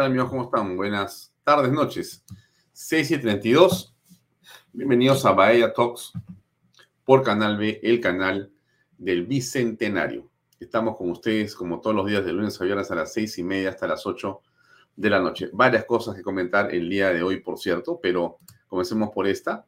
[0.00, 0.30] Tal amigos?
[0.30, 0.78] ¿Cómo están?
[0.78, 2.24] Buenas tardes, noches.
[2.72, 3.94] 6 y 32.
[4.72, 6.12] Bienvenidos a Bahía Talks
[7.04, 8.50] por Canal B, el canal
[8.96, 10.30] del Bicentenario.
[10.58, 13.44] Estamos con ustedes como todos los días de lunes a viernes a las seis y
[13.44, 14.40] media hasta las 8
[14.96, 15.50] de la noche.
[15.52, 19.66] Varias cosas que comentar el día de hoy, por cierto, pero comencemos por esta.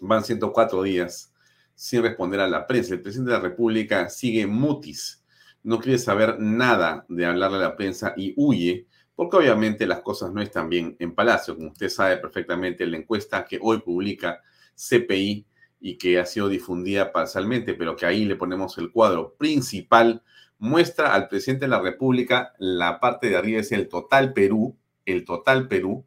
[0.00, 1.34] Van 104 días
[1.74, 2.94] sin responder a la prensa.
[2.94, 5.22] El presidente de la República sigue mutis.
[5.62, 10.32] No quiere saber nada de hablarle a la prensa y huye porque obviamente las cosas
[10.32, 11.56] no están bien en Palacio.
[11.56, 14.42] Como usted sabe perfectamente, la encuesta que hoy publica
[14.74, 15.46] CPI
[15.80, 20.22] y que ha sido difundida parcialmente, pero que ahí le ponemos el cuadro principal,
[20.58, 24.76] muestra al presidente de la República, la parte de arriba es el total Perú,
[25.06, 26.04] el total Perú,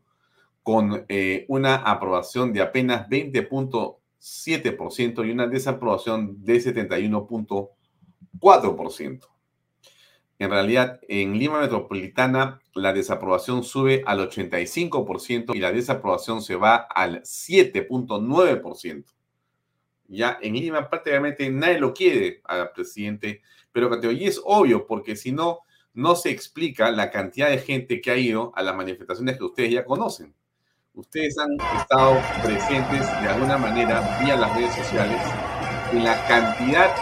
[0.62, 9.28] con eh, una aprobación de apenas 20.7% y una desaprobación de 71.4%.
[10.38, 16.76] En realidad, en Lima Metropolitana, la desaprobación sube al 85% y la desaprobación se va
[16.76, 19.06] al 7.9%.
[20.08, 23.42] Ya en Lima prácticamente nadie lo quiere al presidente,
[23.72, 25.60] pero y es obvio, porque si no,
[25.94, 29.72] no se explica la cantidad de gente que ha ido a las manifestaciones que ustedes
[29.72, 30.34] ya conocen.
[30.94, 35.22] Ustedes han estado presentes de alguna manera vía las redes sociales
[35.92, 36.94] en la cantidad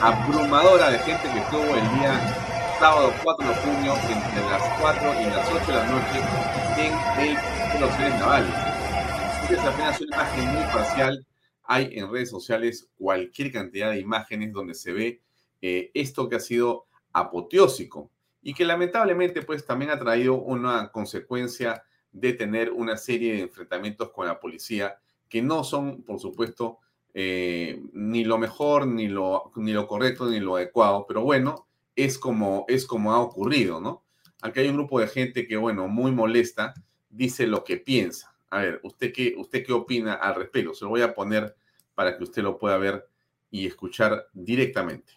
[0.00, 2.47] abrumadora de gente que estuvo el día
[2.78, 6.18] sábado 4 de junio entre las 4 y las 8 de la noche
[6.78, 8.54] en el los trenes navales.
[9.50, 11.26] Es apenas una imagen muy parcial.
[11.64, 15.22] Hay en redes sociales cualquier cantidad de imágenes donde se ve
[15.60, 18.12] eh, esto que ha sido apoteósico
[18.42, 24.10] y que lamentablemente pues también ha traído una consecuencia de tener una serie de enfrentamientos
[24.12, 26.78] con la policía que no son, por supuesto,
[27.12, 31.67] eh, ni lo mejor, ni lo, ni lo correcto, ni lo adecuado, pero bueno,
[31.98, 34.04] es como, es como ha ocurrido, ¿no?
[34.40, 36.72] Aquí hay un grupo de gente que, bueno, muy molesta,
[37.10, 38.32] dice lo que piensa.
[38.50, 40.74] A ver, ¿usted qué, usted qué opina al respecto?
[40.74, 41.56] Se lo voy a poner
[41.96, 43.08] para que usted lo pueda ver
[43.50, 45.12] y escuchar directamente.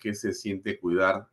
[0.00, 1.28] Que se siente cuidar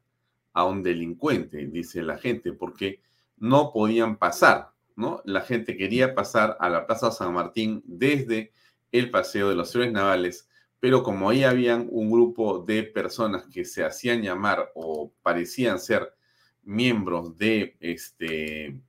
[0.54, 3.02] a un delincuente, dice la gente, porque
[3.38, 5.22] no podían pasar, ¿no?
[5.26, 8.52] La gente quería pasar a la Plaza San Martín desde
[8.92, 10.48] el Paseo de los Héroes Navales,
[10.80, 16.14] pero como ahí habían un grupo de personas que se hacían llamar o parecían ser
[16.62, 18.80] miembros de este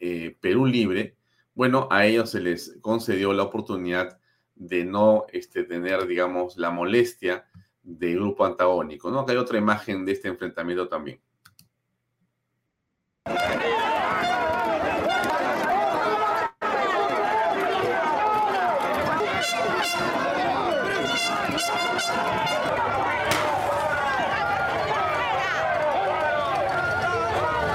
[0.00, 1.16] eh, Perú Libre,
[1.54, 4.18] bueno, a ellos se les concedió la oportunidad
[4.54, 7.47] de no este, tener, digamos, la molestia
[7.88, 9.20] de grupo antagónico, ¿no?
[9.20, 11.20] Acá hay otra imagen de este enfrentamiento también.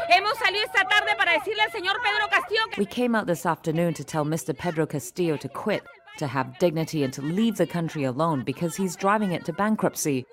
[0.09, 2.81] Hemos salido esta tarde para decirle al señor Pedro Castillo que...
[2.81, 4.55] We came out this afternoon to tell Mr.
[4.55, 5.81] Pedro Castillo to quit
[6.17, 10.25] to have dignity and to leave the country alone because he's driving it to bankruptcy.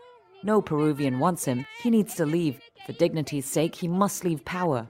[0.43, 1.67] No Peruvian wants him.
[1.83, 2.61] He needs to leave.
[2.87, 4.89] For dignity's sake, he must leave power.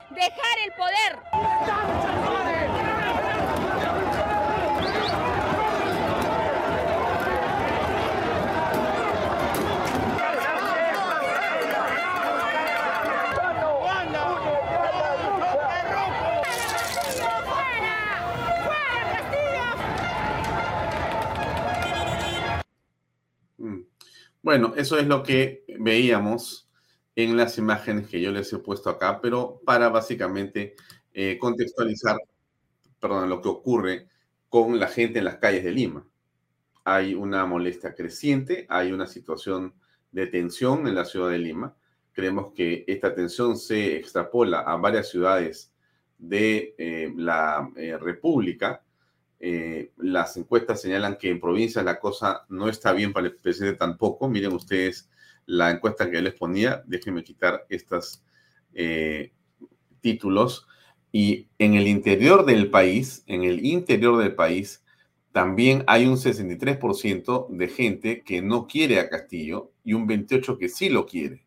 [24.43, 26.71] Bueno, eso es lo que veíamos
[27.15, 30.77] en las imágenes que yo les he puesto acá, pero para básicamente
[31.13, 32.17] eh, contextualizar,
[32.99, 34.09] perdón, lo que ocurre
[34.49, 36.07] con la gente en las calles de Lima.
[36.85, 39.75] Hay una molestia creciente, hay una situación
[40.11, 41.77] de tensión en la ciudad de Lima.
[42.13, 45.75] Creemos que esta tensión se extrapola a varias ciudades
[46.19, 48.83] de eh, la eh, República.
[49.97, 54.29] Las encuestas señalan que en provincias la cosa no está bien para el presidente tampoco.
[54.29, 55.09] Miren ustedes
[55.47, 58.23] la encuesta que yo les ponía, déjenme quitar estos
[58.75, 59.33] eh,
[60.01, 60.67] títulos.
[61.13, 64.85] Y en el interior del país, en el interior del país,
[65.33, 70.69] también hay un 63% de gente que no quiere a Castillo y un 28% que
[70.69, 71.47] sí lo quiere.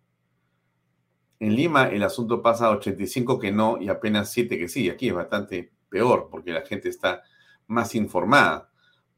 [1.40, 4.90] En Lima el asunto pasa a 85 que no y apenas 7 que sí.
[4.90, 7.24] Aquí es bastante peor porque la gente está
[7.74, 8.70] más informada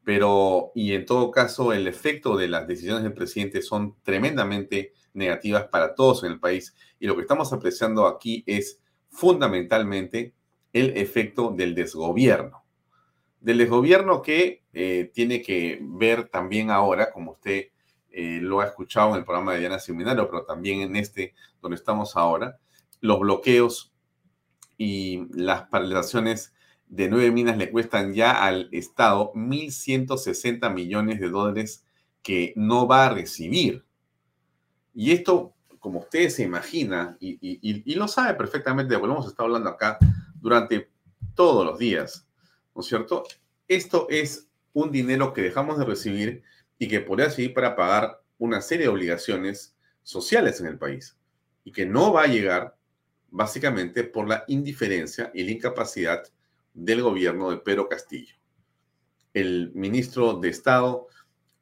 [0.06, 5.68] pero y en todo caso el efecto de las decisiones del presidente son tremendamente negativas
[5.68, 8.80] para todos en el país y lo que estamos apreciando aquí es
[9.10, 10.36] fundamentalmente
[10.72, 12.64] el efecto del desgobierno.
[13.40, 17.70] Del desgobierno que eh, tiene que ver también ahora, como usted
[18.12, 21.78] eh, lo ha escuchado en el programa de Diana Seminario, pero también en este donde
[21.78, 22.60] estamos ahora,
[23.02, 23.92] los bloqueos
[24.78, 26.54] y las paralizaciones
[26.88, 31.84] de nueve minas le cuestan ya al Estado 1.160 millones de dólares
[32.22, 33.84] que no va a recibir.
[34.94, 39.70] Y esto, como ustedes se imagina, y, lo sabe perfectamente, porque lo hemos estado hablando
[39.70, 39.98] acá
[40.40, 40.90] durante
[41.36, 42.28] todos los días,
[42.74, 43.24] ¿no es cierto?
[43.68, 46.44] Esto es un dinero que dejamos de recibir
[46.80, 51.18] y que podría servir para pagar una serie de obligaciones sociales en el país
[51.64, 52.78] y que no va a llegar
[53.30, 56.24] básicamente por la indiferencia y la incapacidad
[56.76, 58.36] del gobierno de Pedro Castillo.
[59.34, 61.08] El ministro de Estado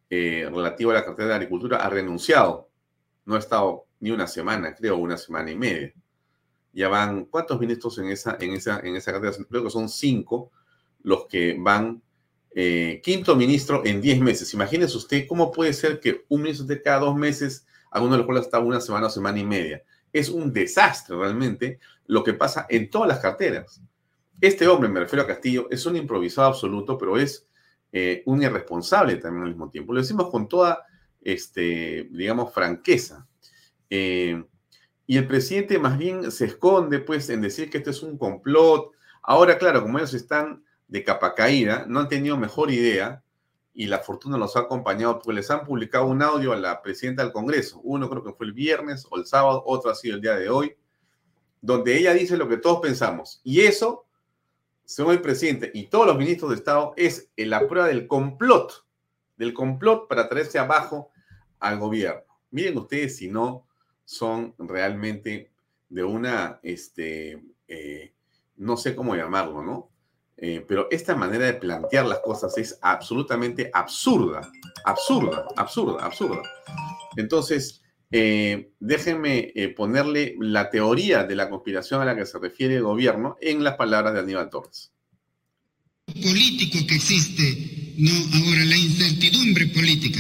[0.10, 2.70] eh, relativo a la cartera de Agricultura ha renunciado.
[3.26, 5.94] No ha estado ni una semana, creo, una semana y media.
[6.74, 9.34] Ya van, ¿cuántos ministros en esa, en esa, en esa cartera?
[9.50, 10.52] Creo que son cinco
[11.04, 12.02] los que van.
[12.56, 14.54] Eh, quinto ministro en diez meses.
[14.54, 18.26] Imagínese usted cómo puede ser que un ministro de cada dos meses, alguno de los
[18.26, 19.84] cuales está una semana o semana y media.
[20.12, 23.82] Es un desastre realmente lo que pasa en todas las carteras.
[24.42, 27.48] Este hombre, me refiero a Castillo, es un improvisado absoluto, pero es
[27.92, 29.94] eh, un irresponsable también al mismo tiempo.
[29.94, 30.86] Lo decimos con toda,
[31.22, 33.28] este, digamos, franqueza.
[33.90, 34.44] Eh,
[35.06, 38.92] y el presidente más bien se esconde, pues, en decir que esto es un complot.
[39.22, 43.24] Ahora, claro, como ellos están de capa caída, no han tenido mejor idea
[43.74, 47.24] y la fortuna los ha acompañado porque les han publicado un audio a la presidenta
[47.24, 47.80] del Congreso.
[47.84, 50.50] Uno creo que fue el viernes o el sábado, otro ha sido el día de
[50.50, 50.76] hoy,
[51.62, 53.42] donde ella dice lo que todos pensamos.
[53.44, 54.06] Y eso
[54.86, 58.86] según el presidente y todos los ministros de Estado, es la prueba del complot,
[59.38, 61.12] del complot para traerse abajo
[61.60, 62.24] al gobierno.
[62.52, 63.68] Miren ustedes si no
[64.06, 65.52] son realmente
[65.90, 68.14] de una, este, eh,
[68.58, 69.90] no sé cómo llamarlo, ¿no?
[70.38, 74.52] Eh, pero esta manera de plantear las cosas es absolutamente absurda,
[74.84, 76.42] absurda, absurda, absurda.
[77.16, 77.83] Entonces,
[78.16, 82.84] eh, déjenme eh, ponerle la teoría de la conspiración a la que se refiere el
[82.84, 84.92] gobierno en las palabras de Aníbal Torres.
[86.22, 90.20] Político que existe, no ahora la incertidumbre política,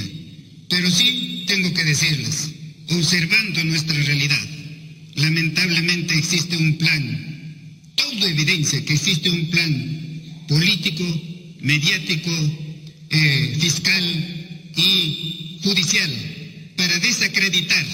[0.71, 2.55] pero sí tengo que decirles,
[2.89, 4.43] observando nuestra realidad,
[5.17, 11.03] lamentablemente existe un plan, todo evidencia que existe un plan político,
[11.61, 12.31] mediático,
[13.11, 14.03] eh, fiscal
[14.77, 16.32] y judicial
[16.75, 17.85] para desacreditar,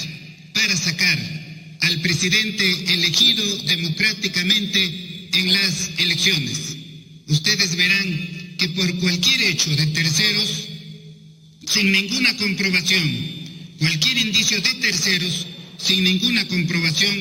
[0.53, 6.75] para sacar al presidente elegido democráticamente en las elecciones.
[7.27, 10.67] Ustedes verán que por cualquier hecho de terceros,
[11.65, 13.01] sin ninguna comprobación,
[13.79, 17.15] cualquier indicio de terceros, sin ninguna comprobación,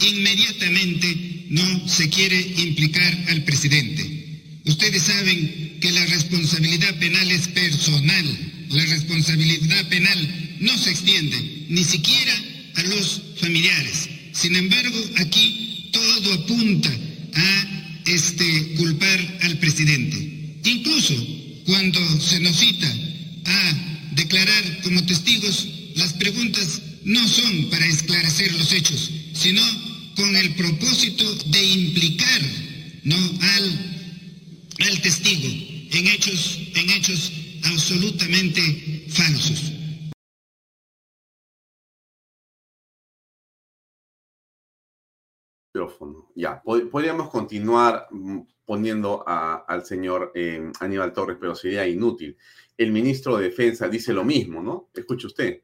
[0.00, 4.60] inmediatamente no se quiere implicar al presidente.
[4.64, 8.26] Ustedes saben que la responsabilidad penal es personal.
[8.70, 12.34] La responsabilidad penal no se extiende ni siquiera
[12.76, 14.08] a los familiares.
[14.32, 16.90] Sin embargo, aquí todo apunta
[17.34, 20.60] a este, culpar al presidente.
[20.64, 21.14] Incluso
[21.66, 22.92] cuando se nos cita
[23.44, 29.62] a declarar como testigos, las preguntas no son para esclarecer los hechos, sino
[30.14, 32.42] con el propósito de implicar
[33.04, 33.16] ¿no?
[33.16, 34.06] al,
[34.80, 35.48] al testigo
[35.92, 37.32] en hechos, en hechos
[37.64, 39.77] absolutamente falsos.
[46.34, 52.36] Ya, podríamos continuar mm, poniendo al señor eh, Aníbal Torres, pero sería inútil.
[52.76, 54.88] El ministro de Defensa dice lo mismo, ¿no?
[54.94, 55.62] Escuche usted.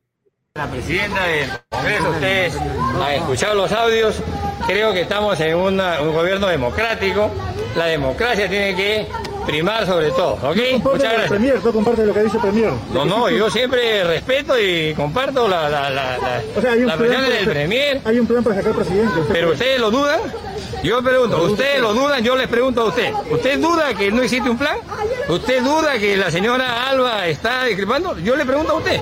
[0.54, 4.22] La presidenta del Congreso, ustedes han escuchado los audios,
[4.66, 5.76] creo que estamos en un
[6.12, 7.30] gobierno democrático,
[7.76, 9.06] la democracia tiene que
[9.46, 10.56] primar sobre todo, ¿ok?
[10.82, 11.28] Muchas gracias.
[11.28, 12.72] Premier, ¿no comparte lo que dice Premier?
[12.92, 17.44] No, no, yo siempre respeto y comparto la, la, la, la, o sea, la del
[17.44, 18.00] Premier.
[18.04, 19.20] Hay un plan para sacar presidente.
[19.32, 20.20] Pero ustedes lo dudan.
[20.82, 22.22] Yo pregunto, ¿ustedes lo dudan?
[22.22, 23.10] Yo les pregunto a usted.
[23.30, 24.76] ¿Usted duda que no existe un plan?
[25.28, 28.18] ¿Usted duda que la señora Alba está discrepando?
[28.18, 29.00] Yo le pregunto a usted.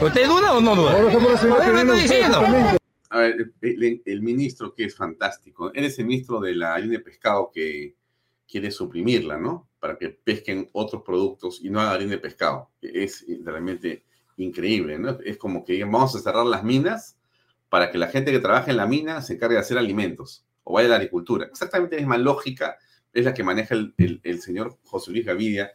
[0.00, 0.96] ¿Usted duda o no duda?
[3.10, 5.72] A ver, el, ministro que es fantástico.
[5.74, 7.96] Él es el ministro de la harina de pescado que
[8.52, 9.66] quiere suprimirla, ¿no?
[9.80, 12.70] Para que pesquen otros productos y no hagan de pescado.
[12.82, 14.04] Es realmente
[14.36, 15.18] increíble, ¿no?
[15.24, 17.16] Es como que vamos a cerrar las minas
[17.70, 20.74] para que la gente que trabaja en la mina se encargue de hacer alimentos o
[20.74, 21.46] vaya a la agricultura.
[21.46, 22.76] Exactamente la misma lógica
[23.10, 25.72] es la que maneja el, señor José Luis Gavidia,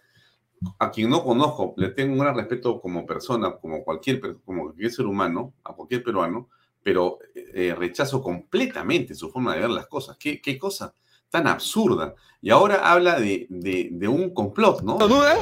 [0.77, 4.91] a quien no conozco, le tengo un gran respeto como persona, como cualquier, como cualquier
[4.91, 6.49] ser humano, a cualquier peruano,
[6.83, 10.15] pero eh, rechazo completamente su forma de ver las cosas.
[10.17, 10.93] ¿Qué, qué cosa
[11.29, 12.15] tan absurda?
[12.41, 14.97] Y ahora habla de, de, un complot, ¿no?
[14.99, 15.37] ¿Lo dudan?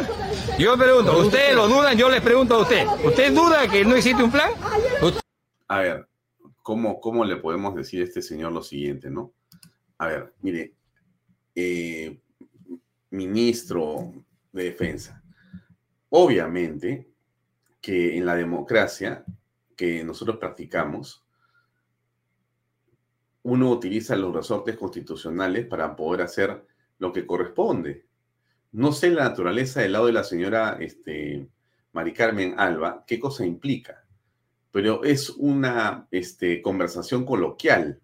[0.57, 1.97] Yo pregunto, ¿ustedes lo dudan?
[1.97, 2.87] Yo les pregunto a usted.
[3.03, 4.51] ¿Usted duda que no existe un plan?
[5.67, 6.07] A ver,
[6.61, 9.33] ¿cómo, ¿cómo le podemos decir a este señor lo siguiente, no?
[9.97, 10.73] A ver, mire,
[11.53, 12.17] eh,
[13.09, 14.13] ministro
[14.51, 15.21] de Defensa.
[16.09, 17.09] Obviamente
[17.81, 19.25] que en la democracia
[19.75, 21.24] que nosotros practicamos,
[23.45, 26.65] uno utiliza los resortes constitucionales para poder hacer
[26.99, 28.05] lo que corresponde.
[28.71, 31.47] No sé la naturaleza del lado de la señora este,
[31.93, 32.13] Mari
[32.57, 34.05] Alba, qué cosa implica,
[34.71, 38.01] pero es una este, conversación coloquial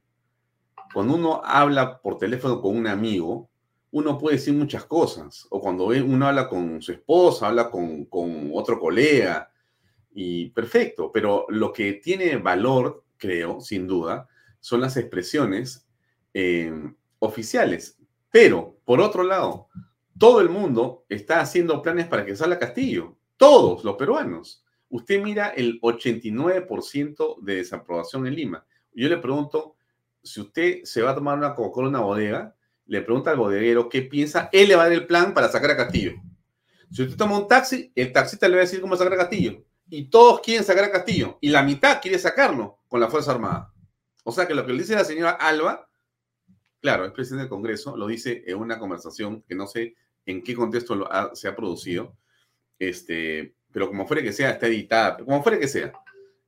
[0.94, 3.50] cuando uno habla por teléfono con un amigo,
[3.92, 5.48] uno puede decir muchas cosas.
[5.50, 8.08] O cuando uno habla con su esposa, habla con,
[8.54, 9.52] otro colega,
[10.14, 11.12] y perfecto.
[11.12, 14.28] Pero lo que tiene valor, creo, sin duda,
[14.62, 15.86] son las expresiones
[16.34, 16.72] eh,
[17.20, 17.98] oficiales.
[18.32, 19.68] Pero, por otro lado,
[20.18, 23.18] todo el mundo está haciendo planes para que salga Castillo.
[23.36, 24.64] Todos los peruanos.
[24.88, 28.66] Usted mira el 89% de desaprobación en Lima.
[28.94, 29.76] Yo le pregunto,
[30.24, 33.90] si usted se va a tomar una Coca-Cola en una bodega, le pregunta al bodeguero
[33.90, 36.14] qué piensa, él le va a dar el plan para sacar a Castillo.
[36.92, 39.64] Si usted toma un taxi, el taxista le va a decir cómo sacar a Castillo.
[39.90, 41.38] Y todos quieren sacar a Castillo.
[41.42, 43.71] Y la mitad quiere sacarlo con la Fuerza Armada.
[44.24, 45.90] O sea que lo que dice la señora Alba,
[46.80, 50.56] claro, es presidente del Congreso, lo dice en una conversación que no sé en qué
[50.56, 52.16] contexto se ha producido,
[52.78, 55.92] este, pero como fuera que sea, está editada, como fuera que sea.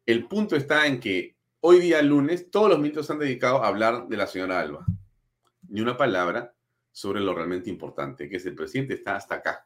[0.05, 4.09] El punto está en que Hoy día, lunes, todos los ministros han dedicado a hablar
[4.09, 4.85] de la señora Alba.
[5.69, 6.53] Ni una palabra
[6.91, 9.65] sobre lo realmente importante, que es el presidente está hasta acá.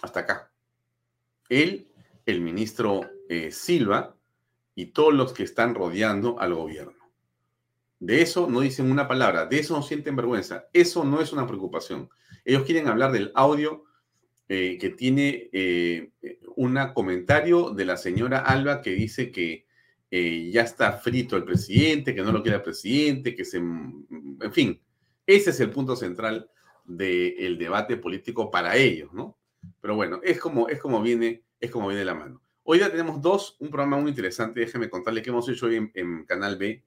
[0.00, 0.50] Hasta acá.
[1.50, 1.92] Él,
[2.24, 4.16] el ministro eh, Silva
[4.74, 7.04] y todos los que están rodeando al gobierno.
[8.00, 10.66] De eso no dicen una palabra, de eso no sienten vergüenza.
[10.72, 12.10] Eso no es una preocupación.
[12.44, 13.84] Ellos quieren hablar del audio
[14.48, 16.10] eh, que tiene eh,
[16.56, 19.66] un comentario de la señora Alba que dice que
[20.10, 23.56] eh, ya está frito el presidente, que no lo quiere el presidente, que se...
[23.56, 24.80] En fin,
[25.26, 26.50] ese es el punto central
[26.84, 29.38] del debate político para ellos, ¿no?
[29.80, 32.43] Pero bueno, es como, es como viene, es como viene la mano.
[32.64, 36.24] Hoy ya tenemos dos, un programa muy interesante, déjeme contarle que hemos hecho hoy en,
[36.24, 36.82] Canal B,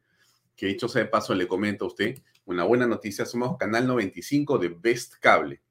[0.55, 4.57] que dicho sea de paso le comento a usted, una buena noticia, somos Canal 95
[4.57, 5.61] de Best Cable.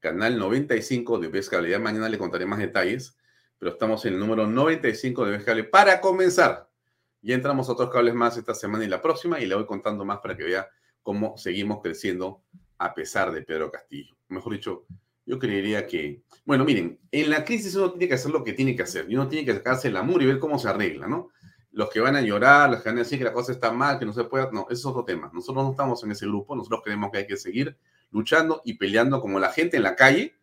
[0.00, 1.70] Canal 95 de Best Cable.
[1.70, 3.16] Ya mañana le contaré más detalles
[3.62, 6.68] pero estamos en el número 95 de Best Cable para comenzar.
[7.20, 10.04] Ya entramos a otros cables más esta semana y la próxima y le voy contando
[10.04, 10.68] más para que vea
[11.00, 12.42] cómo seguimos creciendo
[12.78, 14.16] a pesar de Pedro Castillo.
[14.26, 14.84] Mejor dicho,
[15.24, 18.74] yo creería que, bueno, miren, en la crisis uno tiene que hacer lo que tiene
[18.74, 21.30] que hacer y uno tiene que sacarse el amor y ver cómo se arregla, ¿no?
[21.70, 23.98] Los que van a llorar, los que van a decir que la cosa está mal,
[23.98, 25.30] que no se puede, no, ese es otro tema.
[25.32, 27.76] Nosotros no estamos en ese grupo, nosotros creemos que hay que seguir
[28.10, 30.36] luchando y peleando como la gente en la calle,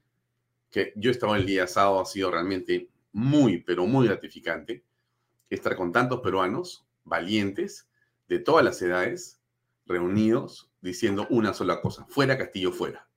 [0.71, 4.83] que yo estaba el día sábado, ha sido realmente muy, pero muy gratificante
[5.49, 7.89] estar con tantos peruanos valientes
[8.27, 9.41] de todas las edades
[9.85, 13.07] reunidos diciendo una sola cosa, fuera Castillo, fuera.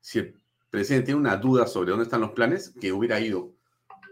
[0.00, 0.34] Si
[0.70, 3.52] presidente tiene una duda sobre dónde están los planes, que hubiera ido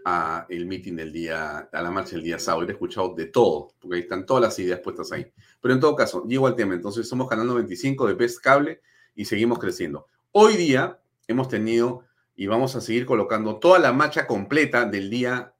[0.05, 3.69] a el meeting del día, a la marcha del día sábado, hubiera escuchado de todo,
[3.79, 5.31] porque ahí están todas las ideas puestas ahí.
[5.61, 8.81] Pero en todo caso, llego al tema, entonces somos Canal 95 de Best Cable
[9.15, 10.07] y seguimos creciendo.
[10.31, 12.03] Hoy día hemos tenido
[12.35, 15.53] y vamos a seguir colocando toda la marcha completa del día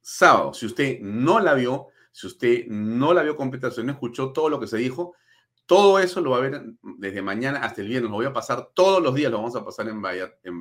[0.00, 0.52] sábado.
[0.52, 4.48] Si usted no la vio, si usted no la vio completa, si no escuchó todo
[4.48, 5.14] lo que se dijo,
[5.66, 8.10] todo eso lo va a ver desde mañana hasta el viernes.
[8.10, 10.02] Lo voy a pasar todos los días, lo vamos a pasar en,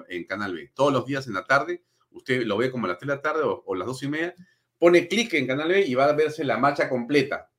[0.07, 0.72] en, Canal B.
[0.74, 1.83] Todos los días en la tarde.
[2.12, 4.36] Usted lo ve como a las 3 de la tarde o, las 2 y media.
[4.77, 7.51] pone clic en Canal B y va a verse la marcha completa.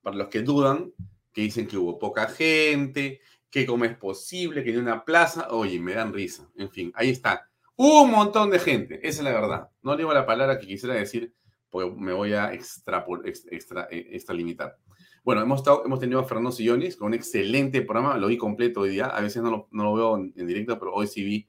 [0.00, 0.92] Para los que dudan,
[1.32, 5.78] que dicen que hubo poca gente, que cómo es posible, que en una plaza, oye,
[5.80, 6.48] me dan risa.
[6.56, 7.50] En fin, ahí está.
[7.76, 9.68] Un montón de gente, esa es la verdad.
[9.82, 11.34] No digo la palabra que quisiera decir,
[11.70, 13.04] porque me voy a extra,
[13.50, 14.78] extra, eh, extralimitar.
[15.24, 18.80] Bueno, hemos, estado, hemos tenido a Fernando Sillones con un excelente programa, lo vi completo
[18.80, 21.48] hoy día, a veces no lo, no lo veo en, directo, pero hoy sí vi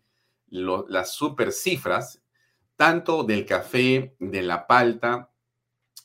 [0.49, 2.21] las super cifras,
[2.75, 5.31] tanto del café, de la palta,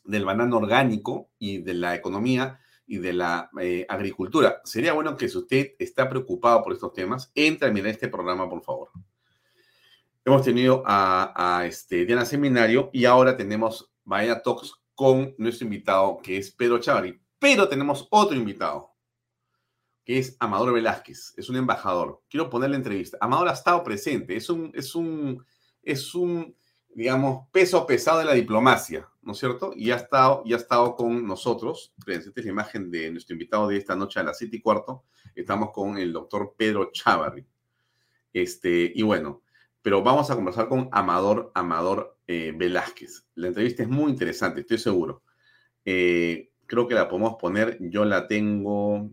[0.05, 4.61] del banano orgánico y de la economía y de la eh, agricultura.
[4.65, 8.49] Sería bueno que si usted está preocupado por estos temas, entre a mirar este programa,
[8.49, 8.91] por favor.
[10.25, 16.39] Hemos tenido a, este, Diana Seminario y ahora tenemos Vaya Talks con nuestro invitado que
[16.39, 17.21] es Pedro Chavari.
[17.45, 18.95] Pero tenemos otro invitado
[20.03, 22.23] que es Amador Velázquez, es un embajador.
[22.31, 23.19] Quiero ponerle entrevista.
[23.21, 25.45] Amador ha estado presente, es un, es un,
[25.83, 26.57] es un,
[26.95, 29.75] digamos, peso pesado de la diplomacia, ¿no es cierto?
[29.77, 31.93] Y ha estado, y ha estado con nosotros.
[32.07, 35.05] Esta es la imagen de nuestro invitado de esta noche a las 7 y cuarto.
[35.35, 37.47] Estamos con el doctor Pedro Chavarri.
[38.33, 39.43] Este, y bueno,
[39.83, 43.27] pero vamos a conversar con Amador, Amador eh, Velázquez.
[43.35, 45.25] La entrevista es muy interesante, estoy seguro.
[45.85, 49.11] Eh, creo que la podemos poner, yo la tengo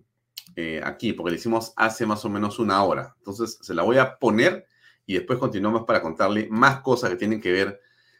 [0.56, 3.16] eh, aquí, porque la hicimos hace más o menos una hora.
[3.20, 4.66] Entonces, se la voy a poner
[5.06, 7.80] y después continuamos para contarle más cosas que tienen que ver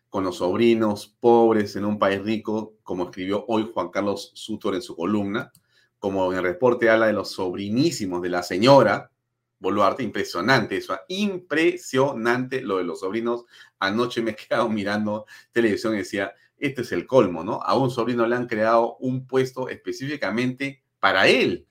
[0.10, 4.82] con los sobrinos pobres en un país rico, como escribió hoy Juan Carlos Sutor en
[4.82, 5.52] su columna,
[6.00, 9.12] como en el reporte habla de los sobrinísimos de la señora
[9.60, 13.46] Boluarte, impresionante eso, impresionante lo de los sobrinos.
[13.80, 17.60] Anoche me he quedado mirando televisión y decía, este es el colmo, ¿no?
[17.64, 21.68] A un sobrino le han creado un puesto específicamente para él.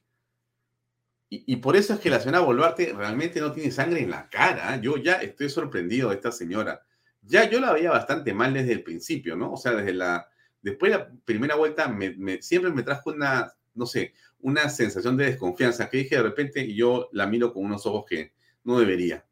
[1.33, 4.81] Y, por eso es que la señora Boluarte realmente no tiene sangre en la cara.
[4.81, 6.83] Yo ya estoy sorprendido de esta señora.
[7.23, 9.53] Ya yo la veía bastante mal desde el principio, ¿no?
[9.53, 10.29] O sea, desde la...
[10.61, 15.27] Después de la primera vuelta me, siempre me trajo una, no sé, una sensación de
[15.27, 19.25] desconfianza que dije de repente y yo la miro con unos ojos que no debería.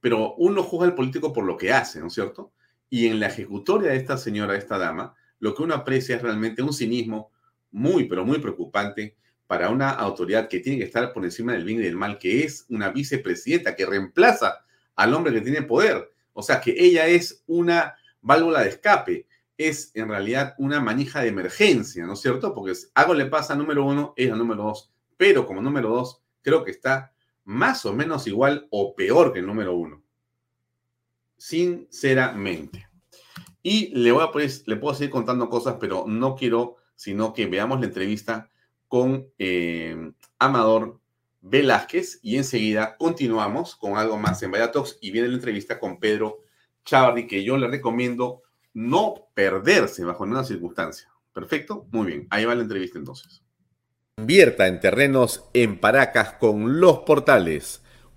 [0.00, 2.52] Pero uno juzga al político por lo que hace, ¿no es cierto?
[2.90, 6.22] Y en la ejecutoria de esta señora, de esta dama, lo que uno aprecia es
[6.22, 7.30] realmente un cinismo
[7.70, 11.78] muy, pero muy preocupante para una autoridad que tiene que estar por encima del bien
[11.80, 16.12] y del mal, que es una vicepresidenta que reemplaza al hombre que tiene poder.
[16.32, 21.28] O sea, que ella es una válvula de escape, es en realidad una manija de
[21.28, 22.54] emergencia, ¿no es cierto?
[22.54, 26.64] Porque algo le pasa número uno, es a número dos, pero como número dos creo
[26.64, 27.12] que está
[27.44, 30.02] más o menos igual o peor que el número uno.
[31.38, 32.86] Sinceramente.
[33.62, 37.46] Y le voy a pues, le puedo seguir contando cosas, pero no quiero sino que
[37.46, 38.50] veamos la entrevista
[38.88, 40.98] con eh, Amador
[41.40, 46.40] Velázquez y enseguida continuamos con algo más en Vaya y viene la entrevista con Pedro
[46.84, 48.42] Chavarri que yo le recomiendo
[48.74, 51.08] no perderse bajo ninguna circunstancia.
[51.32, 53.44] Perfecto, muy bien, ahí va la entrevista entonces.
[54.16, 57.84] Invierta en terrenos en Paracas con los portales,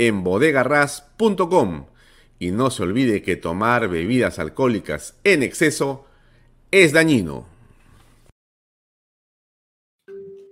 [0.00, 1.86] en bodegarras.com.
[2.38, 6.06] Y no se olvide que tomar bebidas alcohólicas en exceso
[6.70, 7.46] es dañino.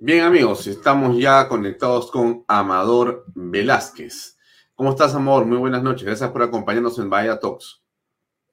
[0.01, 4.37] Bien amigos, estamos ya conectados con Amador Velázquez.
[4.75, 5.47] ¿Cómo estás, Amor?
[5.47, 6.05] Muy buenas noches.
[6.05, 7.83] Gracias por acompañarnos en Bahía Talks.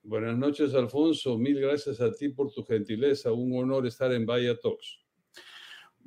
[0.01, 1.37] Buenas noches, Alfonso.
[1.37, 3.33] Mil gracias a ti por tu gentileza.
[3.33, 5.04] Un honor estar en Bahía Talks.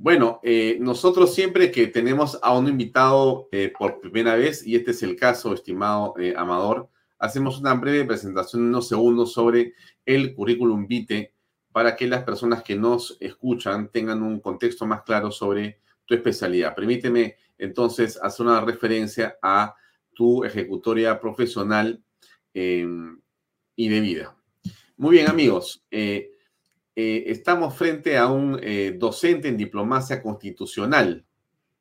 [0.01, 4.93] Bueno, eh, nosotros siempre que tenemos a un invitado eh, por primera vez, y este
[4.93, 9.75] es el caso, estimado eh, Amador, hacemos una breve presentación en unos segundos sobre
[10.07, 11.35] el currículum vitae
[11.73, 16.77] para que las personas que nos escuchan tengan un contexto más claro sobre tu especialidad.
[16.77, 19.75] Permíteme entonces hacer una referencia a
[20.15, 22.01] tu ejecutoria profesional
[22.55, 23.21] em,
[23.75, 24.37] y de vida.
[24.97, 25.85] Muy bien, amigos.
[27.01, 31.25] Eh, estamos frente a un eh, docente en diplomacia constitucional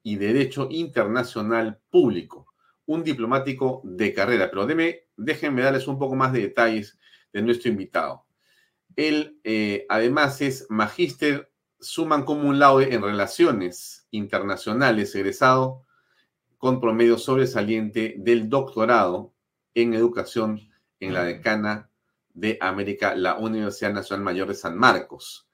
[0.04, 2.54] y derecho internacional público,
[2.86, 4.52] un diplomático de carrera.
[4.52, 4.68] Pero
[5.16, 7.00] déjenme darles un poco más de detalles
[7.34, 8.26] de nuestro invitado.
[8.96, 15.84] Él, eh, además, es magíster suman como un laude en relaciones internacionales, egresado
[16.60, 19.34] con promedio sobresaliente del doctorado
[19.74, 21.87] en educación en la decana
[22.38, 25.50] de América, la Universidad Nacional Mayor de San Marcos.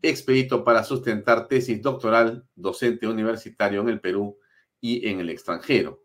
[0.00, 4.38] Expedito para sustentar tesis doctoral, docente universitario en el Perú
[4.80, 6.02] y en el extranjero.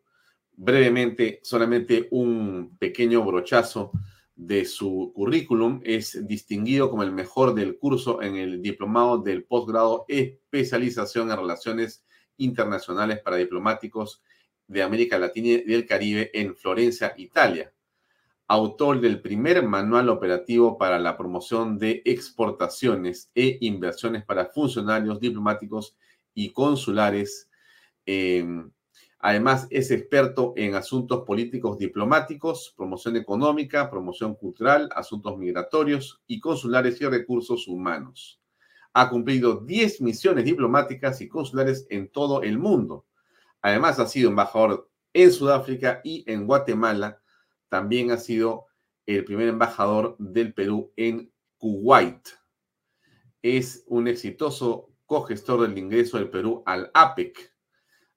[0.52, 3.92] Brevemente, solamente un pequeño brochazo
[4.36, 5.80] de su currículum.
[5.86, 12.06] Es distinguido como el mejor del curso en el diplomado del posgrado especialización en relaciones
[12.36, 14.22] internacionales para diplomáticos
[14.68, 17.74] de América Latina y del Caribe en Florencia, Italia.
[18.50, 25.96] Autor del primer manual operativo para la promoción de exportaciones e inversiones para funcionarios diplomáticos
[26.34, 27.50] y consulares
[29.22, 37.02] Además, es experto en asuntos políticos diplomáticos, promoción económica, promoción cultural, asuntos migratorios y consulares
[37.02, 38.40] y recursos humanos.
[38.94, 43.06] Ha cumplido 10 misiones diplomáticas y consulares en todo el mundo.
[43.62, 47.22] Además, ha sido embajador en Sudáfrica y en Guatemala.
[47.70, 48.66] También ha sido
[49.06, 52.28] el primer embajador del Perú en Kuwait.
[53.42, 57.54] Es un exitoso cogestor del ingreso del Perú al APEC,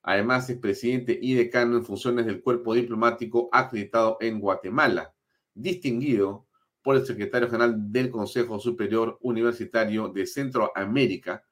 [0.03, 5.15] Además, es presidente y decano en funciones del cuerpo diplomático acreditado en Guatemala,
[5.55, 6.47] distinguido
[6.83, 11.45] por el secretario general del Consejo Superior Universitario de Centroamérica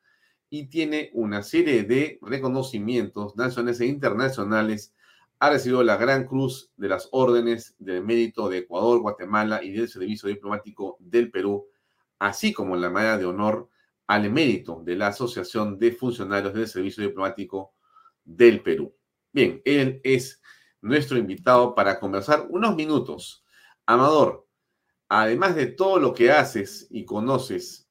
[0.48, 4.92] y tiene una serie de reconocimientos nacionales e internacionales.
[5.40, 9.88] Ha recibido la Gran Cruz de las Órdenes del Mérito de Ecuador, Guatemala y del
[9.88, 11.66] Servicio Diplomático del Perú,
[12.18, 13.70] así como la medalla de honor
[14.06, 17.72] al mérito de la Asociación de Funcionarios del Servicio Diplomático
[18.22, 18.94] del Perú.
[19.32, 20.42] Bien, él es
[20.82, 23.42] nuestro invitado para conversar unos minutos.
[23.86, 24.46] Amador,
[25.08, 27.88] además de todo lo que haces y conoces,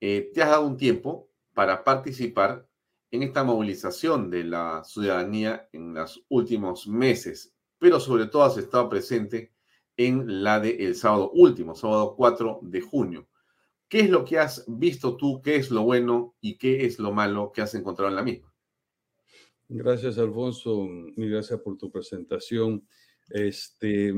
[0.00, 2.66] eh, te has dado un tiempo para participar
[3.12, 8.88] en esta movilización de la ciudadanía en los últimos meses, pero sobre todo has estado
[8.88, 9.52] presente
[9.98, 13.28] en la del el sábado último, sábado 4 de junio.
[13.86, 15.42] ¿Qué es lo que has visto tú?
[15.42, 18.50] ¿Qué es lo bueno y qué es lo malo que has encontrado en la misma?
[19.68, 20.86] Gracias, Alfonso.
[20.86, 22.82] Mil gracias por tu presentación.
[23.28, 24.14] Este,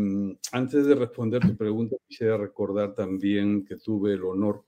[0.53, 4.65] antes de responder tu pregunta, quisiera recordar también que tuve el honor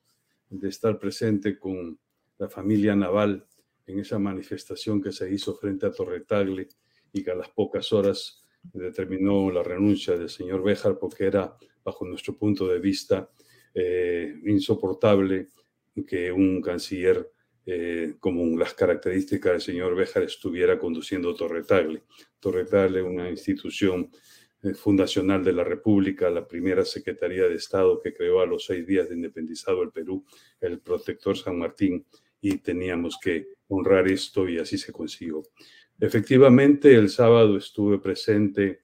[0.51, 1.97] de estar presente con
[2.39, 3.47] la familia Naval
[3.87, 6.68] en esa manifestación que se hizo frente a Torretagle
[7.12, 12.05] y que a las pocas horas determinó la renuncia del señor Béjar porque era, bajo
[12.05, 13.31] nuestro punto de vista,
[13.75, 15.49] eh, insoportable
[16.07, 17.31] que un canciller
[17.64, 22.03] eh, como las características del señor Béjar estuviera conduciendo Torretagle.
[22.38, 24.11] Torretagle, una institución
[24.62, 28.87] eh, fundacional de la República, la primera Secretaría de Estado que creó a los seis
[28.87, 30.25] días de independizado el Perú,
[30.61, 32.07] el protector San Martín,
[32.40, 35.42] y teníamos que honrar esto y así se consiguió.
[35.99, 38.83] Efectivamente, el sábado estuve presente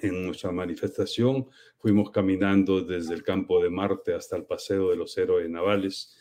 [0.00, 1.46] en nuestra manifestación,
[1.78, 6.16] fuimos caminando desde el campo de Marte hasta el Paseo de los Héroes Navales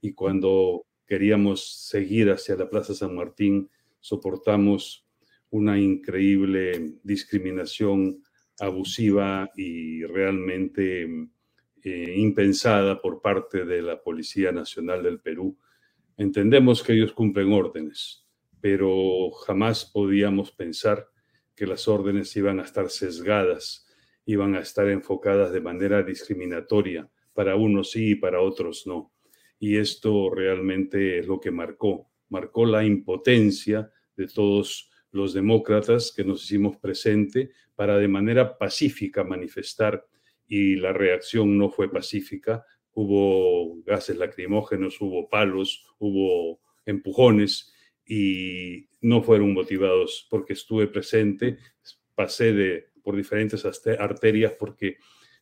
[0.00, 5.06] y cuando queríamos seguir hacia la Plaza San Martín, soportamos
[5.50, 8.22] una increíble discriminación
[8.60, 11.08] abusiva y realmente
[11.82, 15.56] eh, impensada por parte de la Policía Nacional del Perú.
[16.18, 18.26] Entendemos que ellos cumplen órdenes,
[18.60, 21.08] pero jamás podíamos pensar
[21.56, 23.86] que las órdenes iban a estar sesgadas,
[24.26, 29.12] iban a estar enfocadas de manera discriminatoria, para unos sí y para otros no
[29.58, 36.24] y esto realmente es lo que marcó, marcó la impotencia de todos los demócratas que
[36.24, 40.06] nos hicimos presente para de manera pacífica manifestar
[40.46, 42.64] y la reacción no fue pacífica.
[43.00, 47.72] Hubo gases lacrimógenos, hubo palos, hubo empujones
[48.04, 51.58] y no fueron motivados porque estuve presente,
[52.16, 53.64] pasé de, por diferentes
[54.00, 54.96] arterias porque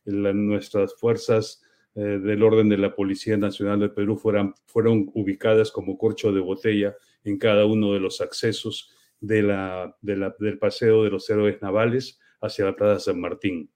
[0.05, 1.63] nuestras fuerzas
[1.95, 6.41] eh, del orden de la Policía Nacional del Perú fueran, fueron ubicadas como corcho de
[6.41, 12.19] botella en cada uno de los accesos de la, del paseo de los héroes navales
[12.39, 13.71] hacia la Plaza San Martín.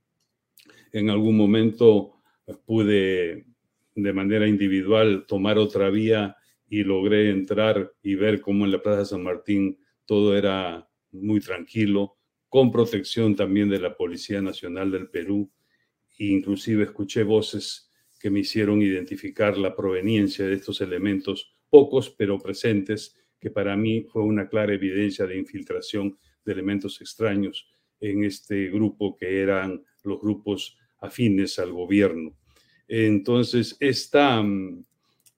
[0.91, 3.47] En algún momento eh, pude
[3.95, 6.35] de manera individual tomar otra vía
[6.69, 12.17] y logré entrar y ver cómo en la Plaza San Martín todo era muy tranquilo,
[12.47, 15.51] con protección también de la Policía Nacional del Perú.
[16.17, 22.37] E inclusive escuché voces que me hicieron identificar la proveniencia de estos elementos, pocos pero
[22.39, 27.67] presentes, que para mí fue una clara evidencia de infiltración de elementos extraños
[27.99, 32.37] en este grupo que eran los grupos afines al gobierno.
[32.93, 34.83] Entonces, esta, mm,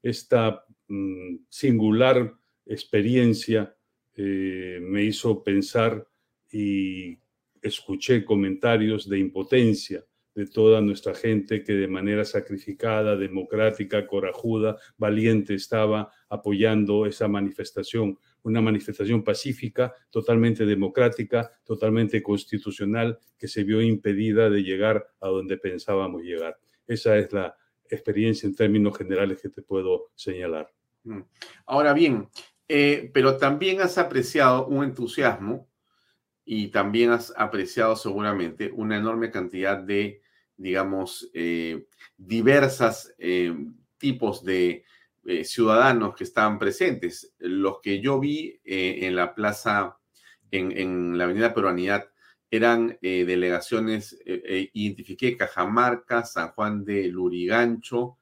[0.01, 2.33] esta mm, singular
[2.65, 3.75] experiencia
[4.15, 6.07] eh, me hizo pensar
[6.51, 7.19] y
[7.61, 15.53] escuché comentarios de impotencia de toda nuestra gente que de manera sacrificada, democrática, corajuda, valiente
[15.53, 24.49] estaba apoyando esa manifestación, una manifestación pacífica, totalmente democrática, totalmente constitucional, que se vio impedida
[24.49, 26.57] de llegar a donde pensábamos llegar.
[26.87, 27.55] Esa es la
[27.89, 30.71] experiencia en términos generales que te puedo señalar.
[31.03, 31.21] Mm.
[31.65, 32.29] Ahora bien,
[32.67, 35.69] eh, pero también has apreciado un entusiasmo
[36.45, 40.21] y también has apreciado seguramente una enorme cantidad de,
[40.57, 43.55] digamos, eh, diversas eh,
[43.97, 44.85] tipos de
[45.45, 47.33] ciudadanos que estaban presentes.
[47.37, 49.97] Los que yo vi en la plaza,
[50.51, 52.12] en, en, la avenida Peruanidad,
[52.55, 58.17] eran delegaciones, identifiqué Cajamarca, San Juan de Lurigancho,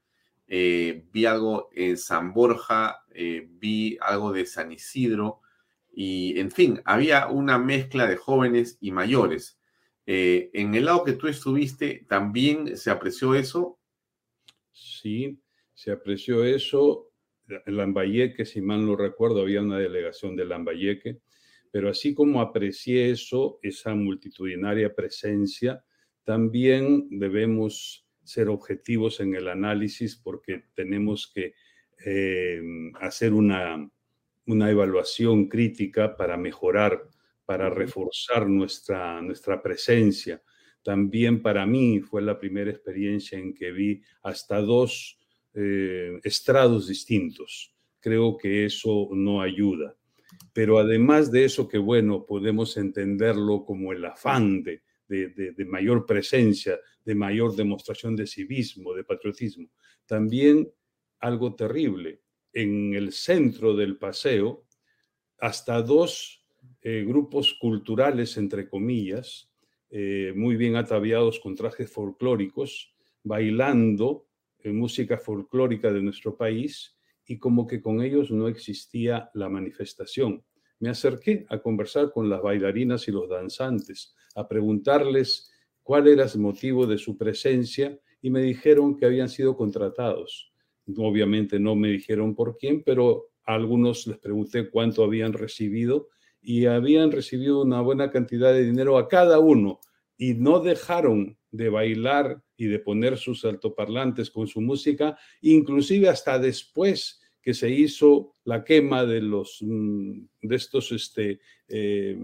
[0.47, 5.41] vi algo en San Borja, vi algo de San Isidro,
[5.93, 9.59] y en fin, había una mezcla de jóvenes y mayores.
[10.05, 13.79] Eh, en el lado que tú estuviste, ¿también se apreció eso?
[14.71, 15.39] Sí,
[15.73, 17.09] se apreció eso.
[17.65, 21.19] Lambayeque, si mal no recuerdo, había una delegación de Lambayeque,
[21.71, 25.83] pero así como aprecié eso, esa multitudinaria presencia,
[26.23, 31.53] también debemos ser objetivos en el análisis porque tenemos que
[32.05, 32.61] eh,
[32.99, 33.89] hacer una,
[34.45, 37.01] una evaluación crítica para mejorar,
[37.45, 40.41] para reforzar nuestra, nuestra presencia.
[40.83, 45.19] También para mí fue la primera experiencia en que vi hasta dos
[45.53, 47.75] eh, estrados distintos.
[47.99, 49.95] Creo que eso no ayuda.
[50.53, 56.79] Pero además de eso, que bueno, podemos entenderlo como el afán de, de mayor presencia,
[57.03, 59.69] de mayor demostración de civismo, de patriotismo.
[60.05, 60.71] También
[61.19, 62.21] algo terrible,
[62.53, 64.65] en el centro del paseo
[65.39, 66.45] hasta dos
[66.81, 69.49] eh, grupos culturales, entre comillas,
[69.89, 74.27] eh, muy bien ataviados con trajes folclóricos, bailando
[74.59, 76.95] en música folclórica de nuestro país
[77.31, 80.43] y como que con ellos no existía la manifestación.
[80.79, 85.49] Me acerqué a conversar con las bailarinas y los danzantes, a preguntarles
[85.81, 90.51] cuál era el motivo de su presencia y me dijeron que habían sido contratados
[90.97, 96.09] Obviamente no me dijeron por quién, pero a algunos les pregunté cuánto habían recibido
[96.41, 99.79] y habían recibido una buena cantidad de dinero a cada uno
[100.17, 106.39] y no dejaron de bailar y de poner sus altoparlantes con su música, inclusive hasta
[106.39, 112.17] después que se hizo la quema de los mm, de estos este, eh,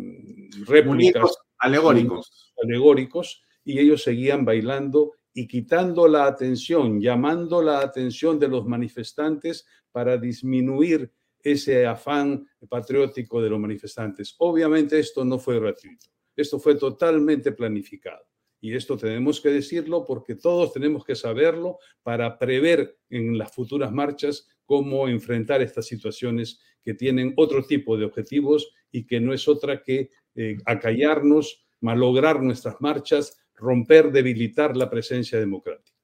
[0.66, 2.54] réplicas alegóricos.
[2.64, 9.68] alegóricos y ellos seguían bailando y quitando la atención, llamando la atención de los manifestantes
[9.92, 14.36] para disminuir ese afán patriótico de los manifestantes.
[14.40, 18.26] Obviamente esto no fue gratuito, esto fue totalmente planificado.
[18.60, 23.92] Y esto tenemos que decirlo porque todos tenemos que saberlo para prever en las futuras
[23.92, 29.48] marchas cómo enfrentar estas situaciones que tienen otro tipo de objetivos y que no es
[29.48, 35.98] otra que eh, acallarnos, malograr nuestras marchas, romper, debilitar la presencia democrática.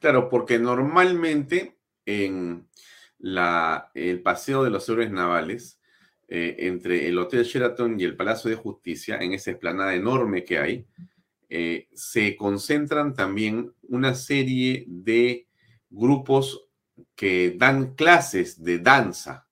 [0.00, 2.68] Claro, porque normalmente en
[3.18, 5.80] la, el paseo de los héroes navales,
[6.26, 10.58] eh, entre el Hotel Sheraton y el Palacio de Justicia, en esa esplanada enorme que
[10.58, 10.86] hay,
[11.48, 15.46] eh, se concentran también una serie de
[15.90, 16.66] grupos
[17.14, 19.48] que dan clases de danza.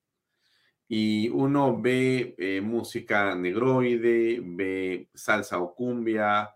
[0.89, 6.51] Y uno ve eh, música negroide, ve salsa o cumbia,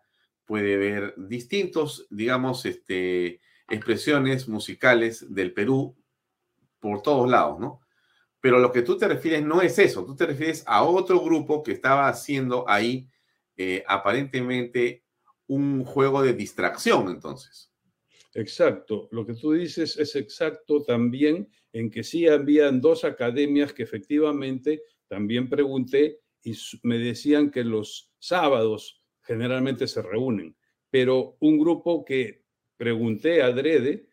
[0.44, 5.96] puede ver distintos, digamos, este, expresiones musicales del Perú
[6.79, 7.81] por todos lados, ¿no?
[8.40, 11.62] Pero lo que tú te refieres no es eso, tú te refieres a otro grupo
[11.62, 13.09] que estaba haciendo ahí
[13.57, 15.03] eh, aparentemente
[15.49, 17.72] un juego de distracción, entonces.
[18.37, 23.83] Exacto, lo que tú dices es exacto también en que sí habían dos academias que
[23.83, 30.55] efectivamente también pregunté y me decían que los sábados generalmente se reúnen,
[30.90, 32.44] pero un grupo que
[32.77, 34.07] pregunté adrede,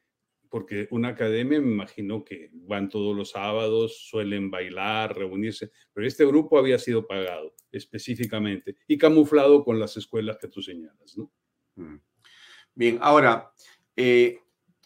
[0.50, 6.26] porque una academia me imagino que van todos los sábados, suelen bailar, reunirse, pero este
[6.26, 11.18] grupo había sido pagado específicamente y camuflado con las escuelas que tú señalas.
[11.76, 11.98] Mm.
[12.76, 13.54] Bien, ahora,
[13.96, 14.40] eh,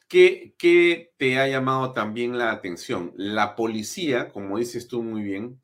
[0.08, 3.14] ¿Qué, ¿Qué te ha llamado también la atención?
[3.18, 5.62] La policía, como dices tú muy bien,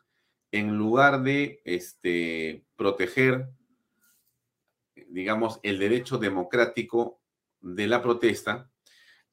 [0.52, 3.50] en lugar de este, proteger,
[5.08, 7.22] digamos, el derecho democrático
[7.62, 8.70] de la protesta,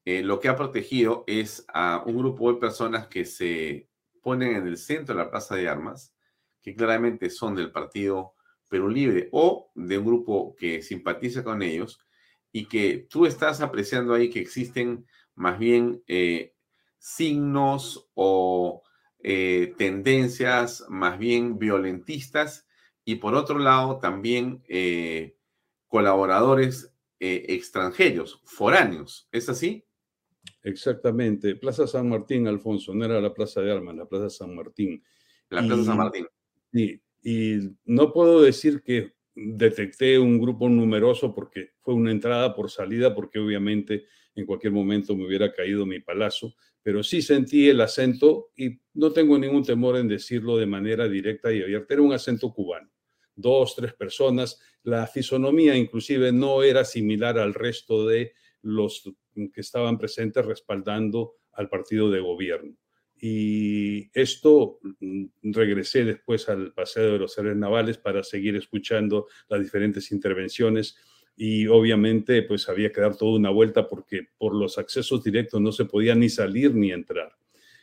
[0.05, 3.89] eh, lo que ha protegido es a un grupo de personas que se
[4.23, 6.15] ponen en el centro de la plaza de armas,
[6.63, 8.35] que claramente son del partido
[8.69, 12.01] Perú Libre o de un grupo que simpatiza con ellos
[12.53, 16.55] y que tú estás apreciando ahí que existen más bien eh,
[16.99, 18.83] signos o
[19.21, 22.67] eh, tendencias más bien violentistas
[23.05, 25.37] y por otro lado también eh,
[25.87, 29.29] colaboradores extranjeros, foráneos.
[29.31, 29.85] ¿Es así?
[30.63, 31.55] Exactamente.
[31.55, 35.05] Plaza San Martín, Alfonso, no era la Plaza de Armas, la Plaza San Martín.
[35.51, 36.27] La Plaza San Martín.
[36.73, 42.71] Sí, y no puedo decir que detecté un grupo numeroso porque fue una entrada por
[42.71, 47.81] salida, porque obviamente en cualquier momento me hubiera caído mi palazo, pero sí sentí el
[47.81, 51.95] acento y no tengo ningún temor en decirlo de manera directa y abierta.
[51.95, 52.91] Era un acento cubano.
[53.35, 54.61] Dos, tres personas.
[54.83, 59.03] La fisonomía inclusive no era similar al resto de los
[59.35, 62.77] que estaban presentes respaldando al partido de gobierno.
[63.23, 69.61] Y esto mm, regresé después al Paseo de los Héroes Navales para seguir escuchando las
[69.61, 70.97] diferentes intervenciones
[71.37, 75.71] y obviamente pues había que dar toda una vuelta porque por los accesos directos no
[75.71, 77.33] se podía ni salir ni entrar.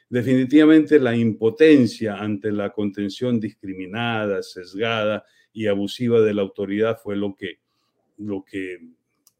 [0.09, 5.23] Definitivamente la impotencia ante la contención discriminada, sesgada
[5.53, 7.59] y abusiva de la autoridad fue lo que,
[8.17, 8.79] lo que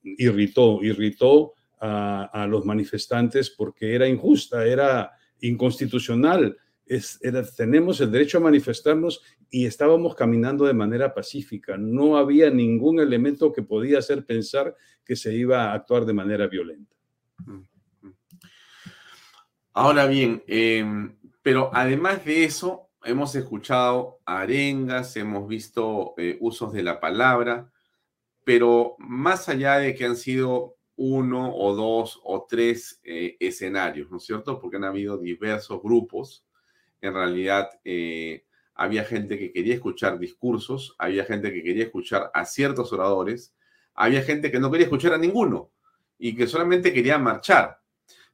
[0.04, 6.58] irritó, irritó a, a los manifestantes porque era injusta, era inconstitucional.
[7.56, 11.78] Tenemos el derecho a manifestarnos y estábamos caminando de manera pacífica.
[11.78, 16.48] No había ningún elemento que podía hacer pensar que se iba a actuar de manera
[16.48, 16.96] violenta.
[19.74, 20.84] Ahora bien, eh,
[21.44, 27.72] pero además de eso, hemos escuchado arengas, hemos visto eh, usos de la palabra,
[28.44, 34.18] pero más allá de que han sido uno o dos o tres eh, escenarios, ¿no
[34.18, 34.60] es cierto?
[34.60, 36.46] Porque han habido diversos grupos.
[37.02, 42.46] En realidad, eh, había gente que quería escuchar discursos, había gente que quería escuchar a
[42.46, 43.56] ciertos oradores,
[43.94, 45.72] había gente que no quería escuchar a ninguno
[46.18, 47.80] y que solamente quería marchar.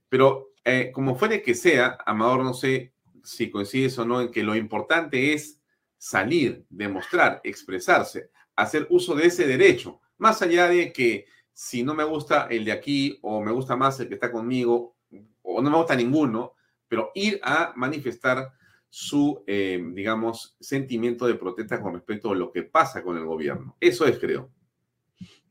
[0.09, 4.43] Pero eh, como fuere que sea, Amador, no sé si coincides o no en que
[4.43, 5.61] lo importante es
[5.97, 12.03] salir, demostrar, expresarse, hacer uso de ese derecho, más allá de que si no me
[12.03, 14.97] gusta el de aquí o me gusta más el que está conmigo
[15.43, 16.53] o no me gusta ninguno,
[16.87, 18.51] pero ir a manifestar
[18.89, 23.75] su, eh, digamos, sentimiento de protesta con respecto a lo que pasa con el gobierno.
[23.79, 24.51] Eso es, creo.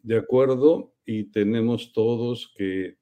[0.02, 2.98] De acuerdo, y tenemos todos que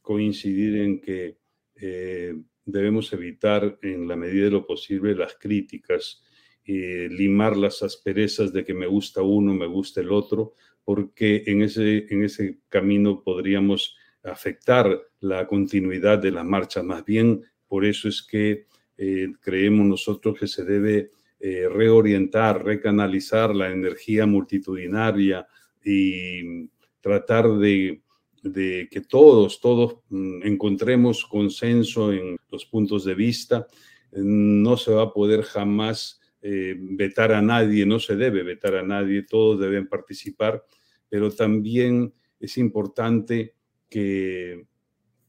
[0.00, 1.38] coincidir en que
[1.76, 2.34] eh,
[2.64, 6.22] debemos evitar en la medida de lo posible las críticas,
[6.64, 11.62] y limar las asperezas de que me gusta uno, me gusta el otro, porque en
[11.62, 16.82] ese, en ese camino podríamos afectar la continuidad de la marcha.
[16.82, 18.66] Más bien, por eso es que
[18.96, 25.46] eh, creemos nosotros que se debe eh, reorientar, recanalizar la energía multitudinaria
[25.84, 26.68] y
[27.00, 28.02] tratar de,
[28.42, 33.66] de que todos, todos mm, encontremos consenso en los puntos de vista.
[34.12, 38.82] No se va a poder jamás eh, vetar a nadie, no se debe vetar a
[38.82, 40.64] nadie, todos deben participar,
[41.08, 43.54] pero también es importante
[43.88, 44.66] que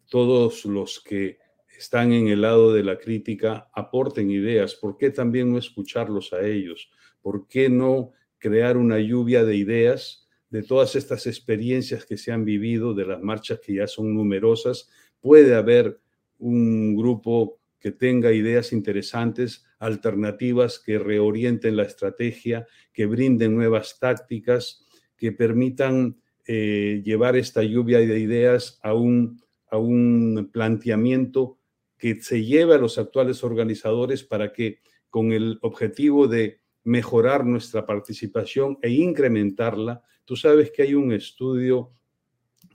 [0.10, 1.38] todos los que
[1.78, 4.74] están en el lado de la crítica aporten ideas.
[4.74, 6.90] ¿Por qué también no escucharlos a ellos?
[7.22, 12.46] ¿Por qué no crear una lluvia de ideas de todas estas experiencias que se han
[12.46, 14.90] vivido, de las marchas que ya son numerosas?
[15.20, 16.00] Puede haber
[16.40, 24.88] un grupo que tenga ideas interesantes, alternativas que reorienten la estrategia, que brinden nuevas tácticas,
[25.18, 26.16] que permitan
[26.48, 31.60] eh, llevar esta lluvia de ideas a un, a un planteamiento
[31.98, 34.80] que se lleve a los actuales organizadores para que
[35.10, 41.92] con el objetivo de mejorar nuestra participación e incrementarla, tú sabes que hay un estudio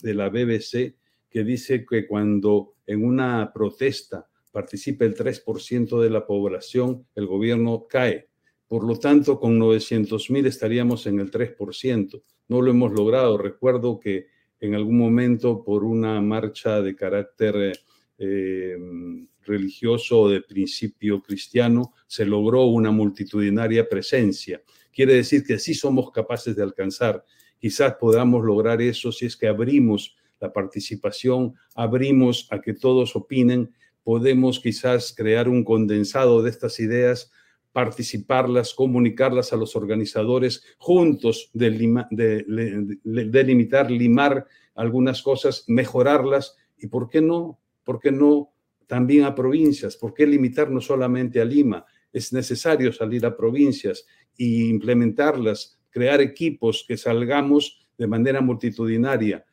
[0.03, 0.97] de la BBC
[1.31, 7.87] que dice que cuando en una protesta participe el 3% de la población, el gobierno
[7.89, 8.29] cae.
[8.67, 12.23] Por lo tanto, con 900 mil estaríamos en el 3%.
[12.49, 13.39] No lo hemos logrado.
[13.39, 14.27] Recuerdo que
[14.61, 17.79] en algún momento, por una marcha de carácter
[18.19, 18.77] eh,
[19.43, 24.61] religioso de principio cristiano, se logró una multitudinaria presencia.
[24.93, 27.25] Quiere decir que sí somos capaces de alcanzar.
[27.59, 33.73] Quizás podamos lograr eso si es que abrimos la participación, abrimos a que todos opinen,
[34.09, 37.31] podemos quizás crear un condensado de estas ideas,
[37.73, 42.11] participarlas, comunicarlas a los organizadores, juntos delimitar,
[43.91, 47.61] limar algunas cosas, mejorarlas y, ¿por qué no?
[47.85, 48.51] ¿Por qué no
[48.87, 49.95] también a provincias?
[49.95, 51.85] ¿Por qué limitarnos solamente a Lima?
[52.11, 54.07] Es necesario salir a provincias
[54.39, 59.45] e implementarlas, crear equipos que salgamos de manera multitudinaria.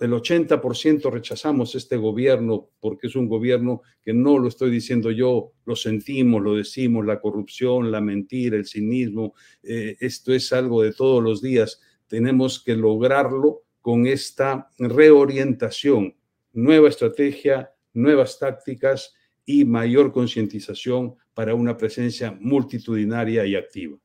[0.00, 5.54] El 80% rechazamos este gobierno porque es un gobierno que no lo estoy diciendo yo,
[5.64, 10.92] lo sentimos, lo decimos, la corrupción, la mentira, el cinismo, eh, esto es algo de
[10.92, 11.80] todos los días.
[12.06, 16.14] Tenemos que lograrlo con esta reorientación,
[16.52, 19.14] nueva estrategia, nuevas tácticas
[19.44, 23.98] y mayor concientización para una presencia multitudinaria y activa.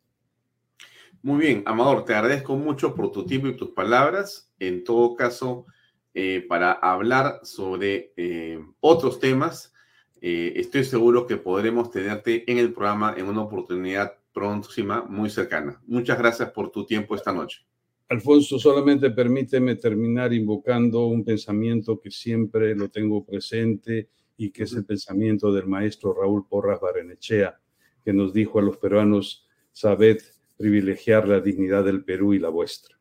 [1.23, 4.51] Muy bien, Amador, te agradezco mucho por tu tiempo y tus palabras.
[4.57, 5.67] En todo caso,
[6.15, 9.71] eh, para hablar sobre eh, otros temas,
[10.19, 15.79] eh, estoy seguro que podremos tenerte en el programa en una oportunidad próxima muy cercana.
[15.85, 17.67] Muchas gracias por tu tiempo esta noche.
[18.09, 24.73] Alfonso, solamente permíteme terminar invocando un pensamiento que siempre lo tengo presente y que es
[24.73, 27.59] el pensamiento del maestro Raúl Porras Barenechea,
[28.03, 30.19] que nos dijo a los peruanos, sabed
[30.61, 32.97] privilegiar la dignidad del Perú y la vuestra.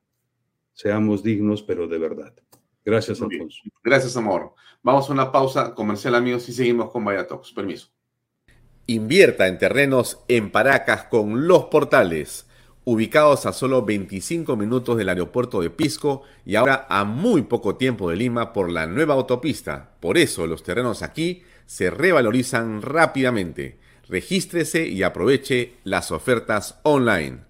[0.72, 2.34] Seamos dignos, pero de verdad.
[2.84, 3.60] Gracias, Alfonso.
[3.84, 4.54] Gracias, amor.
[4.82, 7.88] Vamos a una pausa comercial, amigos, y seguimos con Vaya Permiso.
[8.86, 12.48] Invierta en terrenos en Paracas con los portales,
[12.84, 18.10] ubicados a solo 25 minutos del aeropuerto de Pisco y ahora a muy poco tiempo
[18.10, 19.90] de Lima por la nueva autopista.
[20.00, 23.78] Por eso los terrenos aquí se revalorizan rápidamente.
[24.08, 27.49] Regístrese y aproveche las ofertas online.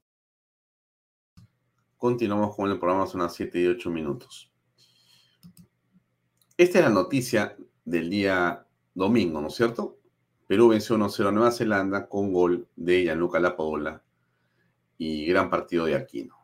[2.01, 4.51] Continuamos con el programa, son las 7 y 8 minutos.
[6.57, 9.99] Esta es la noticia del día domingo, ¿no es cierto?
[10.47, 14.01] Perú venció 1-0 a Nueva Zelanda con gol de Gianluca Lapaola
[14.97, 16.35] y gran partido de Aquino.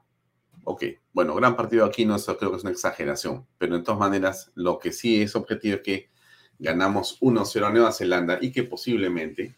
[0.64, 4.00] Ok, bueno, gran partido de Aquino, eso creo que es una exageración, pero de todas
[4.00, 6.12] maneras, lo que sí es objetivo es que
[6.60, 9.58] ganamos 1-0 a Nueva Zelanda y que posiblemente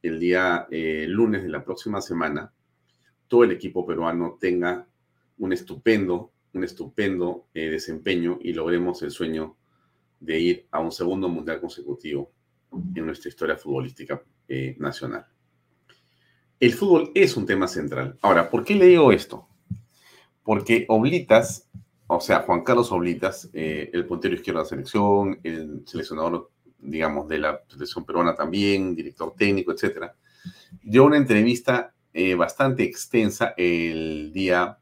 [0.00, 2.52] el día eh, lunes de la próxima semana
[3.26, 4.86] todo el equipo peruano tenga
[5.38, 9.56] un estupendo, un estupendo eh, desempeño y logremos el sueño
[10.20, 12.32] de ir a un segundo mundial consecutivo
[12.94, 15.26] en nuestra historia futbolística eh, nacional.
[16.58, 18.16] El fútbol es un tema central.
[18.22, 19.48] Ahora, ¿por qué le digo esto?
[20.42, 21.68] Porque Oblitas,
[22.06, 27.28] o sea, Juan Carlos Oblitas, eh, el puntero izquierdo de la selección, el seleccionador, digamos,
[27.28, 30.14] de la selección peruana también, director técnico, etcétera,
[30.82, 31.90] dio una entrevista
[32.36, 34.78] bastante extensa el día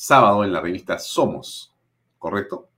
[0.00, 1.74] sábado en la revista Somos,
[2.18, 2.70] ¿correcto?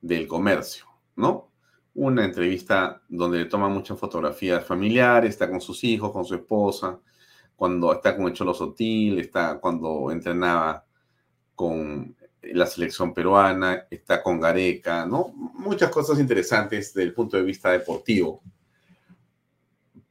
[0.00, 0.86] Del comercio,
[1.16, 1.50] ¿no?
[1.92, 6.98] Una entrevista donde le toma muchas fotografías familiares, está con sus hijos, con su esposa,
[7.54, 10.86] cuando está con el Cholo Sotil, está cuando entrenaba
[11.54, 15.28] con la selección peruana, está con Gareca, ¿no?
[15.34, 18.40] Muchas cosas interesantes desde el punto de vista deportivo.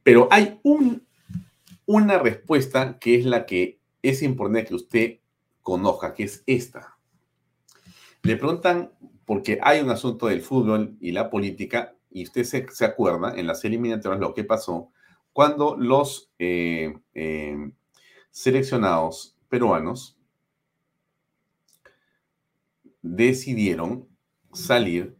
[0.04, 1.04] Pero hay un,
[1.84, 5.18] una respuesta que es la que es importante que usted
[5.68, 6.96] conozca, que es esta.
[8.22, 8.90] Le preguntan,
[9.26, 13.62] porque hay un asunto del fútbol y la política, y usted se, acuerda en las
[13.66, 14.90] eliminatorias lo que pasó
[15.34, 17.70] cuando los eh, eh,
[18.30, 20.16] seleccionados peruanos
[23.02, 24.08] decidieron
[24.54, 25.18] salir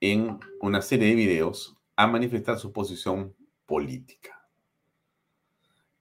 [0.00, 3.36] en una serie de videos a manifestar su posición
[3.66, 4.48] política.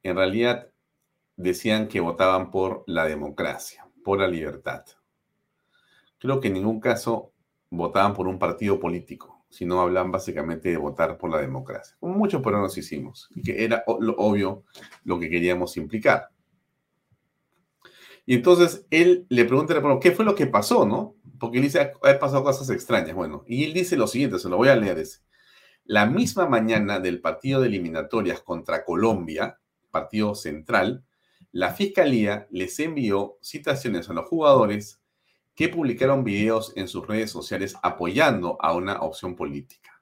[0.02, 0.69] En realidad,
[1.40, 4.84] decían que votaban por la democracia, por la libertad.
[6.18, 7.32] Creo que en ningún caso
[7.70, 9.38] votaban por un partido político.
[9.52, 13.84] sino hablan básicamente de votar por la democracia, como muchos peruanos hicimos, y que era
[14.00, 14.64] lo obvio
[15.04, 16.30] lo que queríamos implicar.
[18.28, 21.16] Y entonces él le pregunta al ¿qué fue lo que pasó, no?
[21.40, 23.16] Porque él dice, ha pasado cosas extrañas.
[23.16, 25.00] Bueno, y él dice lo siguiente, se lo voy a leer.
[25.00, 25.22] Ese.
[25.84, 29.58] La misma mañana del partido de eliminatorias contra Colombia,
[29.90, 31.04] partido central,
[31.52, 35.02] la fiscalía les envió citaciones a los jugadores
[35.56, 40.02] que publicaron videos en sus redes sociales apoyando a una opción política.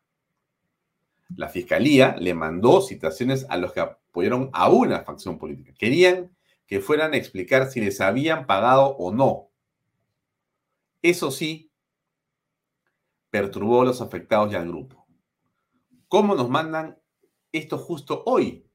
[1.36, 5.74] La fiscalía le mandó citaciones a los que apoyaron a una facción política.
[5.78, 6.36] Querían
[6.68, 9.50] que fueran a explicar si les habían pagado o no.
[11.02, 11.72] Eso sí,
[13.30, 15.08] perturbó a los afectados y al grupo.
[16.08, 17.00] ¿Cómo nos mandan
[17.52, 18.67] esto justo hoy?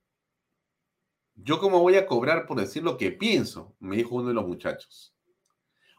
[1.44, 4.46] Yo cómo voy a cobrar por decir lo que pienso, me dijo uno de los
[4.46, 5.12] muchachos.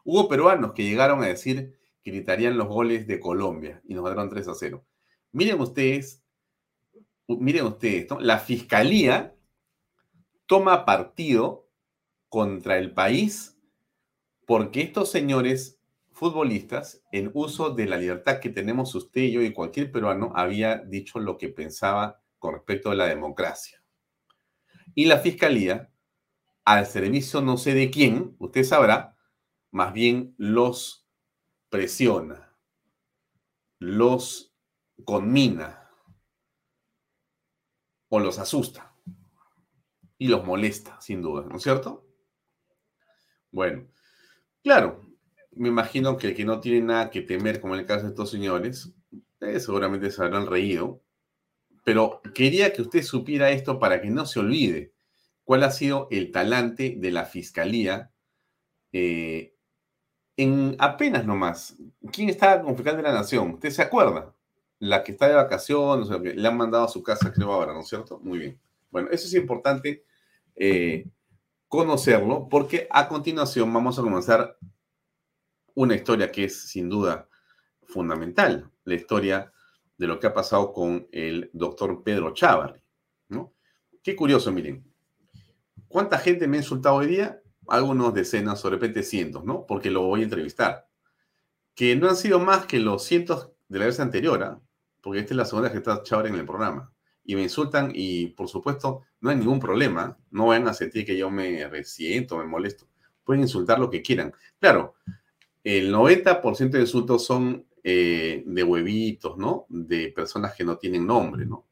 [0.02, 4.30] Hubo peruanos que llegaron a decir que gritarían los goles de Colombia y nos ganaron
[4.30, 4.84] 3 a 0.
[5.32, 6.22] Miren ustedes,
[7.26, 9.34] miren ustedes, la fiscalía
[10.46, 11.68] toma partido
[12.28, 13.58] contra el país
[14.46, 15.78] porque estos señores
[16.12, 21.18] futbolistas, en uso de la libertad que tenemos usted yo y cualquier peruano, había dicho
[21.18, 23.83] lo que pensaba con respecto a la democracia.
[24.94, 25.90] Y la fiscalía,
[26.64, 29.16] al servicio no sé de quién, usted sabrá,
[29.70, 31.06] más bien los
[31.68, 32.56] presiona,
[33.80, 34.54] los
[35.04, 35.90] conmina
[38.08, 38.94] o los asusta
[40.16, 42.06] y los molesta, sin duda, ¿no es cierto?
[43.50, 43.88] Bueno,
[44.62, 45.04] claro,
[45.52, 48.10] me imagino que el que no tiene nada que temer, como en el caso de
[48.10, 48.92] estos señores,
[49.40, 51.03] eh, seguramente se habrán reído,
[51.84, 54.92] pero quería que usted supiera esto para que no se olvide
[55.44, 58.10] cuál ha sido el talante de la fiscalía
[58.92, 59.54] eh,
[60.36, 61.76] en apenas nomás,
[62.12, 63.52] ¿quién estaba con fiscal de la nación?
[63.52, 64.34] ¿Usted se acuerda?
[64.80, 67.72] La que está de vacaciones, o que le han mandado a su casa, creo ahora,
[67.72, 68.18] ¿no es cierto?
[68.20, 68.60] Muy bien.
[68.90, 70.04] Bueno, eso es importante
[70.56, 71.06] eh,
[71.68, 74.56] conocerlo, porque a continuación vamos a comenzar
[75.74, 77.28] una historia que es sin duda
[77.82, 79.52] fundamental, la historia
[79.96, 82.80] de lo que ha pasado con el doctor Pedro Chávarri,
[83.28, 83.54] ¿no?
[84.02, 84.84] Qué curioso, miren.
[85.88, 87.40] ¿Cuánta gente me ha insultado hoy día?
[87.68, 89.66] algunos decenas o de repente cientos, ¿no?
[89.66, 90.88] Porque lo voy a entrevistar.
[91.74, 94.60] Que no han sido más que los cientos de la vez anterior, ¿ah?
[95.00, 96.92] porque esta es la segunda que está Chávez en el programa.
[97.24, 100.18] Y me insultan y, por supuesto, no hay ningún problema.
[100.30, 102.86] No vayan a sentir que yo me resiento, me molesto.
[103.24, 104.34] Pueden insultar lo que quieran.
[104.60, 104.94] Claro,
[105.62, 109.66] el 90% de insultos son eh, de huevitos, ¿no?
[109.68, 111.66] De personas que no tienen nombre, ¿no?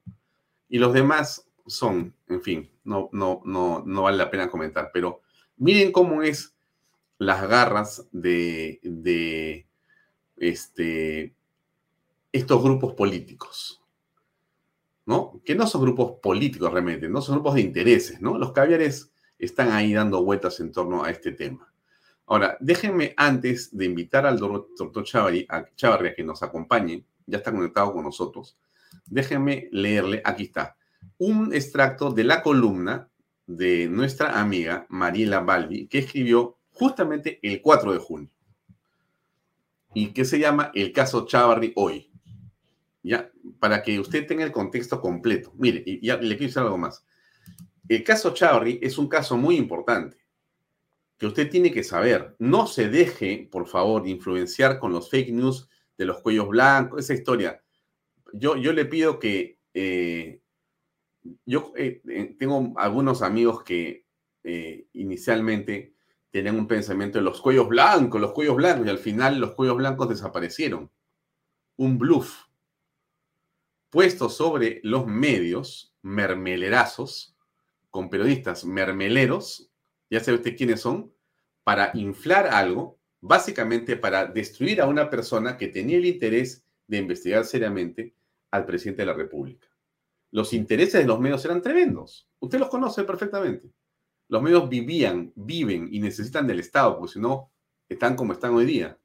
[0.69, 5.23] Y los demás son, en fin, no, no, no, no vale la pena comentar, pero
[5.63, 6.57] Miren cómo es
[7.19, 9.67] las garras de,
[10.37, 11.37] este,
[12.33, 13.81] estos grupos políticos,
[15.07, 15.41] ¿no?
[15.45, 18.39] Que no son grupos políticos realmente, no son grupos de intereses, ¿no?
[18.39, 21.72] Los caviares están ahí dando vueltas en torno a este tema.
[22.33, 27.53] Ahora, déjenme antes de invitar al doctor Chavarri a, a que nos acompañe, ya está
[27.53, 28.57] conectado con nosotros,
[29.05, 30.79] déjenme leerle, aquí está,
[31.19, 33.11] un extracto de la columna
[33.47, 38.31] de nuestra amiga Mariela Balbi, que escribió justamente el 4 de junio
[39.93, 42.11] y que se llama El caso Chavarri hoy.
[43.03, 43.31] Ya,
[43.61, 45.53] para que usted tenga el contexto completo.
[45.59, 47.05] Mire, y ya le quiero decir algo más.
[47.87, 50.22] El caso Chavarri es un caso muy importante
[51.23, 52.35] que usted tiene que saber.
[52.41, 57.15] No se deje, por favor, influenciar con los fake news de los cuellos blancos, esa
[57.15, 57.63] historia.
[58.33, 60.43] Yo, yo le pido que eh,
[61.47, 64.05] yo eh, eh, tengo algunos amigos que
[64.95, 65.95] inicialmente
[66.33, 69.77] tenían un pensamiento de los cuellos blancos, los cuellos blancos, y al final los cuellos
[69.77, 70.91] blancos desaparecieron.
[71.77, 72.47] Un bluff
[73.91, 77.37] puesto sobre los medios, mermelerazos,
[77.91, 79.72] con periodistas mermeleros,
[80.13, 81.13] ya sabe usted quiénes son,
[81.65, 87.45] para inflar algo, básicamente para destruir a una persona que tenía el interés de investigar
[87.45, 88.15] seriamente
[88.51, 89.73] al presidente de la República
[90.33, 92.27] los intereses de los medios eran tremendos.
[92.41, 93.71] Usted los conoce perfectamente.
[94.29, 97.53] Los medios vivían, viven y necesitan del Estado, porque si no,
[97.89, 98.99] están como están hoy día.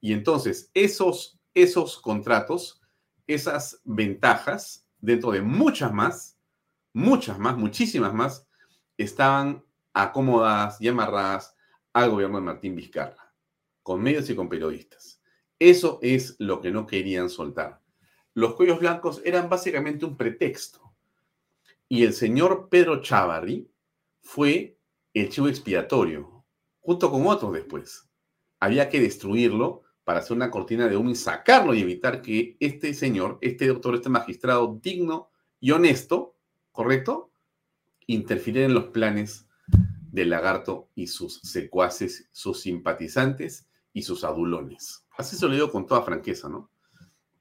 [0.00, 2.80] Y entonces, esos, esos contratos,
[3.26, 6.38] esas ventajas, dentro de muchas más,
[6.92, 8.46] muchas más, muchísimas más,
[8.96, 11.56] estaban acomodadas y amarradas
[11.92, 13.34] al gobierno de Martín Vizcarra,
[13.82, 15.20] con medios y con periodistas.
[15.58, 17.80] Eso es lo que no querían soltar
[18.34, 20.94] los cuellos blancos eran básicamente un pretexto.
[21.88, 23.68] Y el señor Pedro Chávarri
[24.20, 24.78] fue
[25.12, 26.44] el chivo expiatorio,
[26.80, 28.08] junto con otros después.
[28.60, 32.94] Había que destruirlo para hacer una cortina de humo y sacarlo y evitar que este
[32.94, 36.36] señor, este doctor, este magistrado digno y honesto,
[36.72, 37.32] ¿correcto?
[38.06, 39.46] Interfiera en los planes
[40.10, 45.04] del lagarto y sus secuaces, sus simpatizantes y sus adulones.
[45.16, 46.70] Así se lo digo con toda franqueza, ¿no?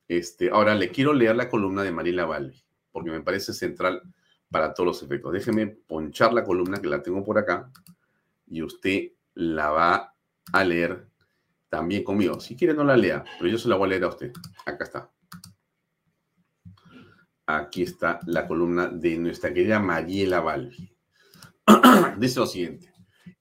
[0.08, 4.02] Este, ahora le quiero leer la columna de Marila Balbi, porque me parece central
[4.50, 5.32] para todos los efectos.
[5.32, 7.72] Déjeme ponchar la columna que la tengo por acá
[8.48, 10.16] y usted la va
[10.52, 11.08] a leer
[11.70, 12.40] también conmigo.
[12.40, 14.32] Si quiere no la lea, pero yo se la voy a leer a usted.
[14.66, 15.12] Acá está.
[17.46, 20.92] Aquí está la columna de nuestra querida Mariela Balbi.
[22.20, 22.92] Dice lo siguiente.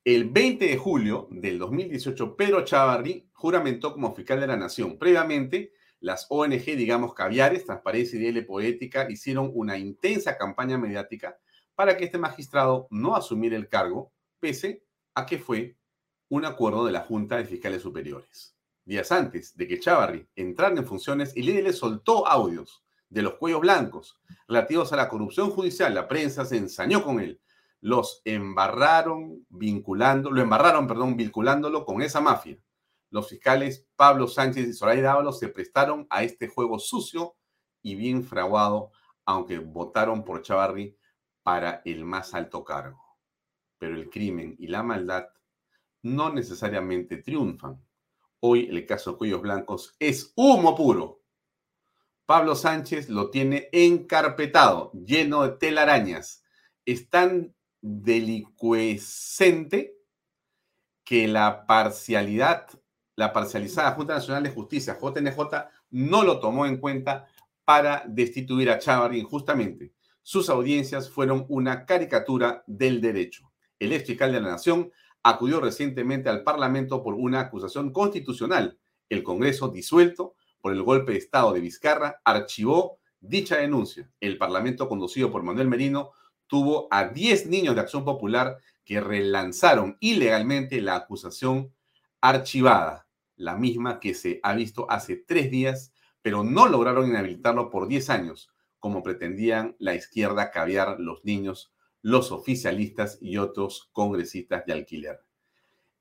[0.05, 4.97] El 20 de julio del 2018, Pedro Chavarri juramentó como fiscal de la Nación.
[4.99, 11.37] Previamente, las ONG, digamos, Caviares, Transparencia y L Poética, hicieron una intensa campaña mediática
[11.75, 14.85] para que este magistrado no asumiera el cargo, pese
[15.17, 15.77] a que fue
[16.29, 18.57] un acuerdo de la Junta de Fiscales Superiores.
[18.85, 23.35] Días antes de que Chavarri entrara en funciones, el líder le soltó audios de los
[23.35, 25.93] cuellos blancos relativos a la corrupción judicial.
[25.95, 27.41] La prensa se ensañó con él.
[27.81, 32.59] Los embarraron vinculando, lo embarraron, perdón, vinculándolo con esa mafia.
[33.11, 37.37] Los fiscales Pablo Sánchez y Zoraida Ábalos se prestaron a este juego sucio
[37.83, 38.91] y bien fraguado,
[39.25, 40.97] aunque votaron por Chavarri
[41.43, 43.01] para el más alto cargo.
[43.79, 45.29] Pero el crimen y la maldad
[46.03, 47.83] no necesariamente triunfan.
[48.41, 51.23] Hoy el caso de Cuellos Blancos es humo puro.
[52.27, 56.45] Pablo Sánchez lo tiene encarpetado, lleno de telarañas.
[56.85, 57.09] Es
[57.81, 59.97] tan delicuescente
[61.05, 62.67] que la parcialidad,
[63.17, 65.39] la parcializada Junta Nacional de Justicia, JNJ,
[65.91, 67.27] no lo tomó en cuenta
[67.65, 69.93] para destituir a Chávarri injustamente.
[70.23, 73.51] Sus audiencias fueron una caricatura del derecho.
[73.79, 78.79] El ex fiscal de la Nación acudió recientemente al Parlamento por una acusación constitucional.
[79.09, 84.11] El Congreso, disuelto por el golpe de Estado de Vizcarra, archivó dicha denuncia.
[84.21, 86.13] El Parlamento, conducido por Manuel Merino,
[86.49, 91.73] tuvo a 10 niños de Acción Popular que relanzaron ilegalmente la acusación
[92.21, 95.93] archivada, la misma que se ha visto hace tres días,
[96.23, 101.73] pero no lograron inhabilitarlo por 10 años, como pretendían la izquierda caviar los niños
[102.03, 105.21] los oficialistas y otros congresistas de alquiler.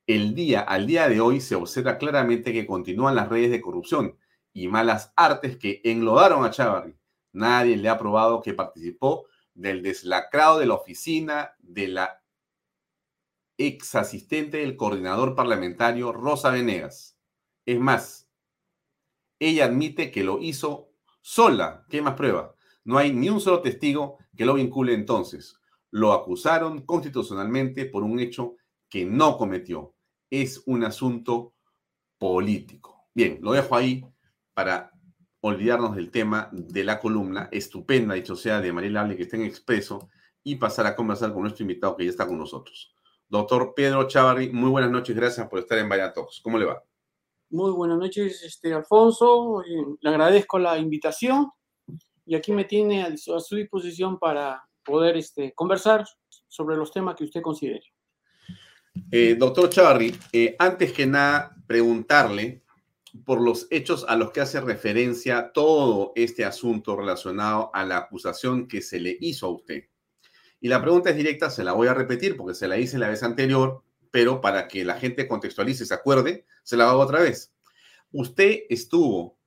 [0.05, 4.17] El día, al día de hoy se observa claramente que continúan las redes de corrupción
[4.53, 6.95] y malas artes que enlodaron a Chávarri.
[7.33, 9.25] Nadie le ha probado que participó
[9.57, 12.23] del deslacrado de la oficina de la
[13.57, 17.17] ex asistente del coordinador parlamentario Rosa Venegas.
[17.65, 18.29] Es más,
[19.39, 20.91] ella admite que lo hizo
[21.21, 21.85] sola.
[21.89, 22.55] ¿Qué más prueba?
[22.83, 25.59] No hay ni un solo testigo que lo vincule entonces
[25.91, 28.55] lo acusaron constitucionalmente por un hecho
[28.89, 29.95] que no cometió.
[30.29, 31.53] Es un asunto
[32.17, 33.09] político.
[33.13, 34.05] Bien, lo dejo ahí
[34.53, 34.91] para
[35.47, 39.43] olvidarnos del tema de la columna, estupenda, dicho sea, de Mariela Hable, que está en
[39.43, 40.09] expreso,
[40.43, 42.93] y pasar a conversar con nuestro invitado que ya está con nosotros.
[43.27, 46.81] Doctor Pedro Chavarri, muy buenas noches, gracias por estar en Vaya ¿Cómo le va?
[47.49, 49.63] Muy buenas noches, este, Alfonso.
[49.99, 51.49] Le agradezco la invitación
[52.25, 56.05] y aquí me tiene a su disposición para poder este, conversar
[56.47, 57.83] sobre los temas que usted considere.
[59.11, 62.63] Eh, doctor Chavarri, eh, antes que nada, preguntarle
[63.25, 68.67] por los hechos a los que hace referencia todo este asunto relacionado a la acusación
[68.67, 69.85] que se le hizo a usted.
[70.59, 73.09] Y la pregunta es directa, se la voy a repetir porque se la hice la
[73.09, 77.19] vez anterior, pero para que la gente contextualice y se acuerde, se la hago otra
[77.19, 77.53] vez.
[78.11, 79.37] Usted estuvo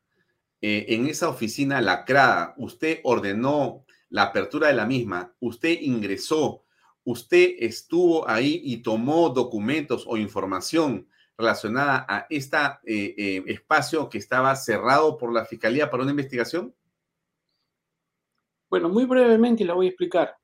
[0.60, 6.64] eh, en esa oficina lacrada, usted ordenó la apertura de la misma, usted ingresó,
[7.04, 11.08] usted estuvo ahí y tomó documentos o información
[11.40, 12.56] relacionada a este
[13.46, 16.74] espacio que estaba cerrado por la Fiscalía para una investigación?
[18.68, 20.36] Bueno, muy brevemente la voy a explicar.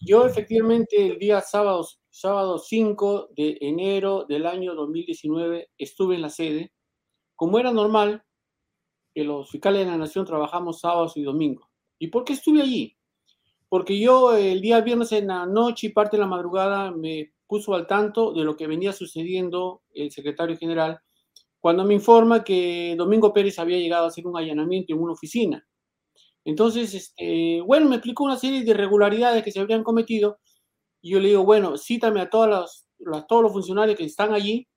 [0.00, 6.30] Yo efectivamente el día sábado, sábado 5 de enero del año 2019 estuve en la
[6.30, 6.72] sede.
[7.34, 8.22] Como era normal,
[9.12, 11.68] que los fiscales de la Nación trabajamos sábados y domingos.
[11.98, 12.96] ¿Y por qué estuve allí?
[13.68, 17.74] Porque yo el día viernes en la noche y parte de la madrugada me puso
[17.74, 21.00] al tanto de lo que venía sucediendo el secretario general
[21.60, 25.66] cuando me informa que Domingo Pérez había llegado a hacer un allanamiento en una oficina.
[26.44, 30.38] Entonces, este, bueno, me explicó una serie de irregularidades que se habrían cometido
[31.02, 34.68] y yo le digo, bueno, cítame a, todos los funcionarios que están allí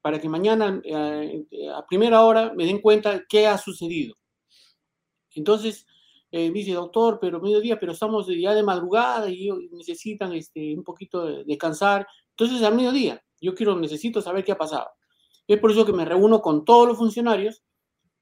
[0.00, 1.44] para que mañana eh,
[1.74, 4.14] a primera hora me den cuenta qué ha sucedido.
[5.34, 5.86] Entonces,
[6.36, 11.24] eh, dice, doctor, pero mediodía, pero estamos ya de madrugada y necesitan este, un poquito
[11.24, 12.06] de descansar.
[12.30, 14.88] Entonces, al mediodía, yo quiero, necesito saber qué ha pasado.
[15.46, 17.62] Es por eso que me reúno con todos los funcionarios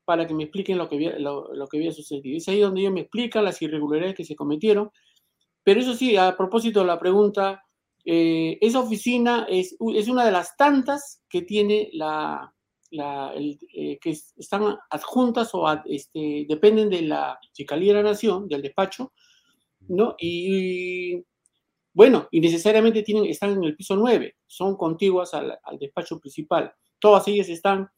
[0.05, 2.37] para que me expliquen lo que había, lo, lo que había sucedido.
[2.37, 4.91] Es ahí donde ellos me explican las irregularidades que se cometieron.
[5.65, 7.65] Pero eso sí, a propósito de la pregunta,
[8.05, 12.54] eh, esa oficina es, es, una de las tantas que tiene la,
[12.95, 18.11] la el, eh, que están adjuntas o ad, este, dependen de la Fiscalía de la
[18.11, 19.12] Nación, del despacho,
[19.88, 20.14] ¿no?
[20.18, 21.22] Y,
[21.92, 26.72] bueno, y necesariamente tienen, están en el piso 9, son contiguas al, al despacho principal.
[26.99, 27.88] Todas ellas están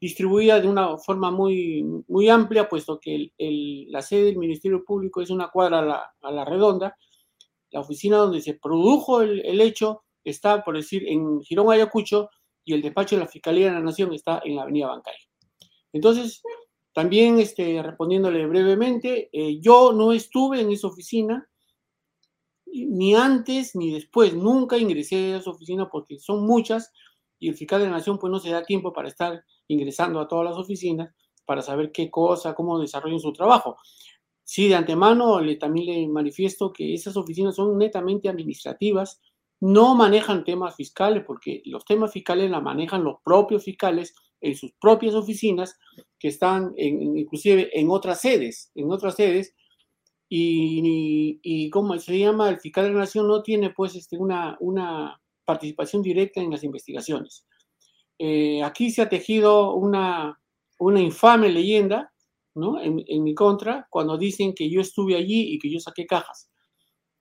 [0.00, 4.84] distribuidas de una forma muy, muy amplia, puesto que el, el, la sede del Ministerio
[4.84, 6.96] Público es una cuadra a la, a la redonda
[7.70, 12.30] la oficina donde se produjo el, el, hecho está, por decir, en Girón, Ayacucho,
[12.66, 15.14] y el despacho de la Fiscalía de la Nación está en la Avenida Bancay.
[15.92, 16.42] Entonces,
[16.92, 21.48] también este, respondiéndole brevemente, eh, yo no estuve en esa oficina,
[22.66, 26.92] ni antes ni después, nunca ingresé a esa oficina porque son muchas
[27.38, 30.26] y el fiscal de la Nación pues no se da tiempo para estar ingresando a
[30.26, 31.14] todas las oficinas
[31.44, 33.76] para saber qué cosa, cómo desarrollan su trabajo.
[34.42, 39.20] Sí, de antemano le, también le manifiesto que esas oficinas son netamente administrativas,
[39.60, 44.72] no manejan temas fiscales, porque los temas fiscales la manejan los propios fiscales en sus
[44.80, 45.78] propias oficinas,
[46.18, 49.54] que están en, inclusive en otras sedes, en otras sedes,
[50.28, 54.56] y, y, como se llama, el fiscal de la nación no tiene pues este, una,
[54.60, 57.46] una participación directa en las investigaciones.
[58.18, 60.40] Eh, aquí se ha tejido una,
[60.78, 62.12] una infame leyenda
[62.56, 62.80] ¿no?
[62.80, 66.50] En, mi contra cuando dicen que yo estuve allí y que yo saqué cajas.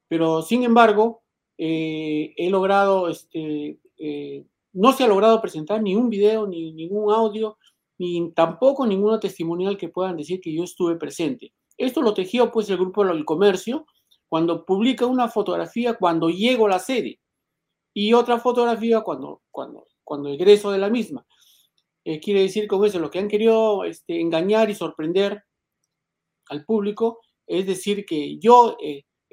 [0.07, 1.23] Pero, sin embargo,
[1.57, 7.13] eh, he logrado, este, eh, no se ha logrado presentar ni un video, ni ningún
[7.13, 7.57] audio,
[7.97, 11.53] ni tampoco ninguna testimonial que puedan decir que yo estuve presente.
[11.77, 13.85] Esto lo tejió pues el grupo del comercio
[14.27, 17.19] cuando publica una fotografía cuando llego a la sede
[17.93, 21.25] y otra fotografía cuando, cuando, cuando egreso de la misma.
[22.03, 25.43] Eh, quiere decir con eso, lo que han querido este, engañar y sorprender
[26.49, 28.77] al público es decir que yo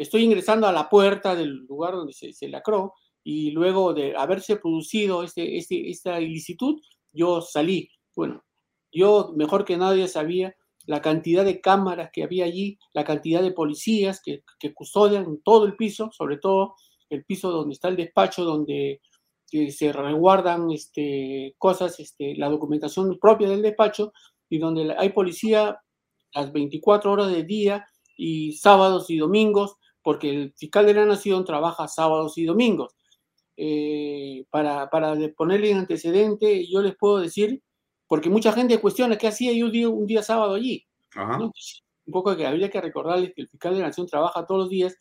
[0.03, 2.94] estoy ingresando a la puerta del lugar donde se, se lacró
[3.24, 6.80] y luego de haberse producido este, este, esta ilicitud,
[7.12, 7.88] yo salí.
[8.14, 8.44] Bueno,
[8.90, 10.55] yo mejor que nadie sabía
[10.86, 15.64] la cantidad de cámaras que había allí, la cantidad de policías que, que custodian todo
[15.66, 16.74] el piso, sobre todo
[17.09, 19.00] el piso donde está el despacho, donde
[19.70, 24.12] se resguardan este, cosas, este, la documentación propia del despacho
[24.48, 25.78] y donde hay policía
[26.34, 27.86] las 24 horas del día
[28.16, 32.94] y sábados y domingos, porque el fiscal de la nación trabaja sábados y domingos.
[33.57, 37.62] Eh, para, para ponerle en antecedente, yo les puedo decir,
[38.09, 40.86] porque mucha gente cuestiona qué hacía yo un día, un día sábado allí.
[41.14, 41.53] ¿no?
[42.07, 44.70] Un poco que habría que recordarles que el fiscal de la nación trabaja todos los
[44.70, 44.96] días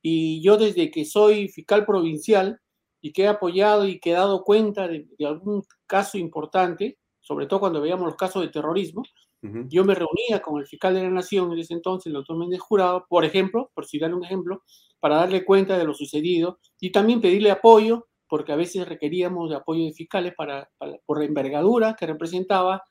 [0.00, 2.60] y yo desde que soy fiscal provincial,
[3.02, 7.46] y que he apoyado y que he dado cuenta de, de, algún caso importante, sobre
[7.46, 9.02] todo cuando veíamos los casos de terrorismo,
[9.42, 12.60] yo me reunía con el fiscal de la Nación en ese entonces, el doctor Méndez
[12.60, 14.62] Jurado, por ejemplo, por citar un ejemplo,
[15.00, 19.56] para darle cuenta de lo sucedido y también pedirle apoyo, porque a veces requeríamos de
[19.56, 22.84] apoyo de fiscales para, para por la envergadura que representaba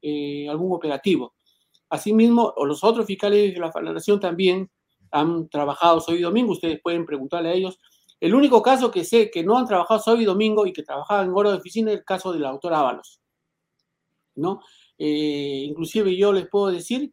[0.00, 1.34] eh, algún operativo.
[1.90, 4.70] Asimismo, los otros fiscales de la, la Nación también
[5.10, 7.78] han trabajado hoy domingo, ustedes pueden preguntarle a ellos,
[8.20, 11.26] el único caso que sé que no han trabajado sábado y domingo y que trabajaban
[11.26, 13.20] en hora de oficina es el caso de la doctora Ábalos.
[14.38, 14.60] ¿no?
[14.98, 17.12] Eh, inclusive yo les puedo decir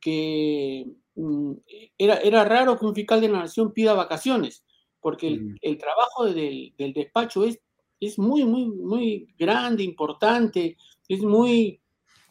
[0.00, 1.52] que mm,
[1.98, 4.64] era, era, raro que un fiscal de la nación pida vacaciones,
[5.00, 5.56] porque el, mm.
[5.62, 7.60] el trabajo del, del, despacho es,
[8.00, 10.76] es muy, muy, muy grande, importante,
[11.08, 11.80] es muy,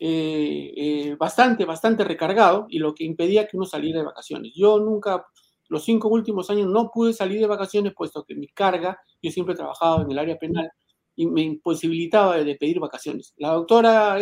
[0.01, 4.53] eh, eh, bastante, bastante recargado y lo que impedía que uno saliera de vacaciones.
[4.55, 5.25] Yo nunca
[5.67, 9.53] los cinco últimos años no pude salir de vacaciones, puesto que mi carga, yo siempre
[9.53, 10.71] he trabajado en el área penal,
[11.19, 13.33] y me imposibilitaba de pedir vacaciones.
[13.35, 14.17] La doctora,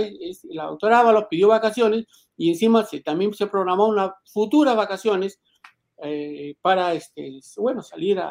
[0.46, 5.40] la doctora Ábalos pidió vacaciones y encima se, también se programó una futura vacaciones
[6.02, 8.30] eh, para, este, bueno, salir a,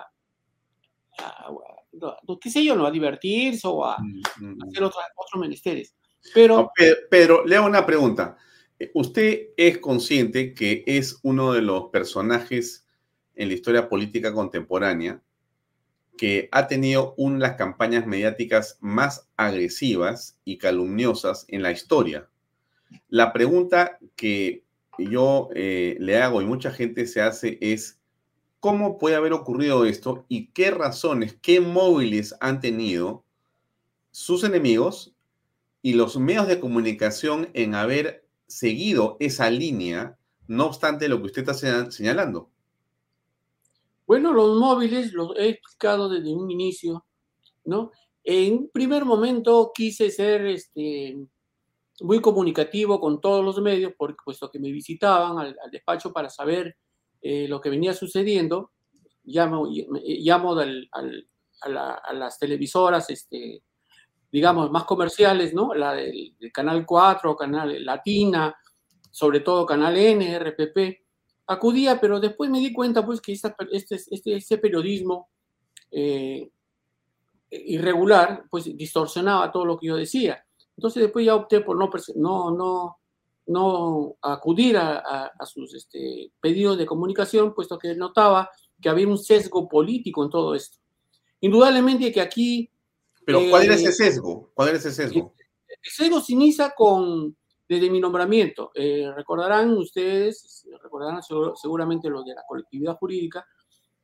[1.19, 2.87] a, a, qué sé yo, ¿no?
[2.87, 5.95] a divertirse o a, mm, hacer otros, otros menesteres.
[6.35, 8.37] Pero, no, Pedro, Pedro, le hago una pregunta.
[8.95, 12.85] Usted es consciente que es uno de los personajes
[13.37, 15.23] en la historia política contemporánea
[16.17, 22.29] que ha tenido una de las campañas mediáticas más agresivas y calumniosas en la historia.
[23.09, 24.65] La pregunta que
[24.99, 28.01] yo eh, le hago y mucha gente se hace es,
[28.61, 33.25] ¿cómo puede haber ocurrido esto y qué razones, qué móviles han tenido
[34.11, 35.15] sus enemigos
[35.83, 41.49] y los medios de comunicación en haber seguido esa línea, no obstante lo que usted
[41.49, 42.51] está señalando?
[44.07, 47.05] Bueno, los móviles los he explicado desde un inicio,
[47.65, 47.91] ¿no?
[48.23, 51.17] En un primer momento quise ser este,
[52.01, 56.77] muy comunicativo con todos los medios, porque, puesto que me visitaban al, despacho para saber
[57.21, 58.73] eh, lo que venía sucediendo,
[59.25, 63.63] llamo, al, a, la, las televisoras, este,
[64.31, 65.75] digamos, más comerciales, ¿no?
[65.75, 68.55] La del, del, Canal 4, Canal Latina,
[69.11, 71.06] sobre todo Canal N, RPP,
[71.47, 75.29] acudía, pero después me di cuenta, pues, que esta, este, este, este periodismo
[75.91, 76.51] eh,
[77.51, 80.45] irregular, pues, distorsionaba todo lo que yo decía.
[80.77, 82.99] Entonces después ya opté por no, no, no,
[83.47, 89.09] no acudir a, a, a sus este, pedidos de comunicación, puesto que notaba que había
[89.09, 90.79] un sesgo político en todo esto.
[91.41, 92.71] Indudablemente que aquí...
[93.25, 94.51] Pero ¿cuál eh, era ese sesgo?
[94.53, 95.35] ¿Cuál era ese sesgo?
[95.39, 97.37] El, el sesgo se inicia con,
[97.69, 98.71] desde mi nombramiento.
[98.75, 103.47] Eh, recordarán ustedes, recordarán seguramente los de la colectividad jurídica,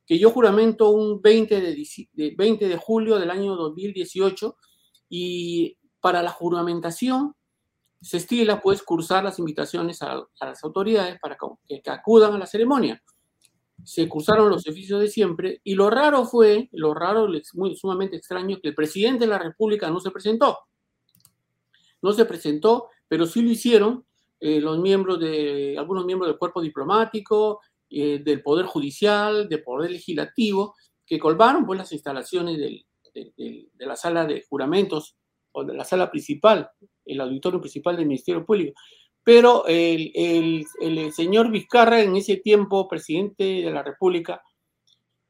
[0.07, 4.57] que yo juramento un 20 de, de, 20 de julio del año 2018
[5.09, 7.35] y para la juramentación
[8.01, 11.37] se estila pues cursar las invitaciones a, a las autoridades para
[11.69, 13.01] que, que, acudan a la ceremonia.
[13.85, 18.59] Se cursaron los oficios de siempre y lo raro fue, lo raro, muy sumamente extraño,
[18.61, 20.59] que el presidente de la República no se presentó.
[22.01, 24.07] No se presentó, pero sí lo hicieron
[24.41, 27.61] eh, los miembros de, algunos miembros del cuerpo diplomático,
[27.91, 32.87] eh, del Poder Judicial, del Poder Legislativo, que colmaron pues las instalaciones de,
[33.81, 35.19] la sala de juramentos
[35.53, 36.71] o de la sala principal,
[37.05, 38.81] el auditorio principal del Ministerio Público.
[39.23, 40.65] Pero el
[41.13, 44.41] señor Vizcarra, en ese tiempo presidente de la República,